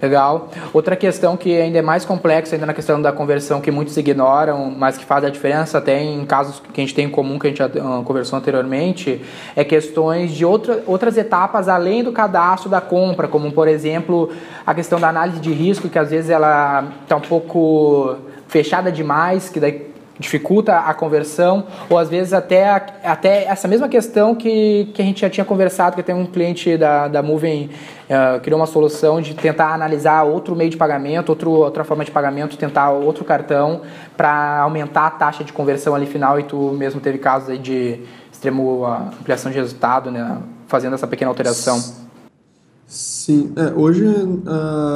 Legal. 0.00 0.50
Outra 0.74 0.94
questão 0.94 1.38
que 1.38 1.58
ainda 1.58 1.78
é 1.78 1.82
mais 1.82 2.04
complexa, 2.04 2.54
ainda 2.54 2.66
na 2.66 2.74
questão 2.74 3.00
da 3.00 3.12
conversão, 3.12 3.62
que 3.62 3.70
muitos 3.70 3.96
ignoram, 3.96 4.70
mas 4.70 4.98
que 4.98 5.04
faz 5.04 5.24
a 5.24 5.30
diferença 5.30 5.78
até 5.78 6.02
em 6.02 6.24
casos 6.26 6.60
que 6.60 6.80
a 6.80 6.84
gente 6.84 6.94
tem 6.94 7.06
em 7.06 7.10
comum, 7.10 7.38
que 7.38 7.46
a 7.46 7.50
gente 7.50 7.62
uh, 7.62 8.02
conversou 8.04 8.38
anteriormente, 8.38 9.22
é 9.54 9.64
questões 9.64 10.32
de 10.32 10.44
outra, 10.44 10.82
outras 10.86 11.16
etapas 11.16 11.66
além 11.66 12.04
do 12.04 12.12
cadastro 12.12 12.68
da 12.68 12.80
compra, 12.80 13.26
como, 13.26 13.50
por 13.52 13.68
exemplo, 13.68 14.30
a 14.66 14.74
questão 14.74 15.00
da 15.00 15.08
análise 15.08 15.40
de 15.40 15.52
risco, 15.52 15.88
que 15.88 15.98
às 15.98 16.10
vezes 16.10 16.28
ela 16.28 16.92
está 17.02 17.16
um 17.16 17.20
pouco 17.22 18.16
fechada 18.48 18.90
demais, 18.90 19.48
que 19.48 19.60
daí 19.60 19.96
dificulta 20.18 20.78
a 20.78 20.94
conversão, 20.94 21.66
ou 21.90 21.98
às 21.98 22.08
vezes 22.08 22.32
até, 22.32 22.70
até 23.04 23.44
essa 23.44 23.68
mesma 23.68 23.88
questão 23.88 24.34
que, 24.34 24.90
que 24.94 25.02
a 25.02 25.04
gente 25.04 25.20
já 25.20 25.28
tinha 25.28 25.44
conversado, 25.44 25.94
que 25.94 26.02
tem 26.02 26.14
um 26.14 26.26
cliente 26.26 26.76
da, 26.76 27.06
da 27.08 27.22
Moving 27.22 27.70
uh, 28.08 28.40
criou 28.40 28.58
uma 28.58 28.66
solução 28.66 29.20
de 29.20 29.34
tentar 29.34 29.74
analisar 29.74 30.22
outro 30.22 30.56
meio 30.56 30.70
de 30.70 30.76
pagamento, 30.76 31.28
outro, 31.28 31.50
outra 31.50 31.84
forma 31.84 32.04
de 32.04 32.10
pagamento, 32.10 32.56
tentar 32.56 32.90
outro 32.90 33.24
cartão 33.24 33.82
para 34.16 34.60
aumentar 34.60 35.06
a 35.06 35.10
taxa 35.10 35.44
de 35.44 35.52
conversão 35.52 35.94
ali 35.94 36.06
final 36.06 36.40
e 36.40 36.44
tu 36.44 36.72
mesmo 36.72 37.00
teve 37.00 37.18
casos 37.18 37.50
aí 37.50 37.58
de 37.58 38.00
extremo 38.32 38.86
ampliação 38.86 39.50
de 39.50 39.58
resultado, 39.58 40.10
né, 40.10 40.38
fazendo 40.66 40.94
essa 40.94 41.06
pequena 41.06 41.30
alteração. 41.30 41.82
Sim, 42.86 43.52
é, 43.56 43.72
hoje 43.74 44.06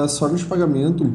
as 0.05 0.17
formas 0.19 0.41
de 0.41 0.47
pagamento 0.47 1.13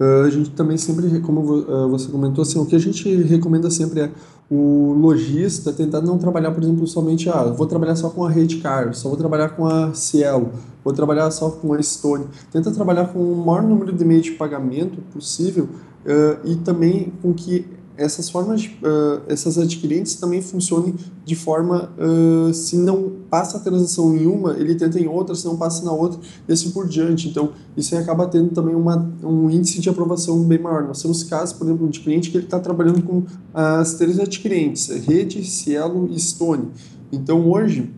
a 0.00 0.30
gente 0.30 0.50
também 0.50 0.76
sempre, 0.76 1.20
como 1.20 1.40
uh, 1.40 1.88
você 1.88 2.10
comentou, 2.10 2.42
assim, 2.42 2.58
o 2.58 2.66
que 2.66 2.74
a 2.74 2.78
gente 2.78 3.08
recomenda 3.22 3.70
sempre 3.70 4.00
é 4.00 4.10
o 4.50 4.92
lojista 4.92 5.72
tentar 5.72 6.02
não 6.02 6.18
trabalhar, 6.18 6.50
por 6.50 6.62
exemplo, 6.62 6.86
somente, 6.86 7.28
ah, 7.30 7.44
vou 7.44 7.66
trabalhar 7.66 7.96
só 7.96 8.10
com 8.10 8.24
a 8.24 8.30
Rede 8.30 8.58
Car, 8.58 8.92
só 8.94 9.08
vou 9.08 9.16
trabalhar 9.16 9.50
com 9.50 9.66
a 9.66 9.94
Cielo, 9.94 10.50
vou 10.84 10.92
trabalhar 10.92 11.30
só 11.30 11.48
com 11.50 11.72
a 11.72 11.82
Stone. 11.82 12.26
Tenta 12.50 12.70
trabalhar 12.70 13.06
com 13.06 13.18
o 13.18 13.46
maior 13.46 13.62
número 13.62 13.92
de 13.92 14.04
meios 14.04 14.24
de 14.24 14.32
pagamento 14.32 15.00
possível 15.12 15.64
uh, 16.04 16.38
e 16.44 16.56
também 16.56 17.12
com 17.22 17.32
que 17.32 17.66
essas 18.02 18.28
formas, 18.28 18.64
uh, 18.64 19.22
essas 19.28 19.58
adquirentes 19.58 20.16
também 20.16 20.42
funcionem 20.42 20.94
de 21.24 21.36
forma, 21.36 21.90
uh, 21.98 22.52
se 22.52 22.76
não 22.76 23.12
passa 23.30 23.56
a 23.56 23.60
transação 23.60 24.16
em 24.16 24.26
uma, 24.26 24.54
ele 24.54 24.74
tenta 24.74 24.98
em 24.98 25.06
outra, 25.06 25.34
se 25.34 25.44
não 25.44 25.56
passa 25.56 25.84
na 25.84 25.92
outra, 25.92 26.20
e 26.48 26.52
assim 26.52 26.70
por 26.70 26.88
diante. 26.88 27.28
Então, 27.28 27.52
isso 27.76 27.96
acaba 27.96 28.26
tendo 28.26 28.50
também 28.50 28.74
uma, 28.74 29.10
um 29.22 29.48
índice 29.48 29.80
de 29.80 29.88
aprovação 29.88 30.42
bem 30.44 30.58
maior. 30.58 30.84
Nós 30.84 31.00
temos 31.00 31.22
casos, 31.22 31.54
por 31.54 31.66
exemplo, 31.66 31.88
de 31.88 32.00
cliente 32.00 32.30
que 32.30 32.36
ele 32.36 32.44
está 32.44 32.58
trabalhando 32.58 33.02
com 33.02 33.22
as 33.54 33.94
três 33.94 34.18
adquirentes, 34.18 34.88
Rede, 34.88 35.44
Cielo 35.44 36.08
e 36.10 36.18
Stone. 36.18 36.70
Então, 37.12 37.48
hoje, 37.48 37.90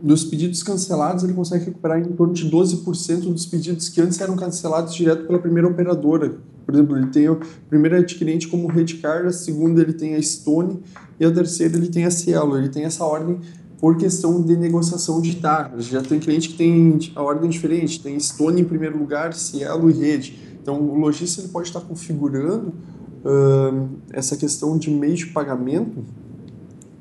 dos 0.00 0.24
pedidos 0.24 0.62
cancelados, 0.62 1.24
ele 1.24 1.32
consegue 1.32 1.64
recuperar 1.66 1.98
em 1.98 2.04
torno 2.12 2.32
de 2.32 2.50
12% 2.50 3.32
dos 3.32 3.46
pedidos 3.46 3.88
que 3.88 4.00
antes 4.00 4.20
eram 4.20 4.36
cancelados 4.36 4.94
direto 4.94 5.26
pela 5.26 5.38
primeira 5.38 5.68
operadora, 5.68 6.38
por 6.66 6.74
exemplo, 6.74 6.96
ele 6.96 7.06
tem 7.06 7.28
a 7.28 7.36
primeira 7.68 7.98
adquirente 7.98 8.48
como 8.48 8.66
Redcard, 8.66 9.28
a 9.28 9.32
segunda 9.32 9.80
ele 9.80 9.92
tem 9.92 10.16
a 10.16 10.22
Stone 10.22 10.82
e 11.18 11.24
a 11.24 11.30
terceira 11.30 11.76
ele 11.76 11.88
tem 11.88 12.04
a 12.04 12.10
Cielo. 12.10 12.58
Ele 12.58 12.68
tem 12.68 12.82
essa 12.82 13.04
ordem 13.04 13.38
por 13.78 13.96
questão 13.96 14.42
de 14.42 14.56
negociação 14.56 15.22
de 15.22 15.36
taxas. 15.36 15.84
Já 15.84 16.02
tem 16.02 16.18
cliente 16.18 16.48
que 16.48 16.56
tem 16.56 16.98
a 17.14 17.22
ordem 17.22 17.48
diferente, 17.48 18.02
tem 18.02 18.18
Stone 18.18 18.60
em 18.60 18.64
primeiro 18.64 18.98
lugar, 18.98 19.32
Cielo 19.32 19.88
e 19.88 19.92
Rede. 19.92 20.36
Então, 20.60 20.80
o 20.80 20.98
lojista 20.98 21.40
ele 21.40 21.48
pode 21.48 21.68
estar 21.68 21.80
configurando 21.80 22.74
uh, 23.24 23.88
essa 24.12 24.36
questão 24.36 24.76
de 24.76 24.90
meio 24.90 25.14
de 25.14 25.26
pagamento 25.26 26.04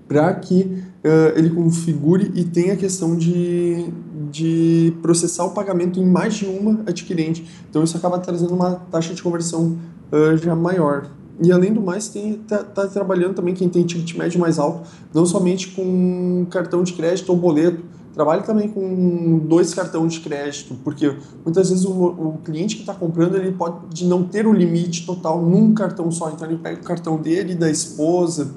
para 0.08 0.34
que 0.36 0.62
uh, 0.62 1.38
ele 1.38 1.50
configure 1.50 2.32
e 2.36 2.44
tenha 2.44 2.74
a 2.74 2.78
questão 2.78 3.16
de, 3.16 3.86
de 4.32 4.94
processar 5.02 5.46
o 5.46 5.52
pagamento 5.52 6.00
em 6.00 6.06
mais 6.06 6.36
de 6.36 6.46
uma 6.46 6.82
adquirente. 6.86 7.46
Então 7.70 7.84
isso 7.84 7.98
acaba 7.98 8.20
trazendo 8.20 8.54
uma 8.54 8.76
taxa 8.76 9.14
de 9.14 9.24
conversão 9.24 9.78
uh, 10.12 10.38
já 10.38 10.56
maior. 10.56 11.10
E 11.42 11.52
além 11.52 11.74
do 11.74 11.82
mais, 11.82 12.16
está 12.16 12.64
tá 12.64 12.88
trabalhando 12.88 13.34
também 13.34 13.54
quem 13.54 13.68
tem 13.68 13.84
ticket 13.84 14.16
médio 14.18 14.40
mais 14.40 14.58
alto, 14.58 14.88
não 15.14 15.26
somente 15.26 15.70
com 15.70 16.46
cartão 16.50 16.82
de 16.82 16.94
crédito 16.94 17.30
ou 17.30 17.36
boleto, 17.36 17.84
trabalhe 18.14 18.44
também 18.44 18.70
com 18.70 19.40
dois 19.40 19.74
cartões 19.74 20.14
de 20.14 20.22
crédito, 20.22 20.76
porque 20.86 21.14
muitas 21.44 21.70
vezes 21.70 21.84
o, 21.84 21.92
o 21.92 22.40
cliente 22.46 22.76
que 22.76 22.82
está 22.84 22.94
comprando 22.94 23.36
ele 23.36 23.52
pode 23.52 24.06
não 24.06 24.24
ter 24.24 24.48
o 24.48 24.54
limite 24.54 25.06
total 25.06 25.42
num 25.42 25.74
cartão 25.74 26.10
só, 26.10 26.32
então 26.32 26.48
ele 26.48 26.58
pega 26.58 26.80
o 26.80 26.84
cartão 26.84 27.18
dele, 27.18 27.54
da 27.54 27.70
esposa, 27.70 28.50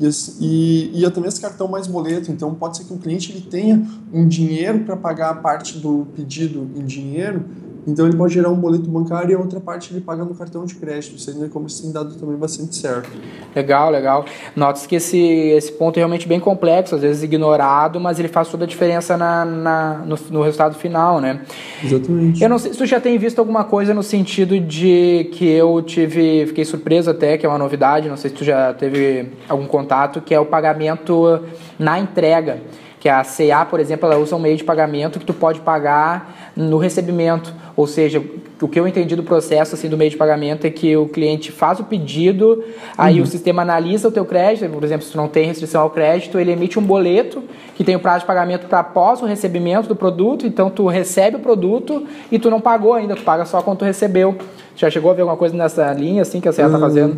e, 0.00 0.08
e, 0.40 1.00
e 1.00 1.06
até 1.06 1.20
mesmo 1.20 1.40
cartão 1.40 1.68
mais 1.68 1.86
boleto. 1.86 2.32
Então, 2.32 2.54
pode 2.54 2.78
ser 2.78 2.84
que 2.84 2.94
o 2.94 2.98
cliente 2.98 3.30
ele 3.30 3.42
tenha 3.42 3.86
um 4.12 4.26
dinheiro 4.26 4.80
para 4.80 4.96
pagar 4.96 5.30
a 5.30 5.34
parte 5.34 5.78
do 5.78 6.06
pedido 6.16 6.68
em 6.74 6.84
dinheiro, 6.84 7.44
então 7.86 8.06
ele 8.06 8.16
pode 8.16 8.34
gerar 8.34 8.50
um 8.50 8.56
boleto 8.56 8.88
bancário 8.88 9.30
e 9.30 9.34
a 9.34 9.38
outra 9.38 9.60
parte 9.60 9.92
ele 9.92 10.00
paga 10.00 10.24
no 10.24 10.34
cartão 10.34 10.64
de 10.64 10.74
crédito. 10.74 11.16
No 11.38 11.46
e-commerce 11.46 11.82
tem 11.82 11.92
dado 11.92 12.14
também 12.14 12.36
bastante 12.36 12.76
certo. 12.76 13.10
Legal, 13.54 13.90
legal. 13.90 14.24
Note 14.54 14.86
que 14.86 14.96
esse, 14.96 15.18
esse 15.18 15.72
ponto 15.72 15.96
é 15.96 16.00
realmente 16.00 16.28
bem 16.28 16.38
complexo, 16.38 16.94
às 16.94 17.02
vezes 17.02 17.22
ignorado, 17.22 17.98
mas 17.98 18.18
ele 18.18 18.28
faz 18.28 18.48
toda 18.48 18.64
a 18.64 18.66
diferença 18.66 19.16
na, 19.16 19.44
na 19.44 19.94
no, 20.06 20.18
no, 20.30 20.42
resultado 20.42 20.74
final, 20.74 21.20
né? 21.20 21.42
Exatamente. 21.82 22.42
Eu 22.42 22.48
não 22.48 22.58
sei 22.58 22.72
se 22.72 22.78
tu 22.78 22.86
já 22.86 23.00
tem 23.00 23.16
visto 23.18 23.38
alguma 23.38 23.64
coisa 23.64 23.94
no 23.94 24.02
sentido 24.02 24.58
de 24.60 25.30
que 25.32 25.48
eu 25.48 25.82
tive, 25.82 26.46
fiquei 26.46 26.64
surpreso 26.64 27.10
até, 27.10 27.38
que 27.38 27.46
é 27.46 27.48
uma 27.48 27.58
novidade, 27.58 28.08
não 28.08 28.16
sei 28.16 28.30
se 28.30 28.36
tu 28.36 28.44
já 28.44 28.74
teve 28.74 29.30
algum 29.48 29.66
contato, 29.66 30.20
que 30.20 30.34
é 30.34 30.40
o 30.40 30.46
pagamento 30.46 31.40
na 31.78 31.98
entrega 31.98 32.60
que 33.00 33.08
a 33.08 33.24
CA, 33.24 33.64
por 33.64 33.80
exemplo, 33.80 34.06
ela 34.06 34.20
usa 34.20 34.36
um 34.36 34.38
meio 34.38 34.58
de 34.58 34.62
pagamento 34.62 35.18
que 35.18 35.24
tu 35.24 35.32
pode 35.32 35.60
pagar 35.60 36.52
no 36.54 36.76
recebimento. 36.76 37.52
Ou 37.74 37.86
seja, 37.86 38.22
o 38.60 38.68
que 38.68 38.78
eu 38.78 38.86
entendi 38.86 39.16
do 39.16 39.22
processo 39.22 39.74
assim 39.74 39.88
do 39.88 39.96
meio 39.96 40.10
de 40.10 40.18
pagamento 40.18 40.66
é 40.66 40.70
que 40.70 40.94
o 40.94 41.08
cliente 41.08 41.50
faz 41.50 41.80
o 41.80 41.84
pedido, 41.84 42.62
aí 42.98 43.16
uhum. 43.16 43.22
o 43.22 43.26
sistema 43.26 43.62
analisa 43.62 44.08
o 44.08 44.12
teu 44.12 44.26
crédito, 44.26 44.70
por 44.70 44.84
exemplo, 44.84 45.06
se 45.06 45.12
tu 45.12 45.16
não 45.16 45.28
tem 45.28 45.46
restrição 45.46 45.80
ao 45.80 45.88
crédito, 45.88 46.38
ele 46.38 46.52
emite 46.52 46.78
um 46.78 46.82
boleto 46.82 47.42
que 47.74 47.82
tem 47.82 47.96
o 47.96 48.00
prazo 48.00 48.20
de 48.20 48.26
pagamento 48.26 48.66
para 48.66 48.80
após 48.80 49.22
o 49.22 49.24
recebimento 49.24 49.88
do 49.88 49.96
produto, 49.96 50.46
então 50.46 50.68
tu 50.68 50.86
recebe 50.86 51.36
o 51.36 51.40
produto 51.40 52.06
e 52.30 52.38
tu 52.38 52.50
não 52.50 52.60
pagou 52.60 52.92
ainda, 52.92 53.16
tu 53.16 53.22
paga 53.22 53.46
só 53.46 53.62
quando 53.62 53.78
tu 53.78 53.84
recebeu. 53.86 54.36
Já 54.76 54.90
chegou 54.90 55.10
a 55.10 55.14
ver 55.14 55.22
alguma 55.22 55.38
coisa 55.38 55.56
nessa 55.56 55.90
linha 55.94 56.20
assim 56.20 56.38
que 56.38 56.48
a 56.48 56.52
CA 56.52 56.66
está 56.66 56.78
fazendo? 56.78 57.16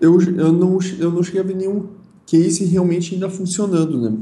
Eu, 0.00 0.20
eu, 0.20 0.52
não, 0.52 0.78
eu 1.00 1.10
não 1.10 1.22
cheguei 1.24 1.40
a 1.40 1.44
ver 1.44 1.56
nenhum 1.56 1.88
case 2.24 2.64
realmente 2.64 3.14
ainda 3.14 3.28
funcionando, 3.28 3.98
né? 3.98 4.16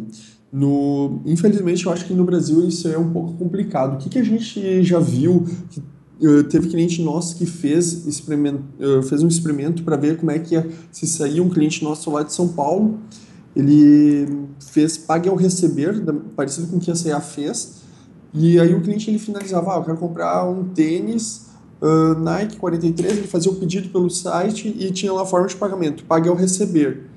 No, 0.53 1.23
infelizmente, 1.25 1.87
eu 1.87 1.93
acho 1.93 2.05
que 2.05 2.13
no 2.13 2.25
Brasil 2.25 2.67
isso 2.69 2.87
é 2.87 2.99
um 2.99 3.11
pouco 3.11 3.33
complicado. 3.35 3.95
O 3.95 3.99
que, 3.99 4.11
que 4.11 4.19
a 4.19 4.25
gente 4.25 4.83
já 4.83 4.99
viu? 4.99 5.47
Que, 5.71 5.81
uh, 6.27 6.45
teve 6.45 6.69
cliente 6.69 7.01
nosso 7.03 7.37
que 7.37 7.47
fez, 7.47 8.07
experimento, 8.07 8.63
uh, 8.79 9.03
fez 9.03 9.23
um 9.23 9.29
experimento 9.29 9.83
para 9.83 9.97
ver 9.97 10.19
como 10.19 10.31
é 10.31 10.39
que 10.39 10.55
ia 10.55 10.69
se 10.91 11.07
sair 11.07 11.41
um 11.41 11.49
cliente 11.49 11.83
nosso 11.83 12.11
lá 12.11 12.23
de 12.23 12.35
São 12.35 12.49
Paulo. 12.49 12.99
Ele 13.57 14.47
fez 14.61 14.99
pague 14.99 15.29
ao 15.29 15.37
receber, 15.37 15.99
da, 16.01 16.13
parecido 16.13 16.67
com 16.67 16.77
o 16.77 16.81
que 16.81 16.91
a 16.91 16.95
CA 16.95 17.21
fez. 17.21 17.81
E 18.35 18.61
aí 18.61 18.75
o 18.75 18.83
cliente 18.83 19.11
ele 19.11 19.19
finalizava, 19.19 19.75
ah, 19.75 19.79
eu 19.79 19.85
quero 19.85 19.97
comprar 19.97 20.49
um 20.49 20.65
tênis 20.65 21.47
uh, 21.81 22.15
Nike 22.19 22.57
43, 22.57 23.19
ele 23.19 23.27
fazia 23.27 23.51
o 23.51 23.55
pedido 23.55 23.89
pelo 23.89 24.09
site 24.09 24.75
e 24.79 24.91
tinha 24.91 25.13
lá 25.13 25.23
a 25.23 25.27
forma 25.27 25.47
de 25.47 25.57
pagamento, 25.57 26.05
pague 26.05 26.29
ao 26.29 26.35
receber. 26.35 27.12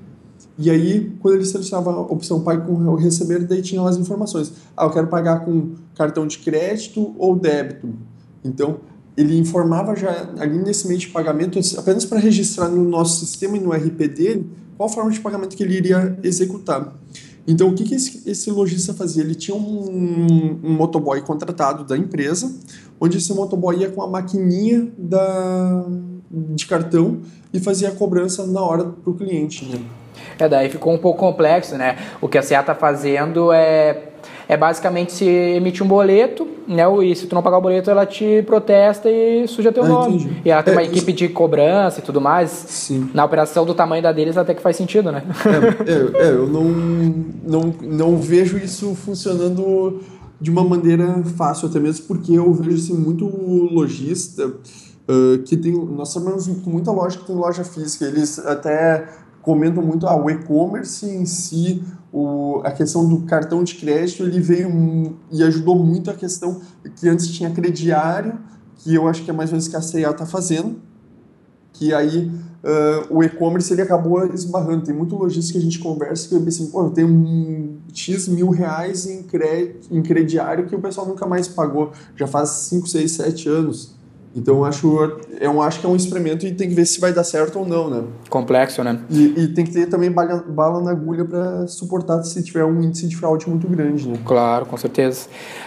E 0.58 0.70
aí, 0.70 1.12
quando 1.20 1.34
ele 1.34 1.44
selecionava 1.44 1.90
a 1.90 2.00
opção 2.00 2.40
pague 2.40 2.66
com 2.66 2.94
receber, 2.94 3.44
daí 3.44 3.60
tinha 3.60 3.82
lá 3.82 3.90
as 3.90 3.98
informações. 3.98 4.52
Ah, 4.76 4.84
eu 4.84 4.90
quero 4.90 5.06
pagar 5.06 5.44
com 5.44 5.74
cartão 5.94 6.26
de 6.26 6.38
crédito 6.38 7.14
ou 7.18 7.36
débito. 7.36 7.90
Então, 8.42 8.78
ele 9.16 9.38
informava 9.38 9.94
já 9.94 10.30
ali 10.38 10.58
nesse 10.58 10.86
meio 10.88 10.98
de 10.98 11.08
pagamento, 11.08 11.58
apenas 11.76 12.04
para 12.04 12.18
registrar 12.18 12.68
no 12.68 12.84
nosso 12.84 13.24
sistema 13.24 13.56
e 13.56 13.60
no 13.60 13.72
RP 13.72 14.08
dele, 14.08 14.50
qual 14.76 14.88
forma 14.88 15.10
de 15.10 15.20
pagamento 15.20 15.56
que 15.56 15.62
ele 15.62 15.76
iria 15.76 16.18
executar. 16.22 16.94
Então, 17.46 17.68
o 17.68 17.74
que, 17.74 17.84
que 17.84 17.94
esse, 17.94 18.28
esse 18.28 18.50
lojista 18.50 18.92
fazia? 18.92 19.22
Ele 19.22 19.34
tinha 19.34 19.56
um, 19.56 20.60
um 20.64 20.72
motoboy 20.72 21.20
contratado 21.22 21.84
da 21.84 21.96
empresa, 21.96 22.52
onde 23.00 23.18
esse 23.18 23.32
motoboy 23.32 23.76
ia 23.76 23.90
com 23.90 24.02
a 24.02 24.08
maquininha 24.08 24.90
da, 24.98 25.86
de 26.30 26.66
cartão 26.66 27.20
e 27.52 27.60
fazia 27.60 27.88
a 27.88 27.92
cobrança 27.92 28.44
na 28.46 28.60
hora 28.60 28.84
para 28.84 29.10
o 29.10 29.14
cliente. 29.14 29.64
Né? 29.64 29.80
É, 30.38 30.48
daí 30.48 30.68
ficou 30.68 30.92
um 30.92 30.98
pouco 30.98 31.18
complexo, 31.18 31.76
né? 31.76 31.96
O 32.20 32.28
que 32.28 32.38
a 32.38 32.42
CA 32.42 32.60
está 32.60 32.74
fazendo 32.74 33.52
é, 33.52 34.02
é 34.48 34.56
basicamente 34.56 35.12
se 35.12 35.24
emitir 35.24 35.82
um 35.82 35.88
boleto, 35.88 36.46
né? 36.68 36.82
E 37.04 37.14
se 37.16 37.26
tu 37.26 37.34
não 37.34 37.42
pagar 37.42 37.58
o 37.58 37.60
boleto, 37.60 37.90
ela 37.90 38.06
te 38.06 38.42
protesta 38.46 39.10
e 39.10 39.46
suja 39.48 39.72
teu 39.72 39.84
ah, 39.84 39.88
nome. 39.88 40.16
Entendi. 40.16 40.42
E 40.44 40.50
ela 40.50 40.62
tem 40.62 40.74
é, 40.74 40.76
uma 40.76 40.84
equipe 40.84 41.12
de 41.12 41.28
cobrança 41.28 42.00
e 42.00 42.02
tudo 42.02 42.20
mais. 42.20 42.50
Sim. 42.50 43.10
Na 43.14 43.24
operação 43.24 43.64
do 43.64 43.74
tamanho 43.74 44.02
da 44.02 44.12
deles 44.12 44.36
até 44.36 44.54
que 44.54 44.62
faz 44.62 44.76
sentido, 44.76 45.10
né? 45.10 45.22
É, 45.86 46.24
é, 46.24 46.26
é 46.26 46.30
eu 46.30 46.46
não, 46.46 46.64
não, 46.64 47.74
não 47.82 48.16
vejo 48.18 48.58
isso 48.58 48.94
funcionando 48.94 50.00
de 50.40 50.50
uma 50.50 50.62
maneira 50.62 51.22
fácil, 51.36 51.68
até 51.68 51.80
mesmo 51.80 52.06
porque 52.06 52.32
eu 52.32 52.52
vejo 52.52 52.76
assim, 52.76 52.94
muito 52.94 53.24
lojista 53.26 54.46
uh, 54.46 55.38
que 55.44 55.56
tem. 55.56 55.72
Nós 55.72 56.12
trabalhamos 56.12 56.46
com 56.46 56.70
muita 56.70 56.90
loja 56.90 57.18
que 57.18 57.26
tem 57.26 57.34
loja 57.34 57.64
física. 57.64 58.04
Eles 58.04 58.38
até 58.38 59.08
comentam 59.46 59.80
muito 59.80 60.08
ah, 60.08 60.16
o 60.20 60.28
e-commerce 60.28 61.06
em 61.06 61.24
si, 61.24 61.80
o, 62.12 62.60
a 62.64 62.72
questão 62.72 63.08
do 63.08 63.20
cartão 63.20 63.62
de 63.62 63.76
crédito, 63.76 64.24
ele 64.24 64.40
veio 64.40 65.16
e 65.30 65.40
ajudou 65.44 65.78
muito 65.78 66.10
a 66.10 66.14
questão 66.14 66.60
que 66.96 67.08
antes 67.08 67.28
tinha 67.28 67.48
crediário, 67.48 68.40
que 68.74 68.92
eu 68.92 69.06
acho 69.06 69.22
que 69.22 69.30
é 69.30 69.32
mais 69.32 69.50
ou 69.50 69.52
menos 69.52 69.68
que 69.68 69.76
a 69.76 69.80
C&A 69.80 70.10
está 70.10 70.26
fazendo, 70.26 70.80
que 71.72 71.94
aí 71.94 72.26
uh, 72.26 73.06
o 73.08 73.22
e-commerce 73.22 73.72
ele 73.72 73.82
acabou 73.82 74.26
esbarrando. 74.34 74.84
Tem 74.84 74.94
muito 74.94 75.14
lojista 75.14 75.52
que 75.52 75.58
a 75.58 75.62
gente 75.62 75.78
conversa 75.78 76.28
que 76.28 76.34
eu 76.34 76.42
assim, 76.44 76.66
pô, 76.66 76.82
eu 76.82 76.90
tenho 76.90 77.06
um 77.06 77.78
X 77.94 78.26
mil 78.26 78.50
reais 78.50 79.06
em, 79.06 79.22
cre 79.22 79.76
em 79.92 80.02
crediário 80.02 80.66
que 80.66 80.74
o 80.74 80.80
pessoal 80.80 81.06
nunca 81.06 81.24
mais 81.24 81.46
pagou, 81.46 81.92
já 82.16 82.26
faz 82.26 82.48
5, 82.48 82.88
6, 82.88 83.12
7 83.12 83.48
anos. 83.48 83.95
Então 84.36 84.64
acho, 84.66 85.18
eu 85.40 85.62
acho 85.62 85.80
que 85.80 85.86
é 85.86 85.88
um 85.88 85.96
experimento 85.96 86.46
e 86.46 86.52
tem 86.52 86.68
que 86.68 86.74
ver 86.74 86.84
se 86.84 87.00
vai 87.00 87.10
dar 87.10 87.24
certo 87.24 87.58
ou 87.58 87.66
não, 87.66 87.88
né? 87.88 88.04
Complexo, 88.28 88.84
né? 88.84 89.00
E, 89.08 89.32
e 89.34 89.48
tem 89.48 89.64
que 89.64 89.72
ter 89.72 89.86
também 89.86 90.10
bala, 90.10 90.44
bala 90.46 90.82
na 90.82 90.90
agulha 90.90 91.24
para 91.24 91.66
suportar 91.66 92.22
se 92.22 92.42
tiver 92.42 92.64
um 92.64 92.82
índice 92.82 93.08
de 93.08 93.16
fraude 93.16 93.48
muito 93.48 93.66
grande, 93.66 94.06
né? 94.06 94.18
Claro, 94.26 94.66
com 94.66 94.76
certeza. 94.76 95.26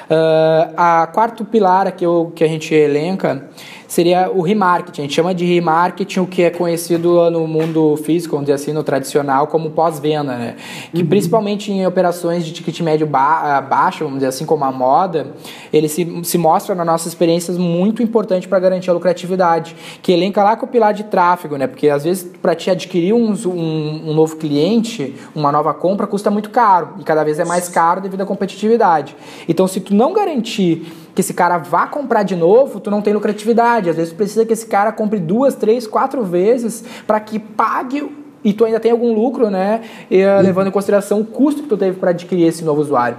Uh, 0.09 0.74
a 0.78 1.07
quarto 1.07 1.43
pilar 1.43 1.91
que, 1.93 2.05
eu, 2.05 2.32
que 2.36 2.43
a 2.43 2.47
gente 2.47 2.74
elenca 2.76 3.49
seria 3.89 4.31
o 4.31 4.41
remarketing. 4.41 5.01
A 5.01 5.03
gente 5.03 5.15
chama 5.15 5.33
de 5.33 5.43
remarketing 5.43 6.19
o 6.19 6.27
que 6.27 6.43
é 6.43 6.49
conhecido 6.51 7.29
no 7.31 7.47
mundo 7.47 7.97
físico, 7.97 8.35
vamos 8.35 8.45
dizer 8.45 8.53
assim, 8.53 8.71
no 8.71 8.83
tradicional, 8.83 9.47
como 9.47 9.71
pós-venda, 9.71 10.37
né? 10.37 10.55
Que 10.93 11.03
principalmente 11.03 11.71
em 11.71 11.85
operações 11.85 12.45
de 12.45 12.53
ticket 12.53 12.79
médio 12.81 13.07
ba 13.07 13.59
baixo, 13.59 14.03
vamos 14.03 14.19
dizer 14.19 14.27
assim, 14.27 14.45
como 14.45 14.63
a 14.63 14.71
moda, 14.71 15.33
ele 15.73 15.89
se, 15.89 16.07
se 16.23 16.37
mostra 16.37 16.75
nas 16.75 16.85
nossas 16.85 17.07
experiências 17.07 17.57
muito 17.57 18.03
importante 18.03 18.47
para 18.47 18.59
garantir 18.59 18.91
a 18.91 18.93
lucratividade. 18.93 19.75
Que 20.03 20.11
elenca 20.11 20.43
lá 20.43 20.55
com 20.55 20.67
o 20.67 20.69
pilar 20.69 20.93
de 20.93 21.05
tráfego, 21.05 21.57
né? 21.57 21.65
Porque 21.65 21.89
às 21.89 22.03
vezes 22.03 22.29
para 22.39 22.53
te 22.53 22.69
adquirir 22.69 23.13
um, 23.13 23.33
um, 23.33 24.11
um 24.11 24.13
novo 24.13 24.35
cliente, 24.35 25.15
uma 25.33 25.51
nova 25.51 25.73
compra, 25.73 26.05
custa 26.05 26.29
muito 26.29 26.51
caro. 26.51 26.89
E 26.99 27.03
cada 27.03 27.23
vez 27.23 27.39
é 27.39 27.45
mais 27.45 27.67
caro 27.67 28.01
devido 28.01 28.21
à 28.21 28.25
competitividade. 28.25 29.15
Então, 29.47 29.67
se 29.67 29.79
tu 29.79 29.95
não 29.95 30.13
garantir 30.13 30.85
que 31.14 31.22
esse 31.22 31.34
cara 31.34 31.57
vá 31.57 31.88
comprar 31.88 32.24
de 32.24 32.36
novo, 32.36 32.80
tu 32.80 32.89
não 32.89 33.01
tem 33.01 33.14
lucratividade. 33.14 33.89
Às 33.89 33.95
vezes 33.95 34.14
precisa 34.14 34.45
que 34.45 34.53
esse 34.53 34.66
cara 34.66 34.91
compre 34.91 35.20
duas, 35.20 35.55
três, 35.55 35.86
quatro 35.88 36.24
vezes 36.24 36.84
para 37.05 37.20
que 37.20 37.39
pague 37.39 38.10
e 38.43 38.53
tu 38.53 38.64
ainda 38.64 38.80
tem 38.80 38.91
algum 38.91 39.14
lucro, 39.14 39.49
né? 39.49 39.82
E, 40.10 40.24
uh, 40.24 40.41
levando 40.41 40.68
em 40.68 40.72
consideração 40.72 41.20
o 41.22 41.26
custo 41.26 41.64
que 41.64 41.70
tu 41.70 41.78
teve 41.78 41.99
para 41.99 42.12
adquirir 42.12 42.47
esse 42.47 42.64
novo 42.64 42.82
usuário. 42.82 43.18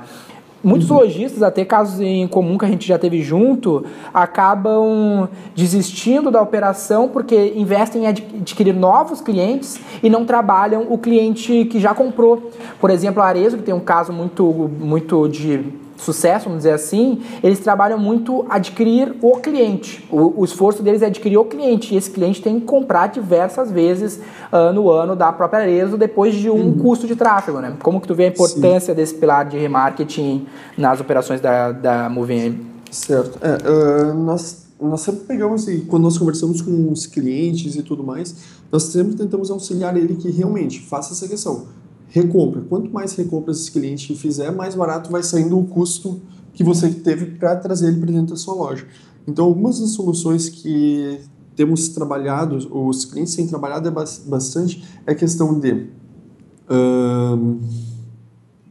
Muitos 0.62 0.90
uhum. 0.90 0.98
lojistas, 0.98 1.42
até 1.42 1.64
casos 1.64 2.00
em 2.00 2.28
comum 2.28 2.58
que 2.58 2.66
a 2.66 2.68
gente 2.68 2.86
já 2.86 2.98
teve 2.98 3.22
junto, 3.22 3.82
acabam 4.12 5.26
desistindo 5.56 6.30
da 6.30 6.42
operação 6.42 7.08
porque 7.08 7.54
investem 7.56 8.04
em 8.04 8.06
adquirir 8.06 8.74
novos 8.74 9.22
clientes 9.22 9.80
e 10.02 10.10
não 10.10 10.26
trabalham 10.26 10.86
o 10.90 10.98
cliente 10.98 11.64
que 11.64 11.80
já 11.80 11.94
comprou. 11.94 12.50
Por 12.78 12.90
exemplo, 12.90 13.22
a 13.22 13.26
Arezo, 13.26 13.56
que 13.56 13.62
tem 13.62 13.74
um 13.74 13.80
caso 13.80 14.12
muito, 14.12 14.44
muito 14.78 15.26
de 15.28 15.64
sucesso, 16.00 16.46
vamos 16.46 16.58
dizer 16.58 16.72
assim, 16.72 17.20
eles 17.42 17.58
trabalham 17.58 17.98
muito 17.98 18.44
adquirir 18.48 19.14
o 19.20 19.36
cliente. 19.36 20.06
O, 20.10 20.40
o, 20.40 20.44
esforço 20.44 20.82
deles 20.82 21.02
é 21.02 21.06
adquirir 21.06 21.36
o 21.38 21.44
cliente. 21.44 21.94
E 21.94 21.96
esse 21.96 22.10
cliente 22.10 22.42
tem 22.42 22.58
que 22.58 22.66
comprar 22.66 23.08
diversas 23.08 23.70
vezes 23.70 24.20
uh, 24.52 24.72
no 24.72 24.90
ano 24.90 25.14
da 25.14 25.32
própria 25.32 25.60
Arezo 25.60 25.96
depois 25.96 26.34
de 26.34 26.48
um 26.50 26.54
uhum. 26.54 26.78
custo 26.78 27.06
de 27.06 27.14
tráfego. 27.14 27.60
Né? 27.60 27.74
Como 27.82 28.00
que 28.00 28.08
tu 28.08 28.14
vê 28.14 28.24
a 28.24 28.28
importância 28.28 28.92
Sim. 28.92 28.94
desse 28.94 29.14
pilar 29.14 29.48
de 29.48 29.58
remarketing 29.58 30.46
nas 30.76 31.00
operações 31.00 31.40
da, 31.40 31.72
da 31.72 32.08
Moving? 32.08 32.66
Certo. 32.90 33.38
É, 33.42 34.10
uh, 34.10 34.14
nós, 34.14 34.66
nós 34.80 35.00
sempre 35.00 35.20
pegamos, 35.26 35.68
e 35.68 35.80
quando 35.82 36.04
nós 36.04 36.18
conversamos 36.18 36.60
com 36.60 36.90
os 36.90 37.06
clientes 37.06 37.76
e 37.76 37.82
tudo 37.82 38.02
mais, 38.02 38.34
nós 38.72 38.84
sempre 38.84 39.14
tentamos 39.14 39.50
auxiliar 39.50 39.96
ele 39.96 40.16
que 40.16 40.30
realmente 40.30 40.80
faça 40.80 41.12
essa 41.12 41.28
questão 41.28 41.79
recompra. 42.10 42.60
Quanto 42.68 42.90
mais 42.92 43.14
recompras 43.14 43.60
esse 43.60 43.70
cliente 43.70 44.14
fizer, 44.14 44.50
mais 44.50 44.74
barato 44.74 45.10
vai 45.10 45.22
saindo 45.22 45.58
o 45.58 45.64
custo 45.64 46.20
que 46.52 46.62
você 46.62 46.90
teve 46.90 47.26
para 47.26 47.56
trazer 47.56 47.88
ele 47.88 48.00
para 48.00 48.10
dentro 48.10 48.34
da 48.34 48.36
sua 48.36 48.54
loja. 48.54 48.86
Então, 49.26 49.46
algumas 49.46 49.80
das 49.80 49.90
soluções 49.90 50.48
que 50.48 51.20
temos 51.54 51.88
trabalhado, 51.88 52.56
os 52.70 53.04
clientes 53.04 53.34
têm 53.34 53.46
trabalhado 53.46 53.88
é 53.88 53.90
bastante, 53.90 54.84
é 55.06 55.12
a 55.12 55.14
questão 55.14 55.58
de 55.58 55.86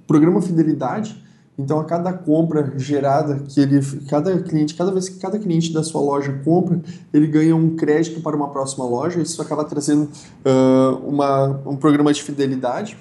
programa 0.05 0.41
fidelidade. 0.41 1.23
Então, 1.57 1.77
a 1.79 1.83
cada 1.83 2.13
compra 2.13 2.73
gerada 2.77 3.39
que 3.39 3.59
ele, 3.59 3.81
cada 4.07 4.37
cliente, 4.41 4.75
cada 4.75 4.91
vez 4.91 5.09
que 5.09 5.19
cada 5.19 5.37
cliente 5.37 5.73
da 5.73 5.83
sua 5.83 6.01
loja 6.01 6.31
compra, 6.43 6.81
ele 7.13 7.27
ganha 7.27 7.53
um 7.53 7.75
crédito 7.75 8.21
para 8.21 8.33
uma 8.35 8.49
próxima 8.49 8.85
loja. 8.85 9.21
Isso 9.21 9.41
acaba 9.41 9.65
trazendo 9.65 10.03
uh, 10.45 11.05
uma, 11.05 11.61
um 11.65 11.75
programa 11.75 12.13
de 12.13 12.23
fidelidade 12.23 12.97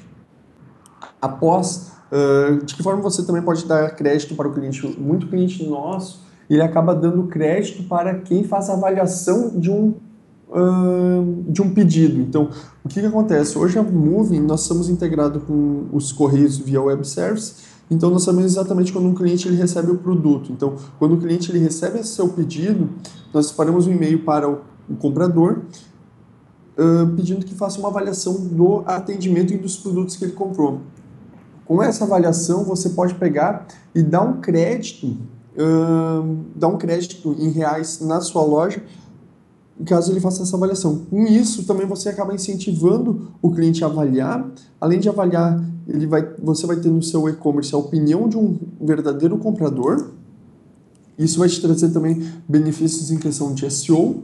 após, 1.21 1.93
uh, 2.13 2.65
de 2.65 2.75
que 2.75 2.83
forma 2.83 3.03
você 3.03 3.25
também 3.25 3.43
pode 3.43 3.67
dar 3.67 3.91
crédito 3.95 4.35
para 4.35 4.49
o 4.49 4.53
cliente? 4.53 4.87
Muito 5.01 5.27
cliente 5.29 5.67
nosso, 5.67 6.27
ele 6.49 6.63
acaba 6.63 6.95
dando 6.95 7.25
crédito 7.25 7.83
para 7.85 8.15
quem 8.15 8.45
faz 8.45 8.71
a 8.71 8.75
avaliação 8.75 9.59
de 9.59 9.71
um 9.71 9.95
Uh, 10.51 11.45
de 11.47 11.61
um 11.61 11.75
pedido. 11.75 12.19
Então, 12.23 12.49
o 12.83 12.89
que, 12.89 13.01
que 13.03 13.07
acontece? 13.07 13.59
Hoje 13.59 13.79
a 13.79 13.83
Moving, 13.83 14.41
nós 14.41 14.63
estamos 14.63 14.89
integrados 14.89 15.43
com 15.43 15.85
os 15.93 16.11
correios 16.11 16.57
via 16.57 16.81
web 16.81 17.07
service, 17.07 17.67
então 17.91 18.09
nós 18.09 18.23
sabemos 18.23 18.53
exatamente 18.53 18.91
quando 18.91 19.09
um 19.09 19.15
cliente 19.15 19.47
ele 19.47 19.59
recebe 19.59 19.91
o 19.91 19.99
produto. 19.99 20.51
Então, 20.51 20.77
quando 20.99 21.17
o 21.17 21.19
cliente 21.19 21.51
ele 21.51 21.59
recebe 21.59 21.99
esse 21.99 22.15
seu 22.15 22.31
pedido, 22.31 22.89
nós 23.31 23.45
disparamos 23.49 23.87
um 23.87 23.93
e-mail 23.93 24.25
para 24.25 24.49
o, 24.49 24.61
o 24.89 24.97
comprador 24.97 25.59
uh, 26.79 27.07
pedindo 27.17 27.45
que 27.45 27.55
faça 27.55 27.79
uma 27.79 27.89
avaliação 27.89 28.35
do 28.47 28.83
atendimento 28.87 29.53
e 29.53 29.59
dos 29.59 29.77
produtos 29.77 30.17
que 30.17 30.25
ele 30.25 30.33
comprou. 30.33 30.81
Com 31.69 31.83
essa 31.83 32.05
avaliação, 32.05 32.65
você 32.65 32.89
pode 32.89 33.15
pegar 33.17 33.67
e 33.95 34.03
dar 34.03 34.23
um 34.23 34.41
crédito, 34.41 35.07
uh, 35.07 36.37
dar 36.57 36.69
um 36.69 36.79
crédito 36.79 37.37
em 37.39 37.51
reais 37.51 38.01
na 38.01 38.23
sua 38.23 38.43
loja, 38.43 38.83
caso 39.85 40.11
ele 40.11 40.19
faça 40.19 40.43
essa 40.43 40.57
avaliação. 40.57 41.05
Com 41.11 41.27
isso, 41.27 41.67
também 41.67 41.87
você 41.87 42.09
acaba 42.09 42.35
incentivando 42.35 43.33
o 43.43 43.51
cliente 43.51 43.85
a 43.85 43.87
avaliar. 43.87 44.51
Além 44.81 44.99
de 44.99 45.11
avaliar, 45.11 45.63
ele 45.87 46.07
vai, 46.07 46.27
você 46.43 46.67
vai 46.67 46.77
ter 46.77 46.89
no 46.89 47.03
seu 47.03 47.29
e-commerce 47.29 47.75
a 47.75 47.79
opinião 47.79 48.31
de 48.31 48.39
um 48.39 48.59
verdadeiro 48.81 49.37
comprador. 49.37 50.09
Isso 51.19 51.39
vai 51.39 51.51
te 51.51 51.61
trazer 51.61 51.91
também 51.91 52.33
benefícios 52.49 53.11
em 53.11 53.19
questão 53.19 53.53
de 53.53 53.71
SEO 53.71 54.23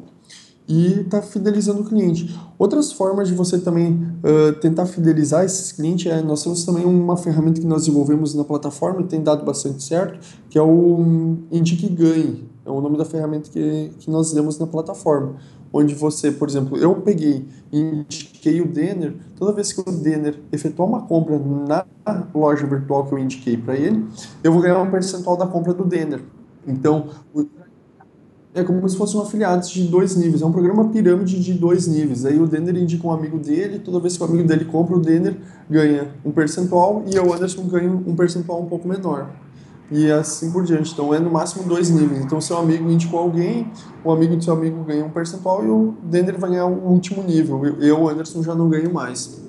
e 0.67 1.01
está 1.01 1.21
fidelizando 1.21 1.83
o 1.83 1.85
cliente. 1.85 2.35
Outras 2.59 2.91
formas 2.93 3.29
de 3.29 3.35
você 3.35 3.59
também 3.59 3.93
uh, 3.93 4.53
tentar 4.61 4.87
fidelizar 4.87 5.45
esses 5.45 5.73
clientes 5.73 6.11
é 6.11 6.23
nós 6.23 6.43
temos 6.43 6.65
também 6.65 6.85
uma 6.85 7.17
ferramenta 7.17 7.61
que 7.61 7.67
nós 7.67 7.83
desenvolvemos 7.83 8.35
na 8.35 8.45
plataforma 8.45 9.03
e 9.03 9.05
tem 9.05 9.23
dado 9.23 9.45
bastante 9.45 9.83
certo, 9.83 10.19
que 10.49 10.59
é 10.59 10.63
o 10.63 11.37
Indique 11.51 11.89
Ganhe. 11.89 12.49
É 12.65 12.71
o 12.71 12.81
nome 12.81 12.97
da 12.97 13.05
ferramenta 13.05 13.51
que, 13.51 13.93
que 13.99 14.11
nós 14.11 14.33
demos 14.33 14.59
na 14.59 14.67
plataforma. 14.67 15.37
Onde 15.71 15.95
você, 15.95 16.31
por 16.31 16.49
exemplo, 16.49 16.79
eu 16.79 16.95
peguei 16.95 17.47
e 17.71 17.81
indiquei 17.81 18.63
o 18.63 18.69
Denner, 18.69 19.15
toda 19.37 19.53
vez 19.53 19.73
que 19.73 19.81
o 19.81 19.93
Denner 19.93 20.41
efetuar 20.51 20.89
uma 20.89 21.03
compra 21.03 21.39
na 21.39 21.85
loja 22.33 22.65
virtual 22.65 23.05
que 23.05 23.13
eu 23.13 23.19
indiquei 23.19 23.57
para 23.57 23.77
ele, 23.77 24.07
eu 24.43 24.53
vou 24.53 24.63
ganhar 24.63 24.81
um 24.81 24.91
percentual 24.91 25.37
da 25.37 25.47
compra 25.47 25.75
do 25.75 25.85
Denner. 25.85 26.23
Então, 26.67 27.09
é 28.55 28.63
como 28.63 28.89
se 28.89 28.97
fosse 28.97 29.17
um 29.17 29.21
afiliado 29.21 29.67
de 29.67 29.83
dois 29.89 30.15
níveis. 30.15 30.41
É 30.41 30.47
um 30.47 30.53
programa 30.53 30.89
pirâmide 30.89 31.41
de 31.41 31.53
dois 31.53 31.89
níveis. 31.89 32.25
Aí 32.25 32.39
o 32.39 32.47
Denner 32.47 32.77
indica 32.77 33.05
um 33.05 33.11
amigo 33.11 33.37
dele, 33.37 33.81
toda 33.81 33.99
vez 33.99 34.17
que 34.17 34.23
o 34.23 34.27
amigo 34.27 34.47
dele 34.47 34.65
compra, 34.65 34.97
o 34.97 35.01
Denner 35.01 35.37
ganha 35.69 36.09
um 36.25 36.31
percentual 36.31 37.05
e 37.13 37.19
o 37.19 37.35
Anderson 37.35 37.65
ganha 37.65 37.91
um 37.91 38.15
percentual 38.15 38.63
um 38.63 38.67
pouco 38.67 38.87
menor. 38.87 39.29
E 39.91 40.09
assim 40.11 40.53
por 40.53 40.65
diante. 40.65 40.93
Então 40.93 41.13
é 41.13 41.19
no 41.19 41.31
máximo 41.31 41.65
dois 41.65 41.91
níveis. 41.91 42.25
Então 42.25 42.41
seu 42.41 42.57
amigo 42.57 42.89
indicou 42.89 43.19
alguém, 43.19 43.67
o 44.05 44.13
amigo 44.13 44.37
do 44.37 44.45
seu 44.45 44.55
amigo 44.55 44.85
ganha 44.85 45.05
um 45.05 45.11
percentual 45.11 45.65
e 45.65 45.69
o 45.69 45.95
Denner 46.05 46.39
vai 46.39 46.51
ganhar 46.51 46.67
o 46.67 46.93
último 46.93 47.25
nível. 47.25 47.61
Eu, 47.81 48.09
Anderson, 48.09 48.41
já 48.41 48.55
não 48.55 48.69
ganho 48.69 48.93
mais. 48.95 49.43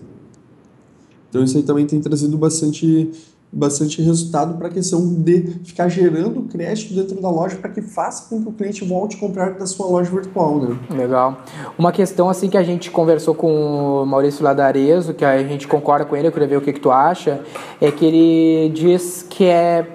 Então 1.29 1.43
isso 1.43 1.57
aí 1.57 1.63
também 1.63 1.85
tem 1.85 2.01
trazido 2.01 2.37
bastante 2.37 3.11
bastante 3.55 4.01
resultado 4.01 4.57
para 4.57 4.67
a 4.67 4.69
questão 4.69 5.01
de 5.07 5.59
ficar 5.63 5.87
gerando 5.87 6.41
crédito 6.41 6.93
dentro 6.93 7.21
da 7.21 7.29
loja 7.29 7.55
para 7.55 7.69
que 7.69 7.81
faça 7.81 8.29
com 8.29 8.41
que 8.41 8.49
o 8.49 8.51
cliente 8.51 8.83
volte 8.83 9.15
a 9.15 9.19
comprar 9.19 9.51
da 9.51 9.65
sua 9.65 9.87
loja 9.87 10.11
virtual, 10.11 10.59
né? 10.59 10.77
Legal. 10.89 11.37
Uma 11.77 11.93
questão 11.93 12.29
assim 12.29 12.49
que 12.49 12.57
a 12.57 12.63
gente 12.63 12.91
conversou 12.91 13.33
com 13.33 14.01
o 14.01 14.05
Maurício 14.05 14.43
Ladarezo, 14.43 15.13
que 15.13 15.23
a 15.23 15.41
gente 15.41 15.69
concorda 15.69 16.03
com 16.03 16.17
ele, 16.17 16.27
eu 16.27 16.33
queria 16.33 16.49
ver 16.49 16.57
o 16.57 16.61
que, 16.61 16.73
que 16.73 16.81
tu 16.81 16.91
acha, 16.91 17.41
é 17.79 17.89
que 17.89 18.05
ele 18.05 18.69
diz 18.73 19.25
que 19.27 19.45
é 19.45 19.87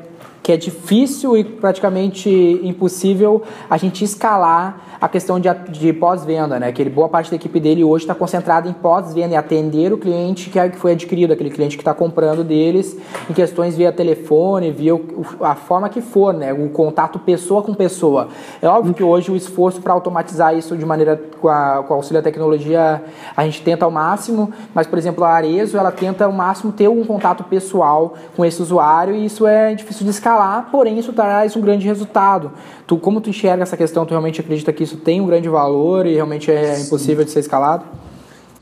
que 0.43 0.53
é 0.53 0.57
difícil 0.57 1.37
e 1.37 1.45
praticamente 1.45 2.31
impossível 2.63 3.43
a 3.69 3.77
gente 3.77 4.03
escalar 4.03 4.90
a 5.01 5.09
questão 5.09 5.41
de, 5.41 5.49
de 5.71 5.93
pós-venda, 5.93 6.61
né? 6.61 6.71
Que 6.73 6.83
ele, 6.83 6.91
boa 6.91 7.09
parte 7.09 7.31
da 7.31 7.37
equipe 7.37 7.59
dele 7.59 7.83
hoje 7.83 8.05
está 8.05 8.15
concentrada 8.15 8.69
em 8.69 8.73
pós-venda 8.73 9.35
e 9.35 9.37
atender 9.37 9.93
o 9.93 9.99
cliente 9.99 10.51
que, 10.51 10.59
é, 10.59 10.69
que 10.69 10.77
foi 10.77 10.93
adquirido, 10.93 11.33
aquele 11.33 11.51
cliente 11.51 11.77
que 11.77 11.81
está 11.81 11.95
comprando 11.95 12.45
deles, 12.45 12.97
em 13.29 13.33
questões 13.33 13.77
via 13.77 13.91
telefone, 13.91 14.71
via 14.71 14.95
o, 14.95 15.03
a 15.41 15.55
forma 15.55 15.89
que 15.89 16.03
for, 16.03 16.35
né? 16.35 16.53
O 16.53 16.69
contato 16.69 17.19
pessoa 17.19 17.63
com 17.63 17.73
pessoa. 17.73 18.29
É 18.61 18.69
óbvio 18.69 18.93
que 18.93 19.03
hoje 19.03 19.31
o 19.31 19.37
esforço 19.37 19.81
para 19.81 19.93
automatizar 19.93 20.55
isso 20.57 20.77
de 20.77 20.85
maneira 20.85 21.21
com, 21.41 21.49
a, 21.49 21.83
com 21.87 21.95
o 21.95 21.97
auxílio 21.97 22.21
da 22.21 22.25
tecnologia 22.25 23.03
a 23.37 23.45
gente 23.45 23.63
tenta 23.63 23.85
ao 23.85 23.91
máximo, 23.91 24.53
mas 24.75 24.87
por 24.87 24.99
exemplo 24.99 25.25
a 25.25 25.31
Arezo 25.31 25.79
ela 25.79 25.91
tenta 25.91 26.25
ao 26.25 26.33
máximo 26.33 26.73
ter 26.73 26.89
um 26.89 27.05
contato 27.05 27.45
pessoal 27.45 28.15
com 28.37 28.45
esse 28.45 28.61
usuário 28.61 29.15
e 29.15 29.25
isso 29.25 29.47
é 29.47 29.75
difícil 29.75 30.05
de 30.05 30.11
escalar, 30.11 30.69
porém 30.71 30.99
isso 30.99 31.13
traz 31.13 31.57
um 31.57 31.61
grande 31.61 31.87
resultado. 31.87 32.53
Tu, 32.87 32.97
como 32.97 33.21
tu 33.21 33.31
enxerga 33.31 33.63
essa 33.63 33.77
questão? 33.77 34.05
Tu 34.05 34.11
realmente 34.11 34.41
acredita 34.41 34.73
que 34.73 34.83
isso 34.83 34.90
tem 34.97 35.21
um 35.21 35.27
grande 35.27 35.49
valor 35.49 36.07
e 36.07 36.15
realmente 36.15 36.51
é 36.51 36.75
Sim. 36.75 36.87
impossível 36.87 37.25
de 37.25 37.31
ser 37.31 37.41
escalado? 37.41 37.85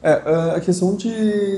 É, 0.03 0.55
a 0.55 0.61
questão 0.61 0.95
de 0.95 1.09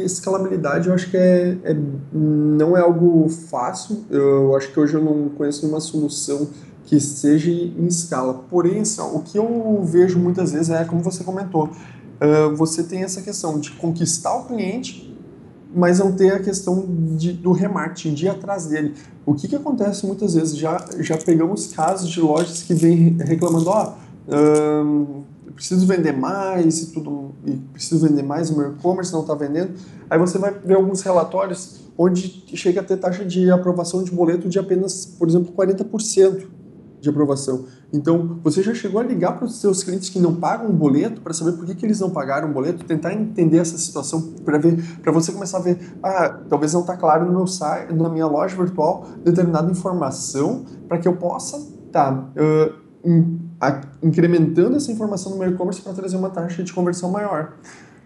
escalabilidade 0.05 0.89
eu 0.89 0.95
acho 0.95 1.11
que 1.11 1.17
é, 1.17 1.59
é, 1.63 1.77
não 2.13 2.77
é 2.77 2.81
algo 2.81 3.29
fácil. 3.29 4.05
Eu 4.11 4.57
acho 4.57 4.73
que 4.73 4.81
hoje 4.81 4.95
eu 4.95 5.03
não 5.03 5.29
conheço 5.31 5.63
nenhuma 5.63 5.81
solução 5.81 6.49
que 6.87 6.99
seja 6.99 7.51
em 7.51 7.87
escala. 7.87 8.43
Porém, 8.49 8.81
assim, 8.81 9.01
o 9.03 9.21
que 9.21 9.39
eu 9.39 9.83
vejo 9.85 10.19
muitas 10.19 10.53
vezes 10.53 10.71
é, 10.71 10.85
como 10.85 11.03
você 11.03 11.23
comentou, 11.23 11.65
uh, 11.65 12.57
você 12.57 12.83
tem 12.83 13.03
essa 13.03 13.21
questão 13.21 13.61
de 13.61 13.71
conquistar 13.73 14.35
o 14.35 14.45
cliente 14.47 15.11
mas 15.75 15.99
não 15.99 16.13
ter 16.13 16.33
a 16.33 16.41
questão 16.41 16.85
de, 17.17 17.33
do 17.33 17.53
remarketing, 17.53 18.15
de 18.15 18.27
ir 18.27 18.29
atrás 18.29 18.67
dele. 18.67 18.95
O 19.25 19.35
que, 19.35 19.47
que 19.47 19.57
acontece 19.57 20.05
muitas 20.05 20.35
vezes? 20.35 20.57
Já, 20.57 20.85
já 20.99 21.17
pegamos 21.17 21.69
casos 21.69 22.11
de 22.11 22.21
lojas 22.21 22.63
que 22.63 22.75
vêm 22.75 23.17
reclamando, 23.21 23.71
ó, 23.71 23.83
ahn, 23.83 23.95
preciso 25.55 25.87
vender 25.87 26.13
mais 26.13 26.83
e 26.83 26.87
tudo, 26.93 27.33
e 27.45 27.53
preciso 27.73 28.07
vender 28.07 28.23
mais, 28.23 28.51
o 28.51 28.57
meu 28.57 28.73
e-commerce 28.73 29.13
não 29.13 29.21
está 29.21 29.35
vendendo. 29.35 29.73
Aí 30.09 30.19
você 30.19 30.39
vai 30.39 30.53
ver 30.53 30.75
alguns 30.75 31.03
relatórios 31.03 31.81
onde 31.99 32.45
chega 32.57 32.81
a 32.81 32.85
ter 32.85 32.97
taxa 32.97 33.25
de 33.25 33.51
aprovação 33.51 34.03
de 34.03 34.11
boleto 34.11 34.49
de 34.49 34.59
apenas, 34.59 35.05
por 35.05 35.29
exemplo, 35.29 35.53
40% 35.53 36.47
de 37.01 37.09
aprovação. 37.09 37.65
Então, 37.93 38.39
você 38.45 38.63
já 38.63 38.75
chegou 38.75 39.01
a 39.01 39.05
ligar 39.05 39.33
para 39.37 39.47
os 39.47 39.59
seus 39.61 39.83
clientes 39.83 40.11
que 40.11 40.19
não 40.19 40.35
pagam 40.37 40.69
o 40.69 40.73
boleto 40.73 41.21
para 41.23 41.33
saber 41.33 41.53
por 41.53 41.65
que, 41.67 41.75
que 41.75 41.85
eles 41.87 41.99
não 41.99 42.11
pagaram 42.11 42.51
o 42.51 42.53
boleto, 42.53 42.85
tentar 42.85 43.15
entender 43.15 43.57
essa 43.59 43.79
situação 43.79 44.35
para 44.45 44.59
ver, 44.59 44.83
para 45.03 45.11
você 45.11 45.33
começar 45.33 45.59
a 45.59 45.61
ver, 45.63 45.79
ah, 46.03 46.41
talvez 46.49 46.75
não 46.75 46.83
está 46.83 46.97
claro 46.97 47.25
no 47.25 47.33
meu 47.33 47.47
site, 47.47 47.93
na 47.95 48.09
minha 48.09 48.27
loja 48.27 48.55
virtual 48.55 49.07
determinada 49.25 49.71
informação 49.71 50.65
para 50.89 50.99
que 50.99 51.09
eu 51.09 51.17
possa 51.17 51.59
tá 51.91 52.29
in- 53.05 53.50
a- 53.61 53.81
incrementando 54.03 54.77
essa 54.77 54.91
informação 54.91 55.37
no 55.37 55.45
e-commerce 55.45 55.81
para 55.83 55.93
trazer 55.93 56.17
uma 56.17 56.31
taxa 56.31 56.63
de 56.63 56.73
conversão 56.73 57.11
maior. 57.11 57.53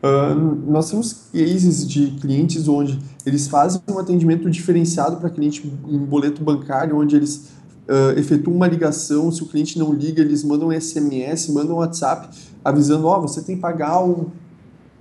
Ah, 0.02 0.34
nós 0.34 0.90
temos 0.90 1.28
cases 1.32 1.86
de 1.88 2.10
clientes 2.20 2.68
onde 2.68 2.98
eles 3.24 3.46
fazem 3.48 3.80
um 3.88 3.98
atendimento 3.98 4.50
diferenciado 4.50 5.16
para 5.16 5.30
cliente 5.30 5.72
em 5.88 5.98
boleto 5.98 6.42
bancário, 6.44 6.98
onde 6.98 7.16
eles 7.16 7.52
ah, 7.88 8.12
efetuam 8.18 8.56
uma 8.56 8.66
ligação, 8.66 9.30
se 9.30 9.42
o 9.42 9.46
cliente 9.46 9.78
não 9.78 9.92
liga, 9.94 10.20
eles 10.20 10.44
mandam 10.44 10.68
um 10.68 10.72
SMS, 10.72 11.48
mandam 11.50 11.76
um 11.76 11.78
WhatsApp 11.78 12.28
avisando, 12.64 13.06
ó, 13.06 13.20
você 13.20 13.40
tem 13.42 13.54
que 13.56 13.62
pagar 13.62 14.02
um 14.04 14.26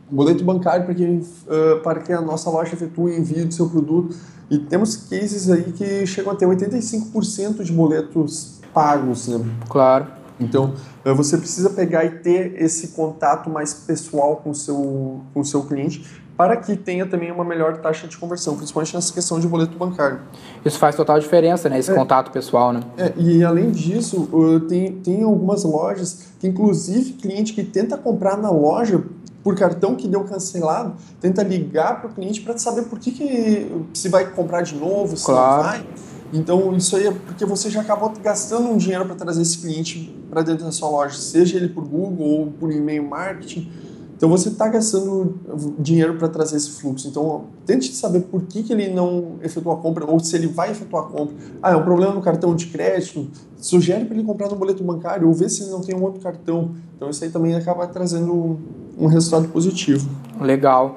boleto 0.09 0.43
bancário 0.43 0.85
para 0.85 0.93
que, 0.93 1.21
ah, 1.49 1.79
para 1.83 1.99
que 1.99 2.13
a 2.13 2.21
nossa 2.21 2.49
loja 2.49 2.73
efetue 2.73 3.11
o 3.11 3.17
envio 3.17 3.45
do 3.45 3.53
seu 3.53 3.67
produto. 3.67 4.15
E 4.49 4.57
temos 4.57 4.95
cases 4.95 5.49
aí 5.49 5.63
que 5.71 6.05
chegam 6.05 6.31
a 6.31 6.35
ter 6.35 6.45
85% 6.45 7.63
de 7.63 7.71
boletos 7.73 8.59
pagos, 8.73 9.27
né? 9.27 9.43
Claro. 9.67 10.22
Então, 10.43 10.73
eh, 11.05 11.13
você 11.13 11.37
precisa 11.37 11.69
pegar 11.69 12.03
e 12.05 12.09
ter 12.19 12.61
esse 12.61 12.89
contato 12.89 13.49
mais 13.49 13.73
pessoal 13.73 14.37
com 14.37 14.49
o 14.51 14.55
seu, 14.55 15.21
com 15.33 15.39
o 15.39 15.45
seu 15.45 15.63
cliente 15.63 16.05
para 16.35 16.57
que 16.57 16.75
tenha 16.75 17.05
também 17.05 17.31
uma 17.31 17.43
melhor 17.45 17.77
taxa 17.77 18.07
de 18.07 18.17
conversão, 18.17 18.55
principalmente 18.57 18.95
nessa 18.95 19.13
questão 19.13 19.39
de 19.39 19.47
boleto 19.47 19.77
bancário. 19.77 20.19
Isso 20.65 20.79
faz 20.79 20.95
total 20.95 21.19
diferença, 21.19 21.69
né? 21.69 21.77
Esse 21.77 21.91
É. 21.91 21.95
contato 21.95 22.31
pessoal, 22.31 22.73
né? 22.73 22.81
É, 22.97 23.13
e 23.17 23.43
além 23.43 23.69
disso, 23.69 24.27
tem, 24.67 24.93
tem 24.93 25.21
algumas 25.23 25.63
lojas 25.63 26.29
que, 26.39 26.47
inclusive, 26.47 27.13
cliente 27.13 27.53
que 27.53 27.63
tenta 27.63 27.97
comprar 27.97 28.35
na 28.35 28.49
loja 28.49 29.03
por 29.43 29.55
cartão 29.55 29.93
que 29.93 30.07
deu 30.07 30.23
cancelado, 30.23 30.93
tenta 31.21 31.43
ligar 31.43 32.01
para 32.01 32.09
o 32.09 32.13
cliente 32.13 32.41
para 32.41 32.57
saber 32.57 32.83
por 32.83 32.97
que, 32.97 33.11
que 33.11 33.69
se 33.93 34.09
vai 34.09 34.25
comprar 34.31 34.61
de 34.63 34.73
novo, 34.75 35.15
se 35.15 35.25
Claro. 35.25 35.57
não 35.57 35.69
vai. 35.69 35.85
Então, 36.33 36.75
isso 36.75 36.95
aí 36.95 37.07
é 37.07 37.11
porque 37.11 37.45
você 37.45 37.69
já 37.69 37.81
acabou 37.81 38.11
gastando 38.21 38.67
um 38.67 38.77
dinheiro 38.77 39.05
para 39.05 39.15
trazer 39.15 39.43
esse 39.43 39.59
cliente 39.59 40.13
para 40.29 40.41
dentro 40.41 40.65
da 40.65 40.71
sua 40.71 40.89
loja, 40.89 41.15
seja 41.15 41.57
ele 41.57 41.69
por 41.69 41.85
Google 41.85 42.27
ou 42.27 42.47
por 42.47 42.71
e-mail 42.71 43.07
marketing. 43.07 43.71
Então, 44.15 44.29
você 44.29 44.49
está 44.49 44.67
gastando 44.67 45.37
dinheiro 45.77 46.15
para 46.15 46.29
trazer 46.29 46.55
esse 46.55 46.71
fluxo. 46.71 47.07
Então, 47.07 47.45
tente 47.65 47.93
saber 47.93 48.21
por 48.21 48.43
que, 48.43 48.63
que 48.63 48.71
ele 48.71 48.89
não 48.89 49.33
efetuou 49.43 49.75
a 49.75 49.77
compra 49.77 50.05
ou 50.05 50.19
se 50.19 50.35
ele 50.35 50.47
vai 50.47 50.71
efetuar 50.71 51.03
a 51.03 51.07
compra. 51.07 51.35
Ah, 51.61 51.71
é 51.71 51.75
um 51.75 51.83
problema 51.83 52.13
no 52.13 52.21
cartão 52.21 52.55
de 52.55 52.67
crédito. 52.67 53.27
Sugere 53.57 54.05
para 54.05 54.15
ele 54.15 54.23
comprar 54.23 54.49
no 54.49 54.55
boleto 54.55 54.83
bancário 54.83 55.27
ou 55.27 55.33
ver 55.33 55.49
se 55.49 55.63
ele 55.63 55.71
não 55.71 55.81
tem 55.81 55.93
um 55.93 56.01
outro 56.01 56.21
cartão. 56.21 56.71
Então, 56.95 57.09
isso 57.09 57.23
aí 57.23 57.29
também 57.29 57.53
acaba 57.53 57.85
trazendo 57.85 58.57
um 58.97 59.07
resultado 59.07 59.49
positivo. 59.49 60.09
Legal. 60.39 60.95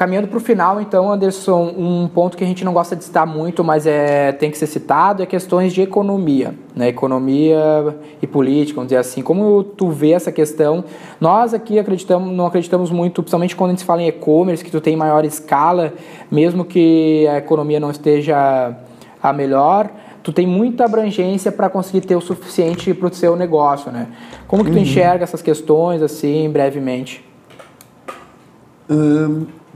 Caminhando 0.00 0.28
para 0.28 0.38
o 0.38 0.40
final, 0.40 0.80
então, 0.80 1.12
Anderson, 1.12 1.74
um 1.76 2.08
ponto 2.08 2.34
que 2.34 2.42
a 2.42 2.46
gente 2.46 2.64
não 2.64 2.72
gosta 2.72 2.96
de 2.96 3.04
citar 3.04 3.26
muito, 3.26 3.62
mas 3.62 3.86
é, 3.86 4.32
tem 4.32 4.50
que 4.50 4.56
ser 4.56 4.66
citado, 4.66 5.22
é 5.22 5.26
questões 5.26 5.74
de 5.74 5.82
economia. 5.82 6.54
Né? 6.74 6.88
Economia 6.88 7.94
e 8.22 8.26
política, 8.26 8.76
vamos 8.76 8.88
dizer 8.88 8.96
assim. 8.96 9.20
Como 9.20 9.62
tu 9.62 9.90
vê 9.90 10.12
essa 10.12 10.32
questão? 10.32 10.82
Nós 11.20 11.52
aqui 11.52 11.78
acreditamos, 11.78 12.34
não 12.34 12.46
acreditamos 12.46 12.90
muito, 12.90 13.22
principalmente 13.22 13.54
quando 13.54 13.72
a 13.72 13.74
gente 13.74 13.84
fala 13.84 14.00
em 14.00 14.08
e-commerce, 14.08 14.64
que 14.64 14.70
tu 14.70 14.80
tem 14.80 14.96
maior 14.96 15.22
escala, 15.26 15.92
mesmo 16.30 16.64
que 16.64 17.28
a 17.28 17.36
economia 17.36 17.78
não 17.78 17.90
esteja 17.90 18.74
a 19.22 19.32
melhor, 19.34 19.90
tu 20.22 20.32
tem 20.32 20.46
muita 20.46 20.86
abrangência 20.86 21.52
para 21.52 21.68
conseguir 21.68 22.06
ter 22.06 22.16
o 22.16 22.22
suficiente 22.22 22.94
para 22.94 23.08
o 23.08 23.14
seu 23.14 23.36
negócio, 23.36 23.92
né? 23.92 24.06
Como 24.48 24.64
que 24.64 24.70
tu 24.70 24.78
enxerga 24.78 25.24
essas 25.24 25.42
questões, 25.42 26.00
assim, 26.00 26.48
brevemente? 26.48 27.22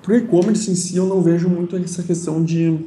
Para 0.05 0.13
o 0.13 0.17
e-commerce 0.19 0.71
em 0.71 0.75
si, 0.75 0.99
eu 0.99 1.07
não 1.07 1.23
vejo 1.23 1.49
muito 1.49 1.75
essa 1.77 2.03
questão 2.03 2.45
de 2.45 2.79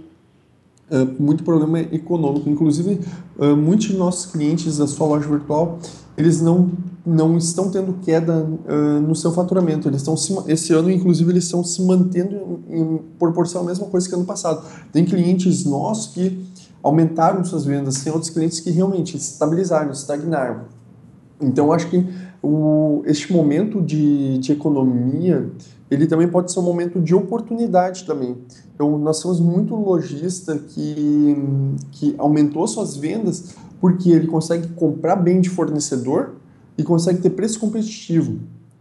ah, 0.91 1.03
muito 1.19 1.43
problema 1.43 1.79
econômico. 1.79 2.47
Inclusive, 2.47 2.99
ah, 3.39 3.55
muitos 3.55 3.87
de 3.87 3.97
nossos 3.97 4.31
clientes 4.31 4.77
da 4.77 4.85
sua 4.85 5.07
loja 5.07 5.27
virtual, 5.27 5.79
eles 6.15 6.39
não, 6.39 6.69
não 7.03 7.35
estão 7.35 7.71
tendo 7.71 7.93
queda 8.03 8.47
ah, 8.67 8.99
no 8.99 9.15
seu 9.15 9.31
faturamento. 9.31 9.87
Eles 9.87 10.01
estão 10.01 10.15
se 10.15 10.31
esse 10.47 10.73
ano, 10.73 10.91
inclusive, 10.91 11.31
eles 11.31 11.45
estão 11.45 11.63
se 11.63 11.81
mantendo 11.81 12.61
em, 12.69 12.81
em 12.81 12.97
proporção 13.17 13.61
à 13.61 13.65
mesma 13.65 13.87
coisa 13.87 14.07
que 14.07 14.13
ano 14.13 14.25
passado. 14.25 14.63
Tem 14.93 15.03
clientes 15.03 15.65
nossos 15.65 16.13
que 16.13 16.45
aumentaram 16.83 17.43
suas 17.43 17.65
vendas, 17.65 18.03
tem 18.03 18.13
outros 18.13 18.29
clientes 18.29 18.59
que 18.59 18.69
realmente 18.69 19.17
estabilizaram, 19.17 19.91
estagnaram. 19.91 20.65
Então, 21.41 21.71
acho 21.71 21.89
que 21.89 22.05
o, 22.43 23.01
este 23.05 23.33
momento 23.33 23.81
de, 23.81 24.37
de 24.37 24.51
economia, 24.51 25.49
ele 25.89 26.07
também 26.07 26.27
pode 26.27 26.51
ser 26.51 26.59
um 26.59 26.63
momento 26.63 26.99
de 26.99 27.15
oportunidade 27.15 28.05
também. 28.05 28.37
Então, 28.73 28.97
nós 28.97 29.21
temos 29.21 29.39
muito 29.39 29.75
lojista 29.75 30.57
que, 30.57 31.35
que 31.91 32.15
aumentou 32.17 32.67
suas 32.67 32.95
vendas 32.95 33.55
porque 33.79 34.09
ele 34.09 34.27
consegue 34.27 34.67
comprar 34.69 35.15
bem 35.15 35.39
de 35.39 35.49
fornecedor 35.49 36.35
e 36.77 36.83
consegue 36.83 37.21
ter 37.21 37.31
preço 37.31 37.59
competitivo. 37.59 38.39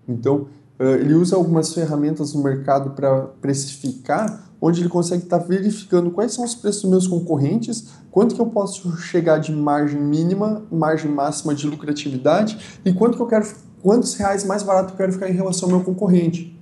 Então, 0.08 0.46
eh, 0.78 1.00
ele 1.00 1.14
usa 1.14 1.36
algumas 1.36 1.72
ferramentas 1.72 2.34
no 2.34 2.42
mercado 2.42 2.90
para 2.90 3.22
precificar, 3.40 4.50
onde 4.60 4.80
ele 4.80 4.88
consegue 4.88 5.24
estar 5.24 5.38
verificando 5.38 6.10
quais 6.10 6.32
são 6.32 6.44
os 6.44 6.54
preços 6.54 6.82
dos 6.82 6.90
meus 6.90 7.06
concorrentes, 7.06 7.88
quanto 8.10 8.34
que 8.34 8.40
eu 8.40 8.46
posso 8.46 8.96
chegar 8.96 9.38
de 9.38 9.52
margem 9.52 10.00
mínima, 10.00 10.62
margem 10.70 11.10
máxima 11.10 11.54
de 11.54 11.66
lucratividade 11.66 12.80
e 12.84 12.92
quanto 12.92 13.16
que 13.16 13.22
eu 13.22 13.26
quero, 13.26 13.46
quantos 13.82 14.14
reais 14.14 14.44
mais 14.44 14.62
barato 14.62 14.92
eu 14.92 14.96
quero 14.96 15.12
ficar 15.12 15.28
em 15.28 15.34
relação 15.34 15.68
ao 15.68 15.76
meu 15.76 15.84
concorrente. 15.84 16.55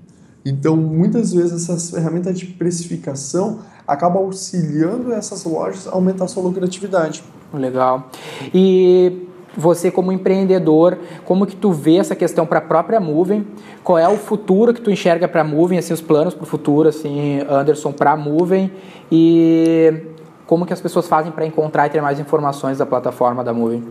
Então, 0.45 0.77
muitas 0.77 1.33
vezes 1.33 1.63
essas 1.63 1.91
ferramentas 1.91 2.39
de 2.39 2.47
precificação 2.47 3.61
acabam 3.87 4.23
auxiliando 4.25 5.13
essas 5.13 5.45
lojas 5.45 5.87
a 5.87 5.93
aumentar 5.93 6.29
sua 6.29 6.43
lucratividade. 6.43 7.25
Legal. 7.53 8.09
E 8.53 9.27
você 9.57 9.91
como 9.91 10.13
empreendedor, 10.13 10.99
como 11.25 11.47
que 11.47 11.57
tu 11.57 11.73
vê 11.73 11.97
essa 11.97 12.15
questão 12.15 12.45
para 12.45 12.59
a 12.59 12.63
própria 12.63 13.01
Moving? 13.01 13.47
Qual 13.83 13.99
é 13.99 14.09
o 14.09 14.17
futuro 14.17 14.75
que 14.75 14.81
tu 14.81 14.91
enxerga 14.91 15.29
para 15.29 15.43
a 15.43 15.45
Moving, 15.45 15.79
assim, 15.79 15.95
os 15.95 16.01
planos 16.01 16.35
para 16.35 16.43
o 16.43 16.47
futuro, 16.47 16.89
assim, 16.89 17.41
Anderson, 17.49 17.93
para 17.93 18.13
a 18.13 18.17
Moving? 18.17 18.71
E 19.11 20.03
como 20.47 20.67
que 20.67 20.73
as 20.73 20.81
pessoas 20.81 21.07
fazem 21.07 21.33
para 21.33 21.47
encontrar 21.47 21.87
e 21.87 21.91
ter 21.91 22.03
mais 22.03 22.19
informações 22.19 22.79
da 22.79 22.87
plataforma 22.87 23.45
da 23.45 23.53
Moving? 23.53 23.85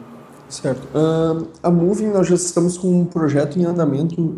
Certo. 0.53 0.87
Ahn, 0.95 1.47
a 1.63 1.71
Moving, 1.71 2.09
nós 2.09 2.27
já 2.27 2.35
estamos 2.35 2.77
com 2.77 3.01
um 3.01 3.05
projeto 3.05 3.57
em 3.57 3.65
andamento 3.65 4.35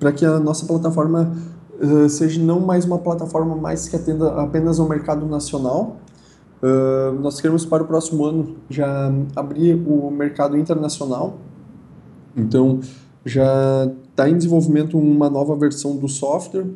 para 0.00 0.10
que 0.10 0.24
a 0.24 0.40
nossa 0.40 0.64
plataforma 0.64 1.36
ah, 1.78 2.08
seja 2.08 2.42
não 2.42 2.60
mais 2.60 2.86
uma 2.86 2.96
plataforma 2.98 3.54
mais 3.54 3.88
que 3.88 3.96
atenda 3.96 4.40
apenas 4.40 4.80
ao 4.80 4.88
mercado 4.88 5.26
nacional. 5.26 5.98
Nós 7.20 7.40
queremos 7.40 7.66
para 7.66 7.82
o 7.82 7.86
próximo 7.86 8.24
ano 8.24 8.56
já 8.70 9.12
abrir 9.36 9.74
o 9.86 10.10
mercado 10.10 10.56
internacional. 10.56 11.36
Então, 12.34 12.80
já 13.22 13.92
está 14.10 14.28
em 14.30 14.36
desenvolvimento 14.36 14.98
uma 14.98 15.28
nova 15.28 15.54
versão 15.54 15.94
do 15.94 16.08
software. 16.08 16.66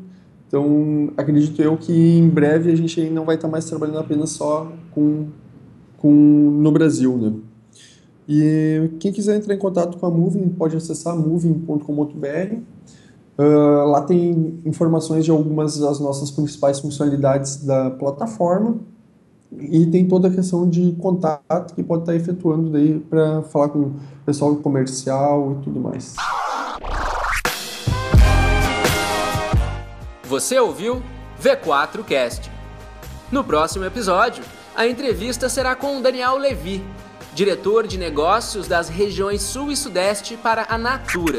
Então, 0.46 1.10
acredito 1.16 1.60
eu 1.62 1.76
que 1.78 2.18
em 2.18 2.28
breve 2.28 2.70
a 2.70 2.76
gente 2.76 3.08
não 3.08 3.24
vai 3.24 3.36
estar 3.36 3.48
mais 3.48 3.64
trabalhando 3.64 3.98
apenas 3.98 4.30
só 4.30 4.70
com, 4.90 5.28
com 5.96 6.10
no 6.12 6.70
Brasil, 6.70 7.16
né? 7.16 7.32
E 8.28 8.90
quem 9.00 9.12
quiser 9.12 9.36
entrar 9.36 9.54
em 9.54 9.58
contato 9.58 9.98
com 9.98 10.06
a 10.06 10.10
Moving 10.10 10.48
pode 10.50 10.76
acessar 10.76 11.16
moving.com.br. 11.16 12.56
Ah, 13.38 13.84
lá 13.86 14.02
tem 14.02 14.60
informações 14.66 15.24
de 15.24 15.30
algumas 15.30 15.78
das 15.78 15.98
nossas 15.98 16.30
principais 16.30 16.78
funcionalidades 16.78 17.64
da 17.64 17.90
plataforma 17.90 18.76
e 19.58 19.86
tem 19.86 20.06
toda 20.06 20.28
a 20.28 20.30
questão 20.30 20.68
de 20.68 20.92
contato 21.00 21.74
que 21.74 21.82
pode 21.82 22.02
estar 22.02 22.14
efetuando 22.14 22.70
daí 22.70 23.00
para 23.00 23.42
falar 23.44 23.70
com 23.70 23.78
o 23.78 23.94
pessoal 24.26 24.54
comercial 24.56 25.56
e 25.58 25.64
tudo 25.64 25.80
mais. 25.80 26.14
Você 30.24 30.58
ouviu 30.60 31.02
V4Cast. 31.42 32.50
No 33.32 33.42
próximo 33.42 33.86
episódio, 33.86 34.44
a 34.76 34.86
entrevista 34.86 35.48
será 35.48 35.74
com 35.74 36.02
Daniel 36.02 36.36
Levi, 36.36 36.84
diretor 37.34 37.86
de 37.86 37.98
negócios 37.98 38.66
das 38.66 38.88
regiões 38.88 39.42
Sul 39.42 39.70
e 39.70 39.76
Sudeste 39.76 40.36
para 40.36 40.66
a 40.68 40.76
Natura. 40.76 41.38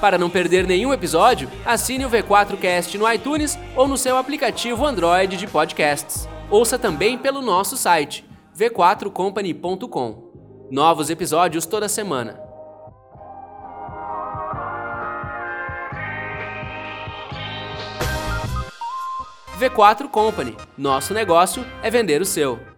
Para 0.00 0.18
não 0.18 0.28
perder 0.28 0.66
nenhum 0.66 0.92
episódio, 0.92 1.50
assine 1.64 2.04
o 2.04 2.10
V4Cast 2.10 2.98
no 2.98 3.10
iTunes 3.10 3.58
ou 3.74 3.88
no 3.88 3.96
seu 3.96 4.16
aplicativo 4.16 4.84
Android 4.84 5.36
de 5.36 5.46
podcasts. 5.46 6.28
Ouça 6.50 6.78
também 6.78 7.16
pelo 7.16 7.40
nosso 7.40 7.76
site 7.76 8.24
v4company.com. 8.56 10.68
Novos 10.70 11.10
episódios 11.10 11.66
toda 11.66 11.88
semana. 11.88 12.40
V4 19.58 20.08
Company. 20.08 20.56
Nosso 20.76 21.14
negócio 21.14 21.64
é 21.82 21.90
vender 21.90 22.20
o 22.20 22.26
seu. 22.26 22.73